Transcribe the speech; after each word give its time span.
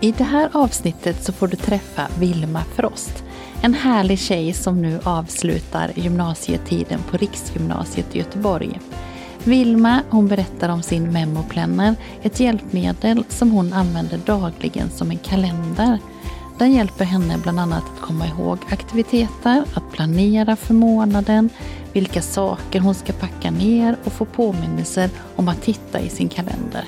I 0.00 0.12
det 0.12 0.24
här 0.24 0.50
avsnittet 0.52 1.24
så 1.24 1.32
får 1.32 1.48
du 1.48 1.56
träffa 1.56 2.08
Vilma 2.18 2.62
Frost. 2.76 3.24
En 3.62 3.74
härlig 3.74 4.18
tjej 4.18 4.52
som 4.52 4.82
nu 4.82 5.00
avslutar 5.04 5.92
gymnasietiden 5.94 7.00
på 7.10 7.16
Riksgymnasiet 7.16 8.16
i 8.16 8.18
Göteborg. 8.18 8.80
Vilma 9.44 10.02
hon 10.10 10.28
berättar 10.28 10.68
om 10.68 10.82
sin 10.82 11.12
Memoplanner, 11.12 11.94
ett 12.22 12.40
hjälpmedel 12.40 13.24
som 13.28 13.50
hon 13.50 13.72
använder 13.72 14.18
dagligen 14.26 14.90
som 14.90 15.10
en 15.10 15.18
kalender. 15.18 15.98
Den 16.58 16.72
hjälper 16.72 17.04
henne 17.04 17.38
bland 17.42 17.60
annat 17.60 17.84
att 17.94 18.00
komma 18.00 18.26
ihåg 18.26 18.58
aktiviteter, 18.70 19.64
att 19.74 19.92
planera 19.92 20.56
för 20.56 20.74
månaden, 20.74 21.50
vilka 21.92 22.22
saker 22.22 22.80
hon 22.80 22.94
ska 22.94 23.12
packa 23.12 23.50
ner 23.50 23.96
och 24.04 24.12
få 24.12 24.24
påminnelser 24.24 25.10
om 25.36 25.48
att 25.48 25.62
titta 25.62 26.00
i 26.00 26.08
sin 26.08 26.28
kalender. 26.28 26.84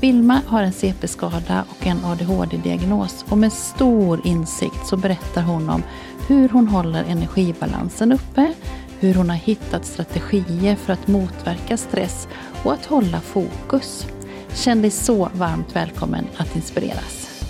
Vilma 0.00 0.42
har 0.46 0.62
en 0.62 0.72
CP-skada 0.72 1.64
och 1.70 1.86
en 1.86 2.04
ADHD-diagnos 2.04 3.24
och 3.28 3.38
med 3.38 3.52
stor 3.52 4.20
insikt 4.24 4.86
så 4.86 4.96
berättar 4.96 5.42
hon 5.42 5.70
om 5.70 5.82
hur 6.28 6.48
hon 6.48 6.68
håller 6.68 7.04
energibalansen 7.04 8.12
uppe, 8.12 8.54
hur 9.00 9.14
hon 9.14 9.30
har 9.30 9.36
hittat 9.36 9.84
strategier 9.84 10.76
för 10.76 10.92
att 10.92 11.08
motverka 11.08 11.76
stress 11.76 12.28
och 12.64 12.72
att 12.72 12.86
hålla 12.86 13.20
fokus. 13.20 14.06
Känn 14.54 14.82
dig 14.82 14.90
så 14.90 15.30
varmt 15.34 15.76
välkommen 15.76 16.26
att 16.36 16.56
inspireras. 16.56 17.44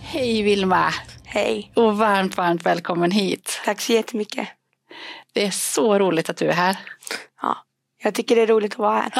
Hej 0.00 0.42
Vilma! 0.42 0.84
Hej! 1.24 1.72
Och 1.74 1.98
varmt, 1.98 2.36
varmt 2.36 2.66
välkommen 2.66 3.10
hit. 3.10 3.60
Tack 3.64 3.80
så 3.80 3.92
jättemycket. 3.92 4.48
Det 5.32 5.46
är 5.46 5.50
så 5.50 5.98
roligt 5.98 6.30
att 6.30 6.36
du 6.36 6.48
är 6.48 6.52
här. 6.52 6.76
Ja, 7.42 7.56
jag 8.02 8.14
tycker 8.14 8.36
det 8.36 8.42
är 8.42 8.46
roligt 8.46 8.72
att 8.72 8.78
vara 8.78 9.00
här. 9.00 9.12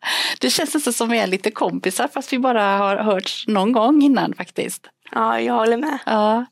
det 0.40 0.50
känns 0.50 0.74
nästan 0.74 0.92
som 0.92 1.08
vi 1.08 1.18
är 1.18 1.26
lite 1.26 1.50
kompisar 1.50 2.08
fast 2.08 2.32
vi 2.32 2.38
bara 2.38 2.76
har 2.76 2.96
hörts 2.96 3.46
någon 3.48 3.72
gång 3.72 4.02
innan 4.02 4.34
faktiskt. 4.34 4.88
Ja, 5.12 5.40
jag 5.40 5.54
håller 5.54 5.76
med. 5.76 5.98
Ja, 6.06 6.46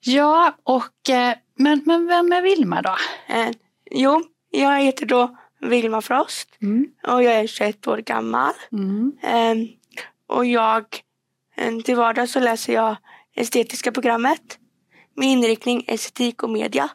ja 0.00 0.54
och 0.62 1.10
eh, 1.10 1.34
men, 1.56 1.82
men 1.86 2.06
vem 2.06 2.32
är 2.32 2.42
Vilma 2.42 2.82
då? 2.82 2.96
Eh, 3.26 3.48
jo, 3.90 4.22
jag 4.50 4.80
heter 4.80 5.06
då 5.06 5.36
Vilma 5.60 6.02
Frost 6.02 6.48
Mm. 6.62 6.86
och 7.06 7.22
jag 7.22 7.34
är 7.34 7.46
21 7.46 7.86
år 7.86 7.98
gammal. 7.98 8.52
Mm. 8.72 9.12
Eh, 9.22 9.68
och 10.36 10.46
jag, 10.46 10.84
eh, 11.56 11.76
till 11.78 11.96
vardags 11.96 12.32
så 12.32 12.40
läser 12.40 12.72
jag 12.72 12.96
estetiska 13.34 13.92
programmet 13.92 14.58
med 15.16 15.28
inriktning 15.28 15.84
estetik 15.88 16.42
och 16.42 16.50
media 16.50 16.88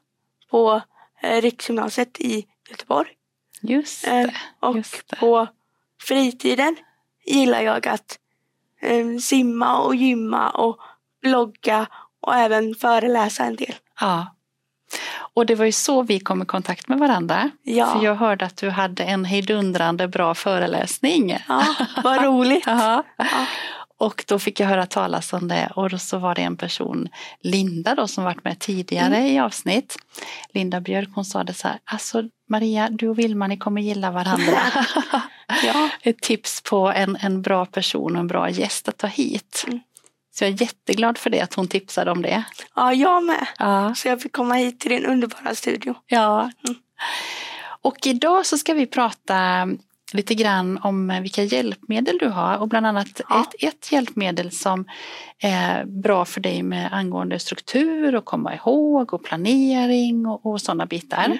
på 0.51 0.81
eh, 1.21 1.41
Riksgymnasiet 1.41 2.19
i 2.19 2.45
Göteborg. 2.69 3.09
Just 3.61 4.08
Eh, 4.08 4.14
det. 4.14 4.33
och 4.59 4.78
just 4.78 5.08
det. 5.09 5.16
på 5.16 5.47
fritiden 6.02 6.75
gillar 7.25 7.61
jag 7.61 7.88
att 7.88 8.19
eh, 8.81 9.17
simma 9.22 9.80
och 9.81 9.95
gymma 9.95 10.50
och 10.50 10.78
blogga 11.22 11.88
och 12.22 12.35
även 12.35 12.75
föreläsa 12.75 13.44
en 13.44 13.56
del. 13.56 13.75
Ja. 14.00 14.35
Och 15.35 15.46
det 15.46 15.56
var 15.56 15.66
ju 15.66 15.72
så 15.72 16.02
vi 16.02 16.19
kom 16.19 16.41
i 16.41 16.46
kontakt 16.46 16.88
med 16.88 17.00
varandra. 17.00 17.50
Ja. 17.63 17.94
För 17.94 18.06
jag 18.06 18.16
hörde 18.16 18.46
att 18.46 18.57
du 18.57 18.69
hade 18.69 19.03
en 19.03 19.25
hejdundrande 19.25 20.07
bra 20.07 20.35
föreläsning. 20.35 21.38
Ja, 21.47 21.63
vad 22.03 22.23
roligt. 22.23 22.63
Ja. 22.68 23.03
Ja. 23.18 23.25
Och 23.97 24.25
då 24.28 24.40
fick 24.40 24.59
jag 24.59 24.68
höra 24.68 24.85
talas 24.85 25.34
om 25.34 25.47
det 25.47 25.72
och 25.75 25.90
då 25.90 25.97
så 25.97 26.18
var 26.18 26.35
det 26.35 26.41
en 26.41 26.57
person, 26.57 27.09
Linda 27.40 27.96
då, 27.96 28.07
som 28.07 28.23
varit 28.23 28.44
med 28.44 28.59
tidigare 28.59 29.16
Mm. 29.16 29.25
i 29.28 29.40
avsnitt. 29.40 29.96
Linda 30.53 30.81
Björk, 30.81 31.09
hon 31.16 31.25
sa 31.25 31.44
det 31.44 31.53
så 31.53 31.68
här, 31.68 31.79
alltså 31.85 32.23
Maria, 32.53 32.90
du 32.90 33.09
och 33.09 33.19
Vilma, 33.19 33.47
ni 33.47 33.58
kommer 33.58 33.81
gilla 33.81 34.12
varandra. 34.12 34.58
Ja. 35.64 35.90
Ett 36.02 36.22
tips 36.22 36.62
på 36.62 36.91
en, 36.91 37.18
en 37.22 37.41
bra 37.41 37.66
person 37.66 38.16
och 38.16 38.19
en 38.19 38.28
bra 38.28 38.50
gäst 38.50 38.88
att 38.88 38.97
ta 38.97 39.08
hit. 39.08 39.64
Mm. 39.68 39.80
Så 40.36 40.44
jag 40.44 40.52
är 40.52 40.62
jätteglad 40.62 41.18
för 41.18 41.30
det, 41.30 41.41
att 41.41 41.53
hon 41.53 41.68
tipsade 41.68 42.12
om 42.12 42.22
det. 42.22 42.44
ja, 42.75 42.94
jag 42.94 43.24
med. 43.24 43.47
Ja. 43.59 43.96
Så 43.96 44.08
jag 44.08 44.22
fick 44.22 44.31
komma 44.31 44.53
hit 44.53 44.80
till 44.80 44.91
din 44.91 45.06
underbara 45.06 45.56
studio. 45.56 45.96
Ja. 46.08 46.41
Mm. 46.68 46.80
Och 47.81 48.08
idag 48.08 48.46
så 48.46 48.58
ska 48.58 48.74
vi 48.74 48.85
prata 48.85 49.68
lite 50.14 50.35
grann 50.35 50.80
om 50.84 51.20
vilka 51.22 51.44
hjälpmedel 51.44 52.18
du 52.18 52.30
har 52.30 52.58
och 52.58 52.68
bland 52.68 52.85
annat 52.85 53.22
Ja. 53.30 53.41
ett, 53.41 53.64
ett 53.64 53.91
hjälpmedel 53.91 54.52
som 54.52 54.85
är 55.40 55.85
bra 55.85 56.25
för 56.25 56.41
dig 56.41 56.64
med 56.64 56.94
angående 56.94 57.40
struktur 57.40 58.16
och 58.16 58.25
komma 58.25 58.56
ihåg 58.56 59.14
och 59.14 59.24
planering 59.24 60.25
och, 60.25 60.46
och 60.46 60.62
sådana 60.62 60.85
bitar. 60.85 61.25
Mm. 61.25 61.38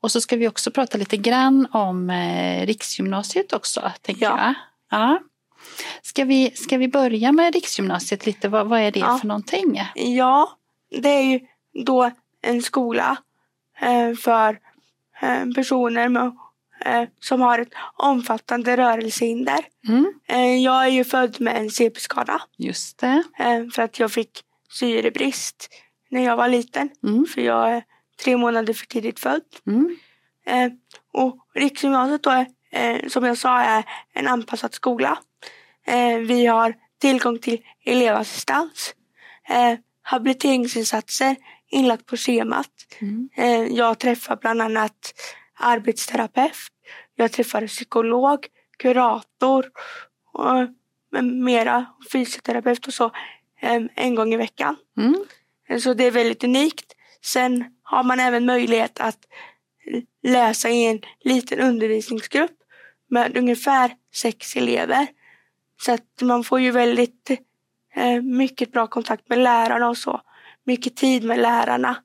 Och 0.00 0.10
så 0.12 0.20
ska 0.20 0.36
vi 0.36 0.48
också 0.48 0.70
prata 0.70 0.98
lite 0.98 1.16
grann 1.16 1.66
om 1.72 2.10
eh, 2.10 2.66
Riksgymnasiet 2.66 3.52
också, 3.52 3.92
tänker 4.02 4.22
Ja. 4.24 4.38
jag. 4.38 4.54
Ja. 5.00 5.18
Ska, 6.02 6.24
vi, 6.24 6.50
ska 6.50 6.76
vi 6.78 6.88
börja 6.88 7.32
med 7.32 7.54
Riksgymnasiet 7.54 8.26
lite? 8.26 8.48
Vad, 8.48 8.66
vad 8.68 8.80
är 8.80 8.90
det 8.90 9.00
Ja. 9.00 9.18
för 9.20 9.26
någonting? 9.28 9.80
Ja, 9.94 10.58
det 10.90 11.08
är 11.08 11.22
ju 11.22 11.40
då 11.84 12.10
en 12.42 12.62
skola 12.62 13.16
eh, 13.80 14.14
för 14.14 14.58
eh, 15.22 15.44
personer 15.54 16.08
med, 16.08 16.36
eh, 16.84 17.04
som 17.20 17.40
har 17.40 17.58
ett 17.58 17.72
omfattande 17.96 18.76
rörelsehinder. 18.76 19.58
Mm, 19.88 20.12
Eh, 20.28 20.56
jag 20.56 20.84
är 20.84 20.88
ju 20.88 21.04
född 21.04 21.40
med 21.40 21.56
en 21.56 21.70
CP-skada 21.70 22.42
just 22.58 22.98
det. 22.98 23.22
eh, 23.38 23.64
för 23.74 23.82
att 23.82 23.98
jag 23.98 24.12
fick 24.12 24.30
syrebrist 24.70 25.68
när 26.10 26.24
jag 26.24 26.36
var 26.36 26.48
liten. 26.48 26.90
Mm, 27.04 27.26
För 27.26 27.40
jag 27.40 27.82
tre 28.22 28.36
månader 28.36 28.72
för 28.72 28.86
tidigt 28.86 29.20
född. 29.20 29.42
mm, 29.66 29.96
Eh, 30.46 30.72
och 31.12 31.36
Riksgymnasiet 31.54 32.22
då, 32.22 32.30
är, 32.30 32.46
eh, 32.70 33.08
som 33.08 33.24
jag 33.24 33.38
sa, 33.38 33.60
är 33.60 33.84
en 34.12 34.28
anpassad 34.28 34.74
skola. 34.74 35.18
Eh, 35.86 36.18
vi 36.18 36.46
har 36.46 36.74
tillgång 37.00 37.38
till 37.38 37.60
elevassistans, 37.84 38.94
eh, 39.48 39.78
habiliteringsinsatser 40.02 41.36
inlagt 41.70 42.06
på 42.06 42.16
schemat. 42.16 42.70
mm. 43.00 43.28
Eh, 43.36 43.76
jag 43.76 43.98
träffar 43.98 44.36
bland 44.36 44.62
annat 44.62 45.14
arbetsterapeut, 45.54 46.56
jag 47.14 47.32
träffar 47.32 47.66
psykolog, 47.66 48.46
kurator 48.78 49.70
och 50.32 50.68
med 51.10 51.24
mera, 51.24 51.86
fysioterapeut 52.12 52.86
och 52.86 52.94
så 52.94 53.04
eh, 53.60 53.82
en 53.94 54.14
gång 54.14 54.34
i 54.34 54.36
veckan. 54.36 54.76
Mm. 54.96 55.24
Så 55.80 55.94
det 55.94 56.04
är 56.04 56.10
väldigt 56.10 56.44
unikt. 56.44 56.94
Sen 57.24 57.64
har 57.82 58.02
man 58.02 58.20
även 58.20 58.46
möjlighet 58.46 59.00
att 59.00 59.18
läsa 60.22 60.68
i 60.68 60.86
en 60.86 61.00
liten 61.20 61.60
undervisningsgrupp 61.60 62.56
med 63.10 63.36
ungefär 63.36 63.92
sex 64.14 64.56
elever. 64.56 65.06
Så 65.80 65.92
att 65.92 66.20
man 66.20 66.44
får 66.44 66.60
ju 66.60 66.70
väldigt 66.70 67.30
eh, 67.94 68.22
mycket 68.22 68.72
bra 68.72 68.86
kontakt 68.86 69.28
med 69.28 69.38
lärarna 69.38 69.88
och 69.88 69.98
så. 69.98 70.20
Mycket 70.64 70.96
tid 70.96 71.24
med 71.24 71.38
lärarna. 71.38 71.96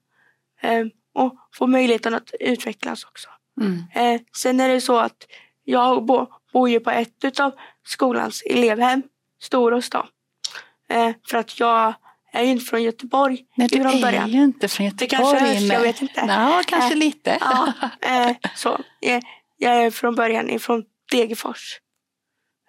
Eh, 0.61 0.85
och 1.13 1.35
får 1.53 1.67
möjligheten 1.67 2.13
att 2.13 2.31
utvecklas 2.39 3.03
också. 3.03 3.29
Mm. 3.61 3.84
Eh, 3.95 4.22
sen 4.35 4.59
är 4.59 4.69
det 4.69 4.81
så 4.81 4.97
att 4.97 5.28
jag 5.63 6.05
bo, 6.05 6.25
bor 6.53 6.69
ju 6.69 6.79
på 6.79 6.91
ett 6.91 7.40
av 7.40 7.52
skolans 7.85 8.41
elevhem, 8.41 9.03
Storås 9.41 9.90
då. 9.90 10.08
Eh, 10.90 11.11
för 11.29 11.37
att 11.37 11.59
jag 11.59 11.93
är 12.34 12.44
ju 12.44 12.52
inte 12.52 12.66
från 12.66 12.84
Göteborg 12.84 13.46
Nej, 13.56 13.68
du 13.68 13.78
från 13.82 13.88
är 13.94 14.02
början. 14.02 14.29
ju 14.29 14.44
inte 14.44 14.68
från 14.68 14.85
Det 14.85 15.02
Göteborg. 15.06 15.09
kanske 15.40 15.53
hörs, 15.53 15.72
jag 15.72 15.82
vet 15.82 16.02
inte. 16.02 16.24
Ja, 16.28 16.62
kanske 16.68 16.94
Eh, 16.94 16.97
lite. 16.97 17.38
Ja, 17.41 17.74
eh, 18.02 18.35
så. 18.56 18.79
Jag, 19.00 19.24
jag 19.58 19.74
är 19.84 19.91
från 19.91 20.16
början 20.16 20.50
ifrån 20.50 20.84
Degerfors. 21.12 21.79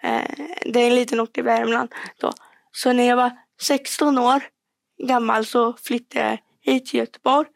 Eh, 0.03 0.23
det 0.65 0.81
är 0.81 0.87
en 0.87 0.95
liten 0.95 1.21
ort 1.21 1.39
i 1.39 1.43
Värmland. 1.43 1.95
Då. 2.21 2.33
Så 2.73 2.93
när 2.93 3.05
jag 3.05 3.17
var 3.17 3.31
16 3.61 4.19
år 4.19 4.43
gammal 5.07 5.47
så 5.47 5.73
flyttade 5.73 6.25
jag 6.29 6.39
hit 6.73 6.87
till 6.87 7.01
Göteborg 7.01 7.49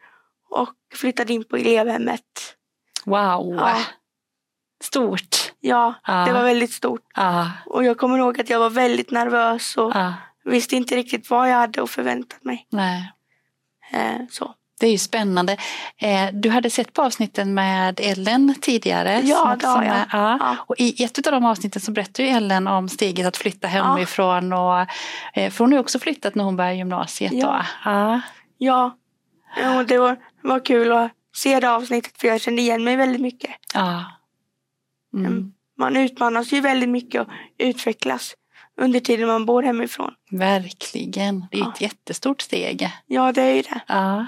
och 0.50 0.74
flyttade 0.94 1.32
in 1.32 1.44
på 1.44 1.56
elevhemmet. 1.56 2.56
Wow. 3.04 3.54
Ja. 3.54 3.76
Stort. 4.84 5.52
Ja, 5.60 5.94
Ja. 6.06 6.24
det 6.26 6.32
var 6.32 6.42
väldigt 6.44 6.72
stort. 6.72 7.02
Ja, 7.14 7.50
Och 7.66 7.84
jag 7.84 7.98
kommer 7.98 8.18
ihåg 8.18 8.40
att 8.40 8.50
jag 8.50 8.58
var 8.58 8.70
väldigt 8.70 9.10
nervös 9.10 9.76
och. 9.76 9.92
Visste 10.44 10.76
inte 10.76 10.96
riktigt 10.96 11.30
vad 11.30 11.50
jag 11.50 11.56
hade 11.56 11.82
att 11.82 11.90
förvänta 11.90 12.36
mig. 12.42 12.66
Nej. 12.70 13.12
Eh, 13.92 14.26
så. 14.30 14.54
Det 14.80 14.86
är 14.86 14.90
ju 14.90 14.98
spännande. 14.98 15.56
Eh, 15.98 16.28
du 16.32 16.50
hade 16.50 16.70
sett 16.70 16.92
på 16.92 17.02
avsnitten 17.02 17.54
med 17.54 18.00
Ellen 18.00 18.54
tidigare. 18.60 19.20
Ja, 19.24 19.56
det 19.60 19.66
har 19.66 19.82
jag. 19.82 19.96
Är, 19.96 20.06
ja. 20.12 20.38
Ja. 20.40 20.56
Och 20.66 20.74
I 20.78 21.04
ett 21.04 21.26
av 21.26 21.32
de 21.32 21.44
avsnitten 21.44 21.82
så 21.82 21.92
berättar 21.92 22.24
ju 22.24 22.28
Ellen 22.28 22.68
om 22.68 22.88
steget 22.88 23.26
att 23.26 23.36
flytta 23.36 23.68
hemifrån. 23.68 24.52
Och, 24.52 24.80
eh, 25.34 25.50
för 25.50 25.58
hon 25.58 25.72
har 25.72 25.76
ju 25.76 25.80
också 25.80 25.98
flyttat 25.98 26.34
när 26.34 26.44
hon 26.44 26.56
började 26.56 26.76
gymnasiet. 26.76 27.32
Ja. 27.32 27.66
Ja. 27.84 28.20
Ja, 28.58 28.90
och 29.78 29.86
det 29.86 29.98
var, 29.98 30.16
var 30.42 30.64
kul 30.64 30.92
att 30.92 31.10
se 31.34 31.60
det 31.60 31.70
avsnittet 31.70 32.20
för 32.20 32.28
jag 32.28 32.40
kände 32.40 32.62
igen 32.62 32.84
mig 32.84 32.96
väldigt 32.96 33.20
mycket. 33.20 33.50
Ja. 33.74 34.04
Mm. 35.14 35.26
Mm. 35.26 35.52
Man 35.78 35.96
utmanas 35.96 36.52
ju 36.52 36.60
väldigt 36.60 36.88
mycket 36.88 37.20
och 37.20 37.28
utvecklas 37.58 38.34
under 38.82 39.00
tiden 39.00 39.26
man 39.28 39.46
bor 39.46 39.62
hemifrån. 39.62 40.14
Verkligen. 40.30 41.46
Det 41.50 41.56
är 41.56 41.60
Ja. 41.60 41.72
ett 41.74 41.80
jättestort 41.80 42.40
steg. 42.42 42.88
Ja, 43.06 43.32
det 43.32 43.42
är 43.42 43.54
ju 43.54 43.62
det. 43.62 43.80
Ja. 43.86 44.26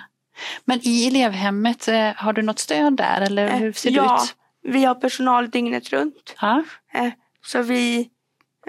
Men 0.64 0.80
i 0.82 1.06
elevhemmet, 1.06 1.88
eh, 1.88 2.10
har 2.16 2.32
du 2.32 2.42
något 2.42 2.58
stöd 2.58 2.96
där 2.96 3.20
eller 3.20 3.46
Eh, 3.48 3.56
hur 3.56 3.72
ser 3.72 3.90
ja, 3.90 4.02
det 4.02 4.24
ut? 4.24 4.36
vi 4.74 4.84
har 4.84 4.94
personal 4.94 5.50
dygnet 5.50 5.90
runt. 5.92 6.34
Ja. 6.40 6.64
Eh, 6.94 7.08
Så 7.46 7.62
vi, 7.62 8.08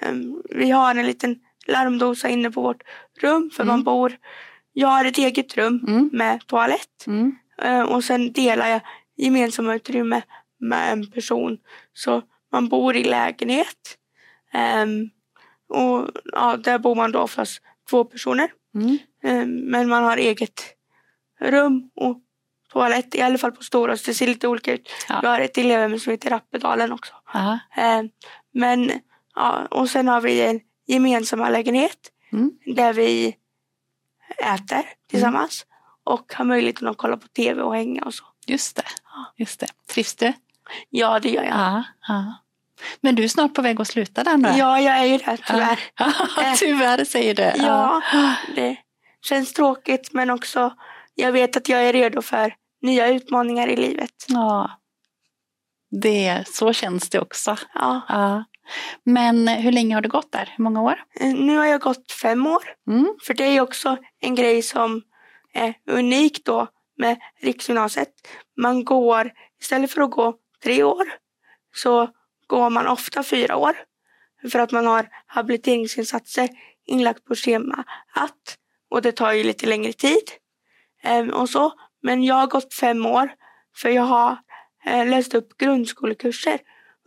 ehm, 0.01 0.41
vi 0.49 0.71
har 0.71 0.95
en 0.95 1.05
liten 1.05 1.39
larmdosa 1.67 2.29
inne 2.29 2.51
på 2.51 2.61
vårt 2.61 2.81
rum 3.21 3.51
för 3.55 3.63
Mm. 3.63 3.73
man 3.73 3.83
bor. 3.83 4.17
Jag 4.73 4.87
har 4.87 5.05
ett 5.05 5.17
eget 5.17 5.57
rum 5.57 5.85
Mm. 5.87 6.09
med 6.13 6.47
toalett 6.47 7.07
Mm. 7.07 7.35
och 7.87 8.03
sen 8.03 8.31
delar 8.33 8.67
jag 8.69 8.81
gemensamma 9.17 9.75
utrymme 9.75 10.21
med 10.59 10.91
en 10.93 11.11
person. 11.11 11.57
Så 11.93 12.21
man 12.51 12.69
bor 12.69 12.95
i 12.95 13.03
lägenhet. 13.03 13.97
Och 15.69 16.07
ja, 16.33 16.57
där 16.57 16.79
bor 16.79 16.95
man 16.95 17.11
då 17.11 17.19
oftast 17.19 17.61
två 17.89 18.03
personer. 18.05 18.51
Mm. 18.75 18.97
Ehm, 19.23 19.49
Men 19.71 19.89
man 19.89 20.03
har 20.03 20.17
eget 20.17 20.61
rum 21.41 21.89
och 21.95 22.21
toalett, 22.73 23.15
i 23.15 23.21
alla 23.21 23.37
fall 23.37 23.51
på 23.51 23.63
Storås. 23.63 24.03
Det 24.03 24.13
ser 24.13 24.27
lite 24.27 24.47
olika 24.47 24.73
ut. 24.73 24.89
Ja. 25.09 25.19
Jag 25.23 25.29
har 25.29 25.39
ett 25.39 25.57
elevhem 25.57 25.99
som 25.99 26.11
heter 26.11 26.29
Rappedalen 26.29 26.91
också. 26.91 27.13
Ja. 27.33 27.59
Ehm, 27.75 28.09
Men, 28.53 28.91
ja, 29.35 29.67
och 29.71 29.89
sen 29.89 30.07
har 30.07 30.21
vi 30.21 30.41
en 30.45 30.59
gemensamma 30.87 31.49
lägenhet 31.49 32.11
Mm. 32.31 32.51
där 32.75 32.93
vi 32.93 33.35
äter 34.37 34.83
tillsammans 35.09 35.65
och 36.03 36.33
har 36.33 36.45
möjligheten 36.45 36.87
att 36.87 36.97
kolla 36.97 37.17
på 37.17 37.27
tv 37.27 37.61
och 37.61 37.75
hänga 37.75 38.03
och 38.03 38.13
så. 38.13 38.23
Just 38.47 38.75
det. 38.75 38.83
Just 39.37 39.59
det. 39.59 39.67
Trivs 39.89 40.15
du? 40.15 40.33
Ja, 40.89 41.19
det 41.19 41.29
gör 41.29 41.43
jag. 41.43 41.57
Ja. 41.57 41.83
ja. 42.07 42.33
Men 43.01 43.15
du 43.15 43.23
är 43.23 43.27
snart 43.27 43.53
på 43.53 43.61
väg 43.61 43.81
att 43.81 43.87
sluta 43.87 44.23
där 44.23 44.37
nu? 44.37 44.47
Ja, 44.57 44.79
jag 44.79 44.97
är 44.97 45.05
ju 45.05 45.17
det 45.17 45.37
tyvärr. 45.47 45.79
Ja. 45.97 46.55
tyvärr 46.59 47.05
säger 47.05 47.35
du. 47.35 47.51
Ja, 47.63 48.01
det 48.55 48.77
känns 49.21 49.53
tråkigt 49.53 50.09
men 50.13 50.29
också 50.29 50.73
jag 51.15 51.31
vet 51.31 51.57
att 51.57 51.69
jag 51.69 51.83
är 51.83 51.93
redo 51.93 52.21
för 52.21 52.55
nya 52.81 53.07
utmaningar 53.07 53.67
i 53.67 53.75
livet. 53.75 54.11
ja. 54.27 54.71
Det, 56.01 56.43
så 56.47 56.73
känns 56.73 57.09
det 57.09 57.19
också. 57.19 57.57
Ja. 57.73 58.01
Ja. 58.09 58.43
Men 59.03 59.47
hur 59.47 59.71
länge 59.71 59.95
har 59.95 60.01
du 60.01 60.09
gått 60.09 60.31
där? 60.31 60.53
Hur 60.57 60.63
många 60.63 60.81
år? 60.81 61.03
Eh, 61.19 61.33
Nu 61.33 61.57
har 61.57 61.65
jag 61.65 61.81
gått 61.81 62.11
fem 62.11 62.47
år. 62.47 62.63
Mm. 62.87 63.15
För 63.27 63.33
det 63.33 63.43
är 63.43 63.61
också 63.61 63.97
en 64.21 64.35
grej 64.35 64.61
som 64.61 65.01
är 65.53 65.73
unik 65.89 66.45
då 66.45 66.67
med 66.97 67.17
riksgymnasiet. 67.41 68.09
Man 68.61 68.83
går, 68.83 69.31
istället 69.61 69.91
för 69.91 70.01
att 70.01 70.11
gå 70.11 70.35
tre 70.63 70.83
år, 70.83 71.05
så 71.75 72.09
går 72.47 72.69
man 72.69 72.87
ofta 72.87 73.23
fyra 73.23 73.55
år. 73.55 73.75
För 74.51 74.59
att 74.59 74.71
man 74.71 74.85
har 74.85 75.07
habiliteringsinsatser 75.25 76.49
inlagt 76.85 77.25
på 77.25 77.35
schema 77.35 77.83
att. 78.13 78.57
Och 78.89 79.01
det 79.01 79.11
tar 79.11 79.31
ju 79.31 79.43
lite 79.43 79.65
längre 79.67 79.93
tid. 79.93 80.23
Ehm, 81.03 81.29
och 81.29 81.49
så. 81.49 81.73
Men 82.01 82.23
jag 82.23 82.35
har 82.35 82.47
gått 82.47 82.73
fem 82.73 83.05
år 83.05 83.29
för 83.75 83.89
jag 83.89 84.03
har 84.03 84.37
eh, 84.85 85.07
läst 85.07 85.33
upp 85.33 85.57
grundskolekurser 85.57 86.59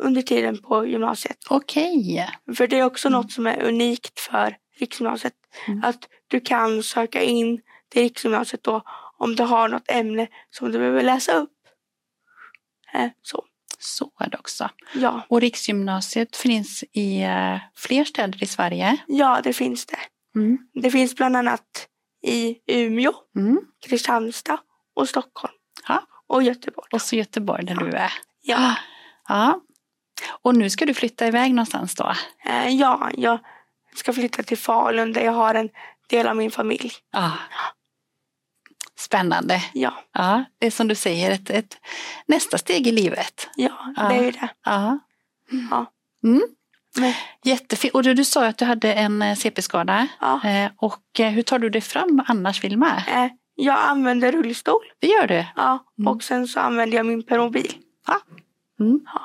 under 0.03 0.23
tiden 0.23 0.63
på 0.63 0.87
gymnasiet. 0.87 1.37
Okej. 1.51 2.29
För 2.57 2.67
det 2.67 2.79
är 2.79 2.85
också 2.85 3.09
något 3.09 3.33
som 3.33 3.47
är 3.47 3.63
unikt 3.63 4.21
för 4.21 4.57
riksgymnasiet. 4.79 5.35
Mm. 5.67 5.85
Att 5.85 6.09
du 6.29 6.41
kan 6.41 6.83
söka 6.83 7.23
in 7.23 7.61
till 7.89 8.03
riksgymnasiet 8.03 8.63
då 8.63 8.83
om 9.19 9.37
du 9.37 9.43
har 9.43 9.69
något 9.69 9.91
ämne 9.91 10.29
som 10.51 10.73
du 10.73 10.79
behöver 10.79 11.03
läsa 11.03 11.33
upp. 11.33 11.53
Eh, 12.95 13.09
Så, 13.23 13.45
Så 13.79 14.11
är 14.21 14.31
det 14.31 14.39
också. 14.39 14.71
ja. 14.95 15.27
Och 15.29 15.41
Riksgymnasiet 15.41 16.37
finns 16.37 16.85
i 16.93 17.23
eh, 17.23 17.57
fler 17.77 18.05
städer 18.05 18.43
i 18.43 18.47
Sverige. 18.47 18.97
ja, 19.07 19.41
det 19.45 19.53
finns 19.53 19.87
det. 19.87 19.99
Mm. 20.37 20.59
Det 20.75 20.91
finns 20.91 21.17
bland 21.17 21.37
annat 21.37 21.89
i 22.27 22.57
Umeå, 22.67 23.13
Mm. 23.37 23.59
Kristianstad 23.87 24.59
och 24.97 25.09
Stockholm. 25.09 25.55
Ja. 25.89 26.03
Och 26.27 26.43
Göteborg. 26.43 26.89
Och 26.93 27.03
så 27.03 27.17
Göteborg 27.17 27.65
där 27.65 27.75
du 27.75 27.91
är. 27.91 28.13
Ja, 28.43 28.75
Ja. 29.29 29.61
Och 30.43 30.55
nu 30.55 30.71
ska 30.71 30.87
du 30.87 30.95
flytta 30.95 31.27
iväg 31.27 31.55
någonstans 31.55 31.95
då? 31.95 32.13
eh, 32.45 32.69
ja, 32.69 33.11
jag 33.15 33.39
ska 33.95 34.13
flytta 34.13 34.43
till 34.43 34.59
Falun 34.59 35.13
där 35.13 35.21
jag 35.25 35.33
har 35.33 35.55
en 35.55 35.69
del 36.09 36.27
av 36.27 36.37
min 36.37 36.51
familj. 36.51 36.93
Ja. 37.13 37.33
Spännande. 38.99 39.63
Ja, 39.75 39.95
Ja, 40.13 40.45
det 40.59 40.67
är 40.67 40.71
som 40.71 40.89
du 40.89 40.95
säger, 40.95 41.31
ett, 41.31 41.51
ett 41.51 41.77
nästa 42.27 42.59
steg 42.59 42.87
i 42.87 42.93
livet. 42.93 43.49
ja, 43.57 43.93
Ja. 43.97 44.09
det 44.09 44.15
är 44.15 44.23
ju 44.25 44.31
det. 44.31 44.49
Ja. 44.65 44.99
Ja. 45.71 45.87
Mm. 46.25 46.43
Men, 46.99 47.13
Jättefint. 47.45 47.95
Och 47.95 48.03
du, 48.03 48.15
du 48.15 48.25
sa 48.25 48.47
att 48.47 48.59
du 48.59 48.65
hade 48.65 48.93
en 48.95 49.23
eh, 49.23 49.37
CP-skada. 49.37 50.07
ja. 50.21 50.41
Eh, 50.45 50.71
och 50.77 51.21
eh, 51.21 51.29
hur 51.31 51.43
tar 51.43 51.59
du 51.59 51.71
dig 51.71 51.81
fram 51.81 52.23
annars, 52.27 52.65
Vilma? 52.65 53.03
Jag 53.55 53.79
använder 53.79 54.33
rullstol. 54.33 54.83
Det 54.99 55.07
gör 55.07 55.27
du? 55.27 55.45
Ja, 55.57 55.85
Mm. 55.99 56.09
och 56.13 56.23
sen 56.23 56.49
så 56.49 56.61
använder 56.61 56.97
jag 56.97 57.07
min 57.07 57.23
permobil. 57.23 57.73
Mm. 58.81 59.01
Ja. 59.15 59.21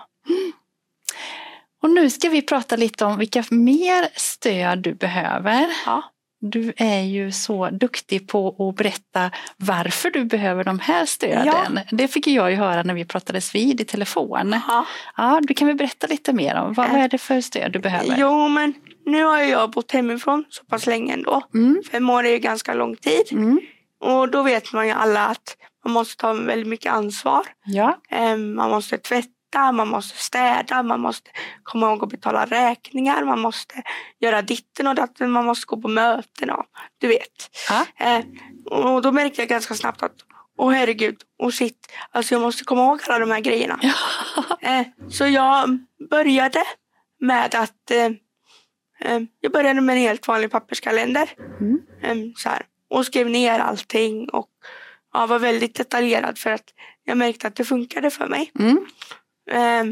Och 1.82 1.90
nu 1.90 2.10
ska 2.10 2.30
vi 2.30 2.42
prata 2.42 2.76
lite 2.76 3.06
om 3.06 3.18
vilka 3.18 3.44
mer 3.50 4.08
stöd 4.20 4.80
du 4.80 4.94
behöver. 4.94 5.68
Ja, 5.86 6.04
Du 6.46 6.74
är 6.78 7.02
ju 7.02 7.32
så 7.32 7.70
duktig 7.70 8.28
på 8.28 8.70
att 8.70 8.76
berätta 8.76 9.32
varför 9.58 10.12
du 10.12 10.26
behöver 10.26 10.64
de 10.64 10.80
här 10.80 11.06
stöden. 11.06 11.80
Det 11.92 12.08
fick 12.08 12.28
jag 12.28 12.52
ju 12.52 12.58
höra 12.58 12.84
när 12.84 12.94
vi 12.94 13.06
pratades 13.06 13.56
vid 13.56 13.82
i 13.82 13.86
telefon. 13.86 14.56
ja. 14.68 14.86
Ja, 15.18 15.40
du 15.44 15.54
kan 15.54 15.68
väl 15.68 15.78
berätta 15.78 16.08
lite 16.08 16.34
mer 16.34 16.56
om 16.56 16.74
vad, 16.74 16.90
vad 16.90 17.02
är 17.02 17.08
det 17.08 17.18
för 17.18 17.42
stöd 17.42 17.72
du 17.72 17.80
behöver? 17.80 18.16
Jo, 18.20 18.48
men 18.48 18.74
nu 19.06 19.24
har 19.24 19.40
jag 19.40 19.72
bott 19.72 19.92
hemifrån 19.92 20.46
så 20.50 20.64
pass 20.66 20.86
länge 20.88 21.14
ändå. 21.14 21.42
Mm, 21.54 21.82
Fem 21.92 22.10
år 22.10 22.26
är 22.26 22.32
ju 22.32 22.40
ganska 22.40 22.74
lång 22.74 22.96
tid. 22.96 23.24
mm, 23.32 23.60
Och 24.02 24.30
då 24.32 24.44
vet 24.44 24.74
man 24.74 24.88
ju 24.88 24.94
alla 24.94 25.28
att 25.28 25.58
man 25.86 25.94
måste 25.94 26.22
ta 26.22 26.34
väldigt 26.34 26.68
mycket 26.68 26.92
ansvar. 26.94 27.42
ja, 27.66 27.98
Eh, 28.12 28.38
Man 28.38 28.70
måste 28.70 28.98
tvätta, 28.98 29.30
man 29.60 29.88
måste 29.88 30.18
städa, 30.18 30.84
man 30.84 31.00
måste 31.00 31.30
komma 31.64 31.88
ihåg 31.88 32.04
att 32.04 32.10
betala 32.10 32.46
räkningar, 32.46 33.24
man 33.24 33.40
måste 33.40 33.84
göra 34.20 34.42
ditten 34.42 34.88
och 34.88 34.96
datten, 34.96 35.32
man 35.32 35.46
måste 35.46 35.66
gå 35.66 35.82
på 35.82 35.88
möten 35.88 36.50
och 36.50 36.66
du 36.98 37.08
vet. 37.08 37.50
Eh, 37.98 38.26
och 38.66 39.02
då 39.02 39.12
märkte 39.12 39.42
jag 39.42 39.50
ganska 39.50 39.74
snabbt 39.74 40.04
att 40.04 40.16
åh 40.58 40.72
herregud, 40.72 41.18
och 41.40 41.54
shit, 41.54 41.92
alltså 42.12 42.36
jag 42.36 42.42
måste 42.42 42.64
komma 42.64 42.84
ihåg 42.84 43.00
alla 43.08 43.20
de 43.20 43.32
här 43.32 43.40
grejerna. 43.40 43.80
Eh, 44.62 44.86
så 45.10 45.28
jag 45.28 45.80
började 46.10 46.64
med 47.20 47.56
att 47.56 47.92
eh, 47.92 48.06
eh, 49.00 49.22
jag 49.40 49.52
började 49.52 49.82
med 49.82 49.94
en 49.96 50.02
helt 50.02 50.28
vanlig 50.28 50.52
papperskalender. 50.52 51.30
Mm. 51.60 51.80
Eh, 52.02 52.34
så 52.36 52.50
här, 52.50 52.62
och 52.90 53.06
skrev 53.06 53.30
ner 53.30 53.60
allting 53.60 54.30
och 54.30 54.50
ja, 55.14 55.26
var 55.26 55.40
väldigt 55.40 55.76
detaljerad 55.76 56.38
för 56.38 56.50
att 56.50 56.64
jag 57.04 57.18
märkte 57.18 57.48
att 57.48 57.56
det 57.56 57.66
funkade 57.66 58.10
för 58.10 58.28
mig. 58.28 58.52
Mm. 58.60 58.86
Eh, 59.52 59.84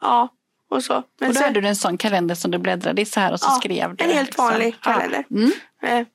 ja, 0.00 0.28
och 0.70 0.84
så. 0.84 0.92
Men 0.92 1.28
Och 1.28 1.34
då 1.34 1.38
sen- 1.38 1.42
hade 1.42 1.60
du 1.60 1.68
en 1.68 1.76
sån 1.76 1.98
kalender 1.98 2.34
som 2.34 2.50
du 2.50 2.58
bläddrade 2.58 3.02
i 3.02 3.04
så 3.04 3.20
här 3.20 3.32
och 3.32 3.40
så 3.40 3.46
Ja, 3.50 3.54
skrev 3.60 3.96
du. 3.96 4.04
en 4.04 4.10
helt 4.10 4.38
vanlig 4.38 4.74
Ja. 4.84 4.92
kalender. 4.92 5.24
Mm. 5.30 5.50
Eh, 5.82 6.06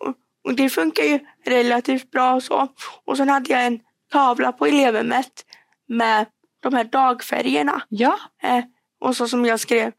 och, 0.00 0.14
och 0.44 0.54
det 0.54 0.68
funkar 0.70 1.04
ju 1.04 1.18
relativt 1.46 2.10
bra 2.10 2.34
och 2.34 2.42
så. 2.42 2.68
Och 3.04 3.16
sen 3.16 3.28
hade 3.28 3.52
jag 3.52 3.66
en 3.66 3.80
tavla 4.12 4.52
på 4.52 4.66
elevhemmet 4.66 5.44
med 5.88 6.26
de 6.62 6.74
här 6.74 6.84
dagfärgerna. 6.84 7.82
Ja, 7.88 8.18
Eh, 8.42 8.64
och 9.00 9.16
så 9.16 9.28
som 9.28 9.44
jag 9.44 9.60
skrev, 9.60 9.92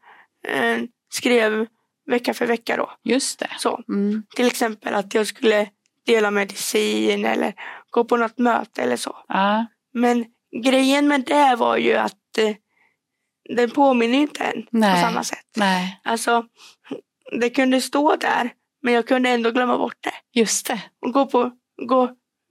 eh, 0.48 0.78
skrev 1.12 1.66
vecka 2.06 2.34
för 2.34 2.46
vecka 2.46 2.76
då. 2.76 2.90
just 3.04 3.38
det. 3.38 3.50
Så, 3.58 3.80
Mm. 3.88 4.22
till 4.36 4.46
exempel 4.46 4.94
att 4.94 5.14
jag 5.14 5.26
skulle 5.26 5.68
dela 6.06 6.30
medicin 6.30 7.24
eller 7.24 7.54
gå 7.90 8.04
på 8.04 8.16
något 8.16 8.38
möte 8.38 8.82
eller 8.82 8.96
så. 8.96 9.16
Ja, 9.28 9.66
Men 9.92 10.24
grejen 10.62 11.08
med 11.08 11.20
det 11.24 11.56
var 11.56 11.76
ju 11.76 11.94
att 11.94 12.38
eh, 12.38 12.54
den 13.56 13.70
påminner 13.70 14.18
inte 14.18 14.44
en 14.44 14.66
Nej. 14.70 14.94
på 15.02 15.08
samma 15.08 15.24
sätt. 15.24 15.46
nej, 15.56 16.00
Alltså, 16.04 16.44
det 17.40 17.50
kunde 17.50 17.80
stå 17.80 18.16
där 18.16 18.52
men 18.82 18.94
jag 18.94 19.06
kunde 19.08 19.30
ändå 19.30 19.50
glömma 19.50 19.78
bort 19.78 19.96
det. 20.00 20.40
just 20.40 20.66
det. 20.66 20.80
Och 21.06 21.12
gå, 21.12 21.26
på, 21.26 21.50
gå 21.88 22.10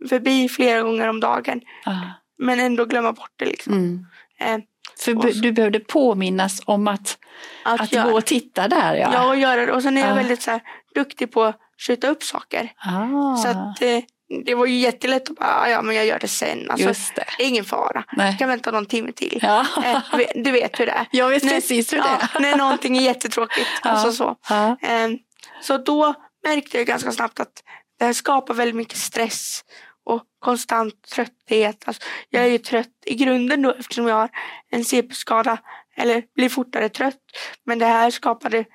förbi 0.10 0.50
flera 0.50 0.82
gånger 0.82 1.08
om 1.08 1.20
dagen 1.20 1.62
Ja. 1.86 2.02
men 2.38 2.60
ändå 2.60 2.86
glömma 2.86 3.12
bort 3.14 3.32
det. 3.36 3.46
Liksom. 3.46 3.74
Mm. 3.74 4.06
Eh, 4.40 4.58
För 5.00 5.42
du 5.42 5.52
behövde 5.52 5.80
påminnas 5.80 6.62
om 6.66 6.88
att, 6.88 7.18
att 7.66 7.82
att 7.82 7.92
göra. 7.92 8.10
gå 8.12 8.18
och 8.18 8.26
titta 8.26 8.68
där. 8.68 8.96
Ja. 8.96 9.10
Ja, 9.14 9.28
och 9.28 9.36
göra 9.38 9.66
det. 9.66 9.72
Och 9.72 9.84
sen 9.84 9.98
är 9.98 10.02
jag 10.02 10.10
Ja. 10.10 10.16
väldigt 10.16 10.42
så 10.42 10.52
här, 10.52 10.62
duktig 10.96 11.32
på 11.32 11.44
att 11.44 11.60
skjuta 11.88 12.08
upp 12.08 12.24
saker. 12.24 12.72
Ah. 12.78 13.36
Så 13.36 13.48
att 13.48 13.82
eh, 13.82 14.00
det 14.46 14.56
var 14.56 14.66
ju 14.66 14.76
jättelätt 14.78 15.30
att 15.30 15.36
bara, 15.36 15.70
ja 15.70 15.82
men 15.82 15.96
jag 15.96 16.06
gör 16.06 16.20
det 16.20 16.28
sen. 16.28 16.70
Alltså, 16.72 16.88
Just 16.88 17.16
det. 17.16 17.26
det 17.38 17.44
är 17.44 17.48
ingen 17.48 17.66
fara. 17.66 18.04
Nej. 18.18 18.30
Jag 18.30 18.40
kan 18.40 18.50
vänta 18.50 18.72
någon 18.72 18.86
timme 18.86 19.12
till. 19.12 19.40
Ja. 19.42 19.66
Eh, 19.86 20.02
du 20.36 20.52
vet- 20.52 20.80
hur 20.80 20.86
det 20.86 20.92
är. 20.92 21.08
Jag 21.12 21.30
vet 21.30 21.44
När- 21.44 21.52
precis 21.54 21.94
hur 21.94 21.98
det 21.98 22.04
ja, 22.22 22.28
är. 22.36 22.40
När 22.40 22.58
någonting 22.58 22.98
är 22.98 23.02
jättetråkigt. 23.02 23.68
Alltså 23.82 24.12
så. 24.12 24.36
Ja. 24.50 24.78
Ehm, 24.82 25.18
Så 25.62 25.78
då 25.78 26.14
märkte 26.44 26.78
jag 26.78 26.88
ganska 26.88 27.12
snabbt 27.12 27.40
att 27.40 27.64
det 28.00 28.06
här 28.06 28.14
skapar 28.14 28.54
väldigt 28.54 28.76
mycket 28.76 28.98
stress 28.98 29.64
och 30.06 30.24
konstant 30.40 30.94
trötthet. 31.16 31.84
Alltså, 31.86 32.04
jag 32.30 32.44
är 32.44 32.48
ju 32.48 32.58
trött 32.58 32.88
i 33.06 33.16
grunden 33.16 33.62
då 33.62 33.72
eftersom 33.80 34.08
jag 34.08 34.16
har 34.16 34.30
en 34.72 34.86
CP-skada 34.86 35.58
eller 35.98 36.24
blir 36.36 36.50
fortare 36.50 36.90
trött. 36.90 37.18
Men 37.66 37.80
det 37.80 37.86
här 37.86 38.12
skapade 38.12 38.66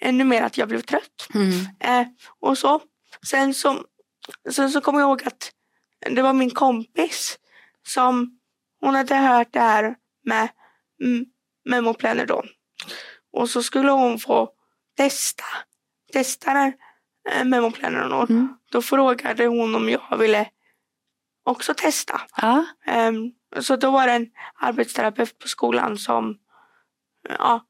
ännu 0.00 0.24
mer 0.24 0.42
att 0.42 0.58
jag 0.58 0.68
blev 0.68 0.80
trött. 0.80 1.28
Mm. 1.34 1.50
Eh, 1.80 2.06
och 2.40 2.58
så. 2.58 2.80
Sen 3.26 3.54
så, 3.54 3.76
sen 4.50 4.70
så 4.70 4.80
kommer 4.80 5.00
jag 5.00 5.08
ihåg 5.08 5.22
att 5.26 5.52
det 6.10 6.22
var 6.22 6.32
min 6.32 6.50
kompis 6.50 7.38
som 7.86 8.38
hon 8.80 8.94
hade 8.94 9.14
hört 9.14 9.52
det 9.52 9.60
här 9.60 9.96
med 10.24 10.48
memoplaner 11.64 12.26
då. 12.26 12.42
Och 13.32 13.50
så 13.50 13.62
skulle 13.62 13.90
hon 13.90 14.18
få 14.18 14.50
testa, 14.96 15.44
testa 16.12 16.54
den 16.54 16.72
eh, 17.30 17.44
memoplanen. 17.44 18.12
Och 18.12 18.30
Mm. 18.30 18.48
då 18.70 18.82
frågade 18.82 19.46
hon 19.46 19.74
om 19.74 19.88
jag 19.88 20.16
ville 20.18 20.48
också 21.44 21.74
testa. 21.74 22.20
Ja. 22.36 22.64
Ehm, 22.86 23.32
så 23.60 23.76
då 23.76 23.90
var 23.90 24.06
det 24.06 24.12
en 24.12 24.30
arbetsterapeut 24.54 25.38
på 25.38 25.48
skolan 25.48 25.98
som 25.98 26.38
ja, 27.28 27.64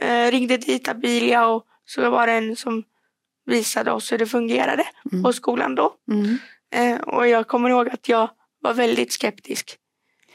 eh, 0.00 0.30
ringde 0.30 0.56
dit 0.56 0.88
Abilia 0.88 1.46
och 1.46 1.66
så 1.84 2.10
var 2.10 2.26
det 2.26 2.32
en 2.32 2.56
som 2.56 2.84
visade 3.46 3.92
oss 3.92 4.12
hur 4.12 4.18
det 4.18 4.26
fungerade 4.26 4.84
Mm. 5.12 5.22
på 5.22 5.32
skolan 5.32 5.74
då. 5.74 5.92
Mm. 6.12 6.38
Eh, 6.74 7.00
och 7.00 7.28
jag 7.28 7.46
kommer 7.48 7.70
ihåg 7.70 7.88
att 7.88 8.08
jag 8.08 8.30
var 8.62 8.74
väldigt 8.74 9.12
skeptisk. 9.12 9.76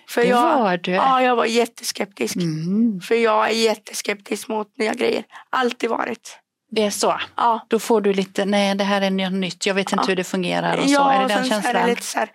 För 0.09 0.21
Det 0.21 0.27
jag, 0.27 0.41
var 0.59 0.77
du. 0.77 0.91
Ja, 0.91 1.21
jag 1.23 1.35
var 1.35 1.45
jätteskeptisk. 1.45 2.35
Mm. 2.35 3.01
För 3.01 3.15
jag 3.15 3.49
är 3.49 3.53
jätteskeptisk 3.53 4.47
mot 4.47 4.77
nya 4.77 4.93
grejer. 4.93 5.23
Alltid 5.49 5.89
varit. 5.89 6.37
Det 6.71 6.83
är 6.83 6.89
så. 6.89 7.19
Ja, 7.37 7.65
Då 7.69 7.79
får 7.79 8.01
du 8.01 8.13
lite, 8.13 8.45
nej 8.45 8.75
det 8.75 8.83
här 8.83 9.01
är 9.01 9.09
något 9.11 9.33
nytt, 9.33 9.65
jag 9.65 9.73
vet 9.73 9.91
inte 9.91 10.03
Ja. 10.03 10.07
hur 10.07 10.15
det 10.15 10.23
fungerar 10.23 10.77
och 10.77 10.83
så. 10.83 10.93
ja 10.93 11.11
är 11.13 11.21
det 11.27 11.27
den 11.33 11.45
så 11.45 11.49
är 11.53 11.61
känslan? 11.61 11.73
det 11.73 11.87
lite 11.89 12.01
så 12.03 12.19
här, 12.19 12.29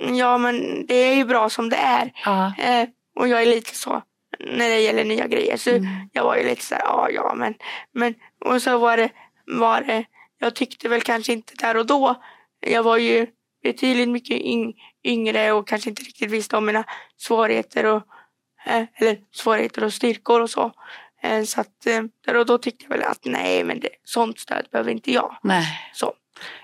ja 0.00 0.38
men 0.38 0.86
det 0.86 0.94
är 0.94 1.14
ju 1.14 1.24
bra 1.24 1.50
som 1.50 1.68
det 1.68 1.76
är. 1.76 2.12
Ja. 2.24 2.52
Eh, 2.58 2.88
och 3.20 3.28
jag 3.28 3.42
är 3.42 3.46
lite 3.46 3.74
så 3.74 4.02
när 4.40 4.68
det 4.68 4.80
gäller 4.80 5.04
nya 5.04 5.26
grejer. 5.26 5.56
Så 5.56 5.70
Mm. 5.70 5.86
jag 6.12 6.24
var 6.24 6.36
ju 6.36 6.44
lite 6.48 6.64
så 6.64 6.74
här, 6.74 6.82
ja 6.82 7.08
ja 7.10 7.34
men, 7.34 7.54
men 7.94 8.14
och 8.44 8.62
så 8.62 8.78
var 8.78 8.96
det, 8.96 9.08
var 9.46 9.80
det, 9.80 10.04
jag 10.38 10.54
tyckte 10.54 10.88
väl 10.88 11.02
kanske 11.02 11.32
inte 11.32 11.54
där 11.54 11.76
och 11.76 11.86
då, 11.86 12.22
jag 12.60 12.82
var 12.82 12.96
ju 12.96 13.26
betydligt 13.62 14.08
mycket 14.08 14.40
yng, 14.40 14.74
yngre 15.04 15.52
och 15.52 15.68
kanske 15.68 15.90
inte 15.90 16.02
riktigt 16.02 16.30
visste 16.30 16.56
om 16.56 16.66
mina 16.66 16.84
svårigheter 17.16 17.84
och, 17.86 18.02
eh, 18.66 18.84
eller 18.94 19.18
svårigheter 19.32 19.84
och 19.84 19.92
styrkor 19.92 20.40
och 20.40 20.50
så. 20.50 20.72
Eh, 21.22 21.42
så 21.42 21.60
att 21.60 21.86
eh, 21.86 22.02
där 22.26 22.36
och 22.36 22.46
då 22.46 22.58
tyckte 22.58 22.84
jag 22.84 22.90
väl 22.90 23.02
att 23.02 23.24
nej 23.24 23.64
men 23.64 23.80
det, 23.80 23.88
sånt 24.04 24.38
stöd 24.38 24.66
behöver 24.72 24.90
inte 24.90 25.12
jag. 25.12 25.36
Nej. 25.42 25.90
Så, 25.92 26.12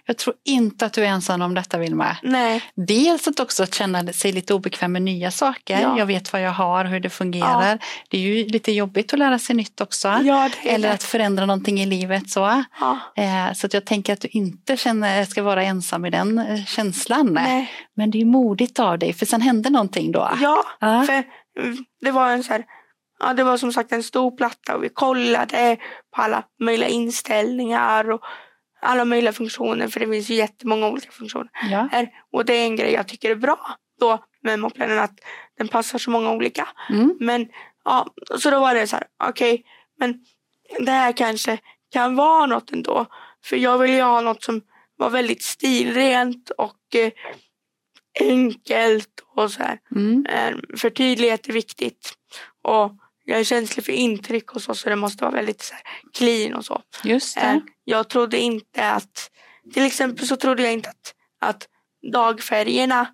Jag 0.06 0.18
tror 0.18 0.34
inte 0.44 0.86
att 0.86 0.92
du 0.92 1.02
är 1.04 1.08
ensam 1.08 1.42
om 1.42 1.54
detta 1.54 1.78
Vilma. 1.78 2.16
nej, 2.22 2.62
Dels 2.74 3.28
att 3.28 3.40
också 3.40 3.66
känna 3.66 4.12
sig 4.12 4.32
lite 4.32 4.54
obekväm 4.54 4.92
med 4.92 5.02
nya 5.02 5.30
saker. 5.30 5.80
Ja. 5.80 5.98
Jag 5.98 6.06
vet 6.06 6.32
vad 6.32 6.42
jag 6.42 6.50
har, 6.50 6.84
hur 6.84 7.00
det 7.00 7.10
fungerar. 7.10 7.78
Det 8.08 8.16
är 8.16 8.20
ju 8.20 8.48
lite 8.48 8.72
jobbigt 8.72 9.12
att 9.12 9.18
lära 9.18 9.38
sig 9.38 9.56
nytt 9.56 9.80
också. 9.80 10.08
ja 10.08 10.50
det 10.62 10.70
är 10.70 10.74
Eller 10.74 10.88
det. 10.88 10.94
att 10.94 11.02
förändra 11.02 11.46
någonting 11.46 11.80
i 11.80 11.86
livet. 11.86 12.30
Så, 12.30 12.64
Ja, 12.80 12.98
eh, 13.16 13.52
så 13.54 13.66
att 13.66 13.74
jag 13.74 13.84
tänker 13.84 14.12
att 14.12 14.20
du 14.20 14.28
inte 14.28 14.76
känner, 14.76 15.24
ska 15.24 15.42
vara 15.42 15.62
ensam 15.62 16.04
i 16.04 16.10
den 16.10 16.38
eh, 16.38 16.64
känslan. 16.64 17.26
nej. 17.34 17.70
Men 17.96 18.10
det 18.10 18.20
är 18.20 18.24
modigt 18.24 18.78
av 18.78 18.98
dig 18.98 19.12
för 19.12 19.26
sen 19.26 19.40
händer 19.42 19.70
någonting 19.70 20.12
då. 20.12 20.30
Ja, 20.40 20.64
Ja. 20.80 21.02
för 21.06 21.24
det 22.00 22.10
var 22.10 22.30
en 22.30 22.44
så 22.44 22.52
här, 22.52 22.64
ja 23.24 23.34
det 23.34 23.44
var 23.44 23.56
som 23.58 23.72
sagt 23.72 23.92
en 23.92 24.02
stor 24.02 24.36
platta 24.36 24.76
och 24.76 24.84
vi 24.84 24.88
kollade 24.88 25.76
på 26.16 26.22
alla 26.22 26.42
möjliga 26.60 26.88
inställningar 26.88 28.10
och 28.10 28.20
alla 28.82 29.04
möjliga 29.04 29.32
funktioner 29.32 29.88
för 29.88 30.00
det 30.00 30.08
finns 30.08 30.30
ju 30.30 30.34
jättemånga 30.34 30.88
olika 30.88 31.10
funktioner 31.10 31.48
Ja. 31.70 32.06
Och 32.32 32.44
det 32.44 32.54
är 32.54 32.64
en 32.64 32.76
grej 32.76 32.92
jag 32.92 33.08
tycker 33.08 33.30
är 33.30 33.34
bra 33.34 33.76
då 34.00 34.10
med 34.42 34.58
Memoplanen 34.58 34.98
att 34.98 35.20
den 35.58 35.68
passar 35.68 35.98
så 35.98 36.10
många 36.10 36.30
olika. 36.30 36.68
Mm. 36.90 37.16
Men 37.20 37.48
ja, 37.84 38.06
så 38.38 38.50
då 38.50 38.60
var 38.60 38.74
det 38.74 38.86
så 38.86 38.96
här, 38.96 39.04
okej, 39.24 39.64
men 39.98 40.24
det 40.78 40.90
här 40.90 41.12
kanske 41.12 41.58
kan 41.92 42.16
vara 42.16 42.46
något 42.46 42.72
ändå. 42.72 43.06
För 43.44 43.56
jag 43.56 43.78
vill 43.78 43.90
ju 43.92 44.02
ha 44.02 44.20
något 44.20 44.42
som 44.42 44.60
var 44.96 45.10
väldigt 45.10 45.42
stilrent 45.42 46.50
och 46.50 46.94
eh, 46.94 47.12
enkelt 48.20 49.24
och 49.36 49.50
så 49.50 49.62
här. 49.62 49.78
Mm. 49.96 50.26
Eh, 50.26 50.76
För 50.76 50.90
tydlighet 50.90 51.48
är 51.48 51.52
viktigt. 51.52 52.12
Och 52.62 52.92
jag 53.24 53.40
är 53.40 53.44
känslig 53.44 53.84
för 53.84 53.92
intryck 53.92 54.52
och 54.52 54.62
så, 54.62 54.74
så 54.74 54.88
det 54.88 54.96
måste 54.96 55.24
vara 55.24 55.34
väldigt 55.34 55.62
så 55.62 55.74
här, 55.74 55.82
clean 56.12 56.54
och 56.54 56.64
så. 56.64 56.82
Just 57.04 57.36
Eh, 57.36 57.42
det. 57.42 57.60
Jag 57.84 58.08
trodde 58.08 58.38
inte 58.38 58.90
att, 58.90 59.30
till 59.74 59.86
exempel 59.86 60.26
så 60.26 60.36
trodde 60.36 60.62
jag 60.62 60.72
inte 60.72 60.88
att, 60.88 61.14
att 61.40 61.68
dagfärgerna 62.12 63.06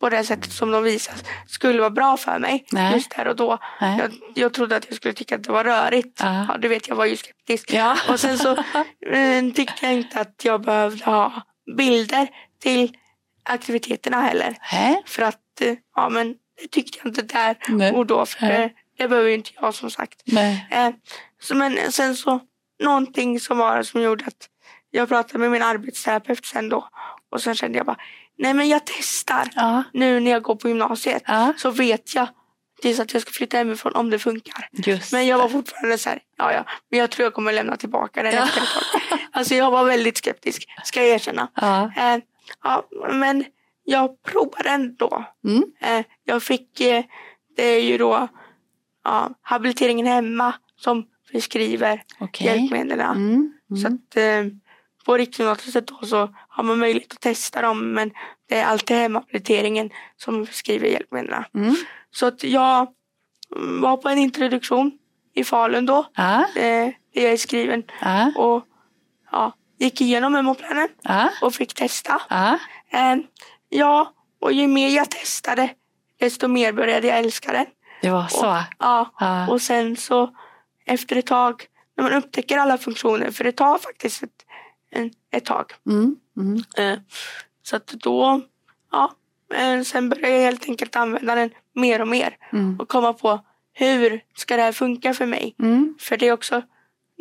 på 0.00 0.08
det 0.08 0.24
sättet 0.24 0.52
som 0.52 0.70
de 0.70 0.82
visas 0.82 1.24
skulle 1.46 1.78
vara 1.78 1.90
bra 1.90 2.16
för 2.16 2.38
mig 2.38 2.64
Nej. 2.72 2.94
just 2.94 3.16
där 3.16 3.28
och 3.28 3.36
då. 3.36 3.58
Jag, 3.80 4.12
jag 4.34 4.52
trodde 4.54 4.76
att 4.76 4.84
jag 4.88 4.96
skulle 4.96 5.14
tycka 5.14 5.34
att 5.34 5.44
det 5.44 5.52
var 5.52 5.64
rörigt. 5.64 6.20
Ja. 6.20 6.46
Ja, 6.48 6.56
du 6.58 6.68
vet, 6.68 6.88
jag 6.88 6.96
var 6.96 7.06
ju 7.06 7.16
skeptisk. 7.16 7.72
Ja. 7.72 7.96
Och 8.08 8.20
sen 8.20 8.38
så 8.38 8.50
eh, 9.12 9.44
tyckte 9.54 9.86
jag 9.86 9.92
inte 9.92 10.20
att 10.20 10.44
jag 10.44 10.62
behövde 10.62 11.04
ha 11.04 11.42
bilder 11.76 12.28
till 12.62 12.96
aktiviteterna 13.42 14.20
heller. 14.22 14.56
Hä? 14.60 15.02
För 15.06 15.22
att, 15.22 15.60
eh, 15.60 15.74
ja 15.96 16.08
men 16.08 16.34
det 16.62 16.68
tyckte 16.68 16.98
jag 16.98 17.08
inte 17.10 17.22
där 17.22 17.56
Nej. 17.68 17.92
och 17.92 18.06
då. 18.06 18.26
För 18.26 18.50
eh, 18.50 18.70
det 18.98 19.08
behöver 19.08 19.28
ju 19.28 19.34
inte 19.34 19.50
jag 19.60 19.74
som 19.74 19.90
sagt. 19.90 20.22
Nej. 20.24 20.68
Eh, 20.70 20.90
så, 21.40 21.54
men 21.54 21.92
sen 21.92 22.16
så, 22.16 22.40
någonting 22.82 23.40
som 23.40 23.58
var 23.58 23.82
som 23.82 24.02
gjorde 24.02 24.24
att 24.24 24.48
jag 24.90 25.08
pratade 25.08 25.38
med 25.38 25.50
min 25.50 25.62
arbetsterapeut 25.62 26.46
sen 26.46 26.68
då. 26.68 26.88
Och 27.32 27.40
sen 27.42 27.54
kände 27.54 27.78
jag 27.78 27.86
bara, 27.86 27.96
nej 28.38 28.54
men 28.54 28.68
jag 28.68 28.80
testar. 28.84 29.50
Ja. 29.54 29.82
Nu 29.92 30.20
när 30.20 30.30
jag 30.30 30.42
går 30.42 30.54
på 30.56 30.68
gymnasiet 30.68 31.22
Ja. 31.26 31.52
så 31.56 31.70
vet 31.70 32.14
jag 32.14 32.28
tills 32.82 33.00
att 33.00 33.12
jag 33.12 33.22
ska 33.22 33.30
flytta 33.32 33.56
hemifrån 33.56 33.92
om 33.94 34.10
det 34.10 34.18
funkar. 34.18 34.68
Just 34.72 35.12
Men 35.12 35.26
jag 35.26 35.38
var 35.38 35.48
fortfarande 35.48 35.98
så 35.98 36.08
här, 36.08 36.18
ja 36.36 36.52
ja, 36.52 36.64
men 36.90 37.00
jag 37.00 37.10
tror 37.10 37.24
jag 37.24 37.34
kommer 37.34 37.52
lämna 37.52 37.76
tillbaka 37.76 38.22
den 38.22 38.34
Ja. 38.34 38.44
efter 38.44 38.60
ett 38.60 38.68
tag. 39.10 39.18
Alltså 39.32 39.54
jag 39.54 39.70
var 39.70 39.84
väldigt 39.84 40.16
skeptisk, 40.18 40.66
ska 40.84 41.00
jag 41.00 41.08
erkänna. 41.08 41.48
Ja. 41.54 41.92
Eh, 41.96 42.18
ja, 42.62 42.82
men 43.12 43.44
jag 43.84 44.22
provade 44.22 44.68
ändå. 44.70 45.24
Mm. 45.44 45.62
Eh, 45.80 46.04
jag 46.24 46.42
fick, 46.42 46.80
eh, 46.80 47.04
det 47.56 47.62
är 47.64 47.80
ju 47.82 47.98
då 47.98 48.28
ja, 49.04 49.30
habiliteringen 49.42 50.06
hemma 50.06 50.52
som 50.76 51.06
beskriver 51.32 52.02
Okej. 52.20 52.46
hjälpmedlen. 52.46 53.00
Mm. 53.00 53.52
Så 53.82 53.86
Mm. 53.86 53.94
att 54.08 54.16
eh, 54.16 54.58
på 55.06 55.16
Riksgymnasiet 55.16 55.86
då 55.86 56.06
så 56.06 56.34
har 56.48 56.62
man 56.64 56.78
möjlighet 56.78 57.12
att 57.12 57.20
testa 57.20 57.62
dem 57.62 57.92
men 57.92 58.10
det 58.48 58.56
är 58.58 58.64
alltid 58.66 58.96
hemhabiliteringen 58.96 59.90
som 60.16 60.44
beskriver 60.44 60.88
hjälpmedlen. 60.88 61.44
Mm. 61.54 61.74
Så 62.10 62.26
att 62.26 62.44
jag 62.44 62.86
mm, 63.56 63.80
var 63.80 63.96
på 63.96 64.08
en 64.08 64.18
introduktion 64.18 64.92
i 65.34 65.44
Falun 65.44 65.86
då, 65.86 66.06
Ja. 66.14 66.40
eh, 66.56 66.92
där 67.14 67.22
jag 67.22 67.32
är 67.32 67.36
skriven 67.36 67.82
Ja. 68.00 68.32
och 68.36 68.64
ja, 69.32 69.52
gick 69.78 70.00
igenom 70.00 70.32
memoplanen 70.32 70.88
Ja. 71.02 71.30
och 71.42 71.54
fick 71.54 71.74
testa. 71.74 72.22
Eh, 72.90 73.16
ja, 73.68 74.12
och 74.40 74.52
ju 74.52 74.66
mer 74.66 74.88
jag 74.88 75.10
testade 75.10 75.70
desto 76.20 76.48
mer 76.48 76.72
började 76.72 77.06
jag 77.06 77.18
älska 77.18 77.52
den. 77.52 77.66
Det 78.02 78.10
var 78.10 78.26
så. 78.28 78.62
Ja, 78.78 79.10
Ja. 79.20 79.48
och 79.50 79.62
sen 79.62 79.96
så 79.96 80.34
efter 80.84 81.16
ett 81.16 81.26
tag 81.26 81.64
när 81.96 82.04
man 82.04 82.12
upptäcker 82.12 82.58
alla 82.58 82.78
funktioner, 82.78 83.30
för 83.30 83.44
det 83.44 83.52
tar 83.52 83.78
faktiskt 83.78 84.22
ett, 84.22 84.30
en, 84.90 85.10
ett 85.30 85.44
tag. 85.44 85.72
Mm. 85.86 86.16
Mm. 86.36 86.62
Eh, 86.76 86.98
så 87.62 87.76
att 87.76 87.86
då, 87.86 88.40
ja, 88.92 89.12
eh, 89.54 89.82
sen 89.82 90.08
började 90.08 90.30
jag 90.34 90.40
helt 90.42 90.68
enkelt 90.68 90.96
använda 90.96 91.34
den 91.34 91.50
mer 91.74 92.00
och 92.00 92.08
mer 92.08 92.36
Mm. 92.52 92.80
och 92.80 92.88
komma 92.88 93.12
på 93.12 93.40
hur 93.72 94.20
ska 94.36 94.56
det 94.56 94.62
här 94.62 94.72
funka 94.72 95.14
för 95.14 95.26
mig? 95.26 95.54
Mm. 95.58 95.94
För 96.00 96.16
det 96.16 96.28
är 96.28 96.32
också, 96.32 96.62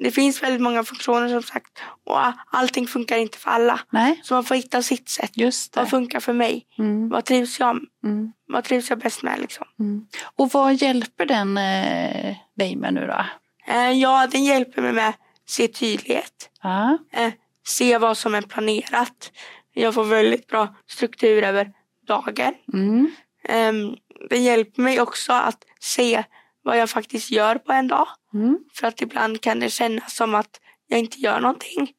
det 0.04 0.12
finns 0.12 0.44
väldigt 0.44 0.62
många 0.62 0.84
funktioner 0.84 1.30
som 1.30 1.44
sagt 1.44 1.80
och 2.06 2.20
allting 2.52 2.88
funkar 2.88 3.18
inte 3.18 3.38
för 3.38 3.52
alla. 3.52 3.80
Nej, 3.90 4.20
Så 4.24 4.34
man 4.34 4.44
får 4.44 4.56
hitta 4.56 4.82
sitt 4.82 5.10
sätt. 5.10 5.32
just 5.38 5.76
Vad 5.76 5.86
det. 5.86 5.90
funkar 5.90 6.20
för 6.20 6.34
mig? 6.34 6.66
Mm. 6.78 7.10
Vad 7.10 7.26
trivs 7.26 7.60
jag, 7.60 7.80
Mm. 8.04 8.32
vad 8.48 8.64
trivs 8.64 8.90
jag 8.90 9.00
bäst 9.00 9.24
med 9.24 9.40
liksom? 9.40 9.68
Mm. 9.80 10.08
Och 10.36 10.50
vad 10.52 10.74
hjälper 10.74 11.26
den 11.26 11.58
eh, 11.58 12.36
dig 12.58 12.76
med 12.76 12.94
nu 12.94 13.08
då? 13.08 13.26
Eh, 13.74 13.92
ja, 13.92 14.28
den 14.32 14.44
hjälper 14.44 14.82
mig 14.82 14.94
med 14.94 15.14
se 15.48 15.68
tydlighet. 15.68 16.50
Ja. 16.64 16.98
Eh, 17.12 17.34
se 17.68 17.98
vad 17.98 18.18
som 18.18 18.36
är 18.36 18.42
planerat. 18.42 19.32
Jag 19.74 19.94
får 19.94 20.04
väldigt 20.04 20.48
bra 20.48 20.76
struktur 20.88 21.44
över 21.44 21.72
dagen. 22.08 22.54
Mm. 22.74 23.12
Ehm, 23.50 23.96
det 24.30 24.38
hjälper 24.38 24.82
mig 24.82 25.02
också 25.02 25.34
att 25.34 25.64
se 25.80 26.24
vad 26.68 26.78
jag 26.78 26.90
faktiskt 26.90 27.32
gör 27.32 27.56
på 27.56 27.72
en 27.74 27.88
dag. 27.88 28.08
Mm. 28.34 28.58
För 28.74 28.88
att 28.88 29.02
ibland 29.02 29.42
kan 29.42 29.60
det 29.60 29.70
kännas 29.70 30.16
som 30.16 30.36
att 30.36 30.60
jag 30.88 31.00
inte 31.00 31.18
gör 31.18 31.40
någonting. 31.40 31.92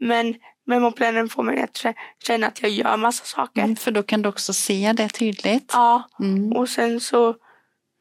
Men 0.00 0.34
memoplanen 0.66 1.28
får 1.28 1.42
mig 1.42 1.62
att 1.62 1.72
kä- 1.72 1.94
känna 2.26 2.46
att 2.46 2.62
jag 2.62 2.70
gör 2.70 2.96
massa 2.96 3.24
saker. 3.24 3.62
Mm, 3.62 3.76
för 3.76 3.90
då 3.90 4.02
kan 4.02 4.22
du 4.22 4.28
också 4.28 4.52
se 4.52 4.92
det 4.96 5.08
tydligt. 5.08 5.70
Ja, 5.72 6.02
Mm. 6.20 6.52
och 6.52 6.68
sen 6.68 7.00
så 7.00 7.34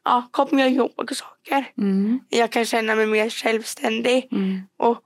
ja, 0.05 0.27
kommer 0.31 0.61
jag 0.63 0.71
ihåg 0.71 1.11
saker. 1.15 1.71
Mm. 1.77 2.19
Jag 2.29 2.51
kan 2.51 2.65
känna 2.65 2.95
mig 2.95 3.05
mer 3.05 3.29
självständig 3.29 4.27
Mm. 4.31 4.61
och 4.77 5.01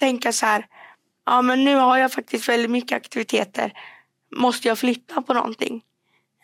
tänka 0.00 0.32
så 0.32 0.46
här. 0.46 0.66
Ja, 1.26 1.42
men 1.42 1.64
nu 1.64 1.74
har 1.76 1.98
jag 1.98 2.12
faktiskt 2.12 2.48
väldigt 2.48 2.70
mycket 2.70 2.96
aktiviteter. 2.96 3.72
Måste 4.36 4.68
jag 4.68 4.78
flytta 4.78 5.22
på 5.22 5.34
någonting? 5.34 5.82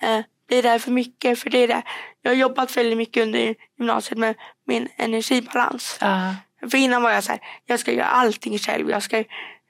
Eh, 0.02 0.20
blir 0.48 0.62
det 0.62 0.68
här 0.68 0.78
för 0.78 0.90
mycket? 0.90 1.38
För 1.38 1.50
det 1.50 1.58
är 1.58 1.68
det. 1.68 1.82
Jag 2.22 2.30
har 2.30 2.36
jobbat 2.36 2.76
väldigt 2.76 2.98
mycket 2.98 3.22
under 3.22 3.54
gymnasiet 3.78 4.18
med 4.18 4.34
min 4.66 4.88
energibalans. 4.96 5.98
Ja. 6.00 6.34
För 6.70 6.78
innan 6.78 7.02
var 7.02 7.10
jag 7.10 7.24
så 7.24 7.32
här, 7.32 7.40
jag 7.66 7.80
ska 7.80 7.92
göra 7.92 8.06
allting 8.06 8.58
själv. 8.58 8.90
Jag 8.90 9.02
ska, 9.02 9.18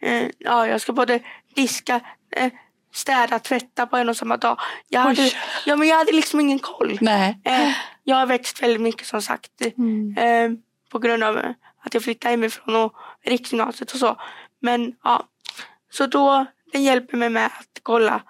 eh, 0.01 0.27
ja, 0.39 0.67
jag 0.67 0.81
ska 0.81 0.93
både 0.93 1.21
diska, 1.55 2.01
eh, 2.37 2.53
städa, 2.93 3.39
tvätta 3.39 3.87
på 3.87 3.97
en 3.97 4.09
och 4.09 4.17
samma 4.17 4.37
dag. 4.37 4.59
Jag 4.89 5.01
hade, 5.01 5.23
Oj. 5.23 5.33
ja, 5.67 5.77
men 5.77 5.89
jag 5.89 5.97
hade 5.97 6.13
liksom 6.13 6.41
ingen 6.41 6.59
koll. 6.59 6.99
Nej. 7.01 7.39
Eh, 7.45 7.71
jag 8.05 8.17
har 8.17 8.27
växt 8.27 8.63
väldigt 8.63 8.81
mycket 8.81 9.07
som 9.07 9.23
sagt. 9.23 9.53
Mm. 9.77 10.17
Eh, 10.19 10.59
på 10.91 10.99
grund 10.99 11.23
av 11.23 11.55
att 11.85 11.95
jag 11.95 12.03
flyttade 12.03 12.31
hemifrån 12.31 12.77
och 12.77 12.93
riksgymnasiet 13.25 13.93
och 13.93 13.99
så. 13.99 14.17
Men 14.61 14.93
ja, 15.05 15.29
så 15.91 16.07
då 16.07 16.47
den 16.73 16.83
hjälper 16.83 17.17
mig 17.17 17.31
med 17.31 17.47
att 17.47 17.81
kolla, 17.83 18.23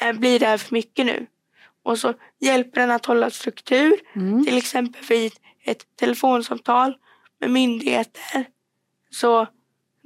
eh, 0.00 0.12
blir 0.12 0.38
det 0.38 0.46
här 0.46 0.58
för 0.58 0.74
mycket 0.74 1.06
nu? 1.06 1.26
Och 1.82 1.98
så 1.98 2.14
hjälper 2.40 2.80
den 2.80 2.90
att 2.90 3.06
hålla 3.06 3.30
struktur, 3.30 3.94
Mm. 4.14 4.44
till 4.44 4.56
exempel 4.58 5.02
vid 5.08 5.32
ett 5.64 5.96
telefonsamtal 5.96 6.94
med 7.40 7.50
myndigheter. 7.50 8.44
Så 9.10 9.46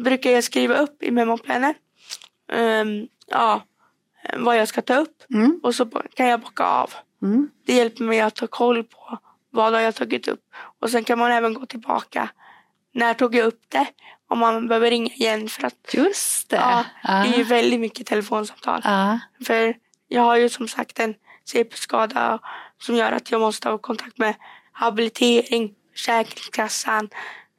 brukar 0.05 0.31
jag 0.31 0.45
skriva 0.45 0.77
upp 0.77 1.03
i 1.03 1.11
memoplanen 1.11 1.75
ehm, 2.53 3.07
ja, 3.27 3.63
vad 4.37 4.57
jag 4.59 4.69
ska 4.69 4.83
ta 4.83 4.97
upp 4.97 5.23
Mm. 5.35 5.61
och 5.63 5.75
så 5.75 5.87
kan 5.87 6.27
jag 6.27 6.41
bocka 6.41 6.65
av. 6.65 6.91
Mm. 7.23 7.49
Det 7.67 7.73
hjälper 7.75 8.05
mig 8.05 8.21
att 8.21 8.35
ta 8.35 8.47
koll 8.47 8.85
på 8.85 9.19
vad 9.51 9.73
har 9.73 9.81
jag 9.81 9.95
tagit 9.95 10.29
upp. 10.29 10.43
Och 10.81 10.91
sen 10.91 11.05
kan 11.05 11.19
man 11.19 11.33
även 11.33 11.55
gå 11.55 11.67
tillbaka. 11.67 12.29
När 12.93 13.15
tog 13.15 13.35
jag 13.35 13.47
upp 13.47 13.63
det? 13.69 13.87
Om 14.29 14.39
man 14.39 14.69
behöver 14.69 14.91
ringa 14.91 15.11
igen 15.15 15.49
för 15.49 15.67
att 15.67 15.95
Just 15.95 16.49
det. 16.51 16.57
ja, 16.57 16.85
Ja. 17.03 17.13
det 17.13 17.35
är 17.35 17.39
ju 17.39 17.45
väldigt 17.45 17.81
mycket 17.81 18.07
telefonsamtal. 18.07 18.81
Ja. 18.85 19.19
För 19.47 19.75
jag 20.09 20.23
har 20.23 20.37
ju 20.37 20.49
som 20.49 20.69
sagt 20.69 20.99
en 21.01 21.15
CP-skada 21.47 22.39
som 22.83 22.95
gör 22.95 23.13
att 23.13 23.31
jag 23.31 23.41
måste 23.41 23.69
ha 23.69 23.79
kontakt 23.79 24.19
med 24.19 24.35
habilitering, 24.73 25.73
Försäkringskassan, 25.93 27.09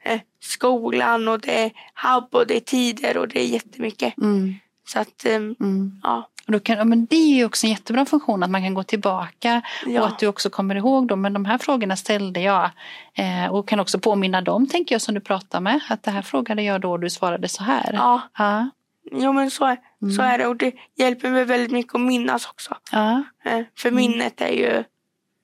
eh, 0.03 0.19
skolan 0.39 1.27
och 1.27 1.39
det 1.39 1.63
är 1.65 1.71
hubb 2.07 2.35
och 2.35 2.47
det 2.47 2.55
är 2.55 2.59
tider 2.59 3.17
och 3.17 3.27
det 3.27 3.39
är 3.39 3.45
jättemycket. 3.47 4.17
Mm. 4.17 4.55
Så 4.87 4.99
att 4.99 5.25
ehm, 5.25 5.55
Mm. 5.59 5.99
ja, 6.03 6.29
Och 6.47 6.53
Då 6.53 6.59
kan, 6.59 6.89
men 6.89 7.05
det 7.05 7.15
är 7.15 7.35
ju 7.35 7.45
också 7.45 7.65
en 7.65 7.71
jättebra 7.71 8.05
funktion 8.05 8.43
att 8.43 8.49
man 8.49 8.63
kan 8.63 8.73
gå 8.73 8.83
tillbaka 8.83 9.61
Ja. 9.85 10.01
och 10.01 10.07
att 10.07 10.19
du 10.19 10.27
också 10.27 10.49
kommer 10.49 10.75
ihåg 10.75 11.07
dem. 11.07 11.21
Men 11.21 11.33
de 11.33 11.45
här 11.45 11.57
frågorna 11.57 11.95
ställde 11.95 12.39
jag 12.39 12.69
eh, 13.13 13.47
och 13.51 13.67
kan 13.67 13.79
också 13.79 13.99
påminna 13.99 14.41
dem, 14.41 14.67
tänker 14.69 14.95
jag, 14.95 15.01
som 15.01 15.13
du 15.15 15.21
pratar 15.21 15.61
med. 15.61 15.79
Att 15.89 16.03
det 16.03 16.11
här 16.11 16.21
frågade 16.21 16.61
jag 16.63 16.81
då 16.81 16.91
och 16.91 16.99
du 16.99 17.09
svarade 17.09 17.47
så 17.47 17.63
här. 17.63 17.89
ja, 17.93 18.21
Ja. 18.37 18.69
jo, 19.11 19.33
men 19.33 19.51
så, 19.51 19.65
är- 19.65 19.77
så 19.99 20.21
Mm. 20.21 20.33
är 20.33 20.37
det 20.37 20.47
och 20.47 20.55
det 20.55 20.73
hjälper 20.95 21.29
mig 21.29 21.45
väldigt 21.45 21.71
mycket 21.71 21.95
att 21.95 22.01
minnas 22.01 22.45
också. 22.47 22.77
Ja. 22.91 23.23
Eh, 23.45 23.61
för 23.77 23.91
minnet 23.91 24.41
är 24.41 24.47
ju, 24.51 24.83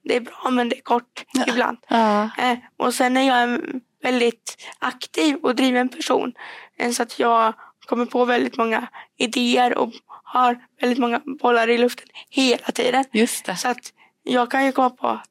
det 0.04 0.16
är 0.16 0.22
bra 0.22 0.50
men 0.52 0.70
det 0.70 0.78
är 0.78 0.82
kort 0.82 1.24
Ja. 1.34 1.44
ibland. 1.48 1.78
Ja. 1.88 2.30
Eh, 2.38 2.58
och 2.78 2.94
sen 2.94 3.18
är 3.18 3.28
jag 3.28 3.44
en 3.44 3.82
väldigt 4.04 4.58
aktiv 4.80 5.36
och 5.36 5.56
driven 5.56 5.90
person. 5.90 6.34
Eh, 6.78 6.92
så 6.92 7.04
att 7.04 7.20
jag 7.20 7.54
kommer 7.86 8.06
på 8.06 8.26
väldigt 8.26 8.58
många 8.58 8.88
idéer 9.18 9.78
och 9.78 9.94
har 10.24 10.60
väldigt 10.82 11.00
många 11.00 11.22
bollar 11.40 11.70
i 11.70 11.78
luften 11.78 12.08
hela 12.30 12.66
tiden. 12.72 13.06
Just 13.12 13.46
det. 13.46 13.56
Så 13.56 13.68
att 13.68 13.94
jag 14.24 14.52
kan 14.52 14.66
ju 14.66 14.72
komma 14.72 14.90
på 14.90 15.08
att 15.08 15.30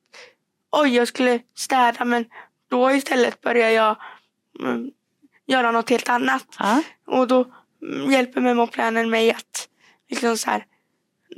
oj, 0.70 0.94
jag 0.96 1.08
skulle 1.08 1.40
städa 1.56 2.04
men 2.04 2.24
då 2.70 2.90
istället 2.90 3.40
börjar 3.40 3.70
jag 3.70 3.96
mm, 4.60 4.90
göra 5.46 5.70
något 5.70 5.90
helt 5.90 6.08
annat. 6.08 6.44
Ja. 6.58 6.82
Och 7.06 7.28
då 7.28 7.36
mm, 7.44 7.52
hjälper 8.10 8.40
memoplanen 8.40 9.10
mig 9.10 9.30
att 9.32 9.68
liksom 10.10 10.36
så 10.38 10.50
här, 10.50 10.64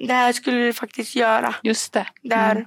det 0.07 0.13
här 0.13 0.33
skulle 0.33 0.57
du 0.59 0.73
faktiskt 0.73 1.15
göra 1.17 1.55
Just 1.63 1.93
det. 1.93 2.07
där, 2.23 2.51
Mm. 2.57 2.65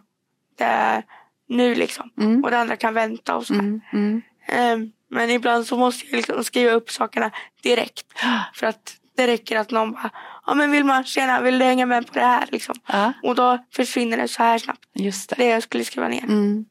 där 0.57 1.03
nu 1.49 1.75
liksom. 1.75 2.09
Mm. 2.19 2.43
Och 2.43 2.51
det 2.51 2.59
andra 2.59 2.75
kan 2.75 2.93
vänta 2.93 3.35
och 3.35 3.47
så 3.47 3.53
här. 3.53 3.59
Mm. 3.61 3.81
Mm. 3.93 4.21
Ehm, 4.47 4.91
Men 5.09 5.29
ibland 5.29 5.65
så 5.67 5.77
måste 5.77 6.05
jag 6.05 6.17
liksom 6.17 6.43
skriva 6.43 6.71
upp 6.71 6.89
sakerna 6.91 7.31
direkt. 7.63 8.05
För 8.53 8.67
att 8.67 8.95
det 9.17 9.27
räcker 9.27 9.57
att 9.59 9.71
någon 9.71 9.91
bara, 9.91 10.09
ja 10.45 10.53
men 10.53 10.71
Vilma, 10.71 11.03
tjena, 11.03 11.41
vill 11.41 11.59
du 11.59 11.65
hänga 11.65 11.85
med 11.85 12.07
på 12.07 12.13
det 12.13 12.25
här 12.25 12.47
liksom? 12.51 12.75
Ja, 12.85 13.13
Och 13.23 13.35
då 13.35 13.65
försvinner 13.71 14.17
det 14.17 14.27
så 14.27 14.43
här 14.43 14.57
snabbt, 14.57 14.85
just 14.93 15.29
det. 15.29 15.35
det 15.35 15.45
jag 15.45 15.63
skulle 15.63 15.83
skriva 15.83 16.07
ner. 16.07 16.23
Mm. 16.23 16.65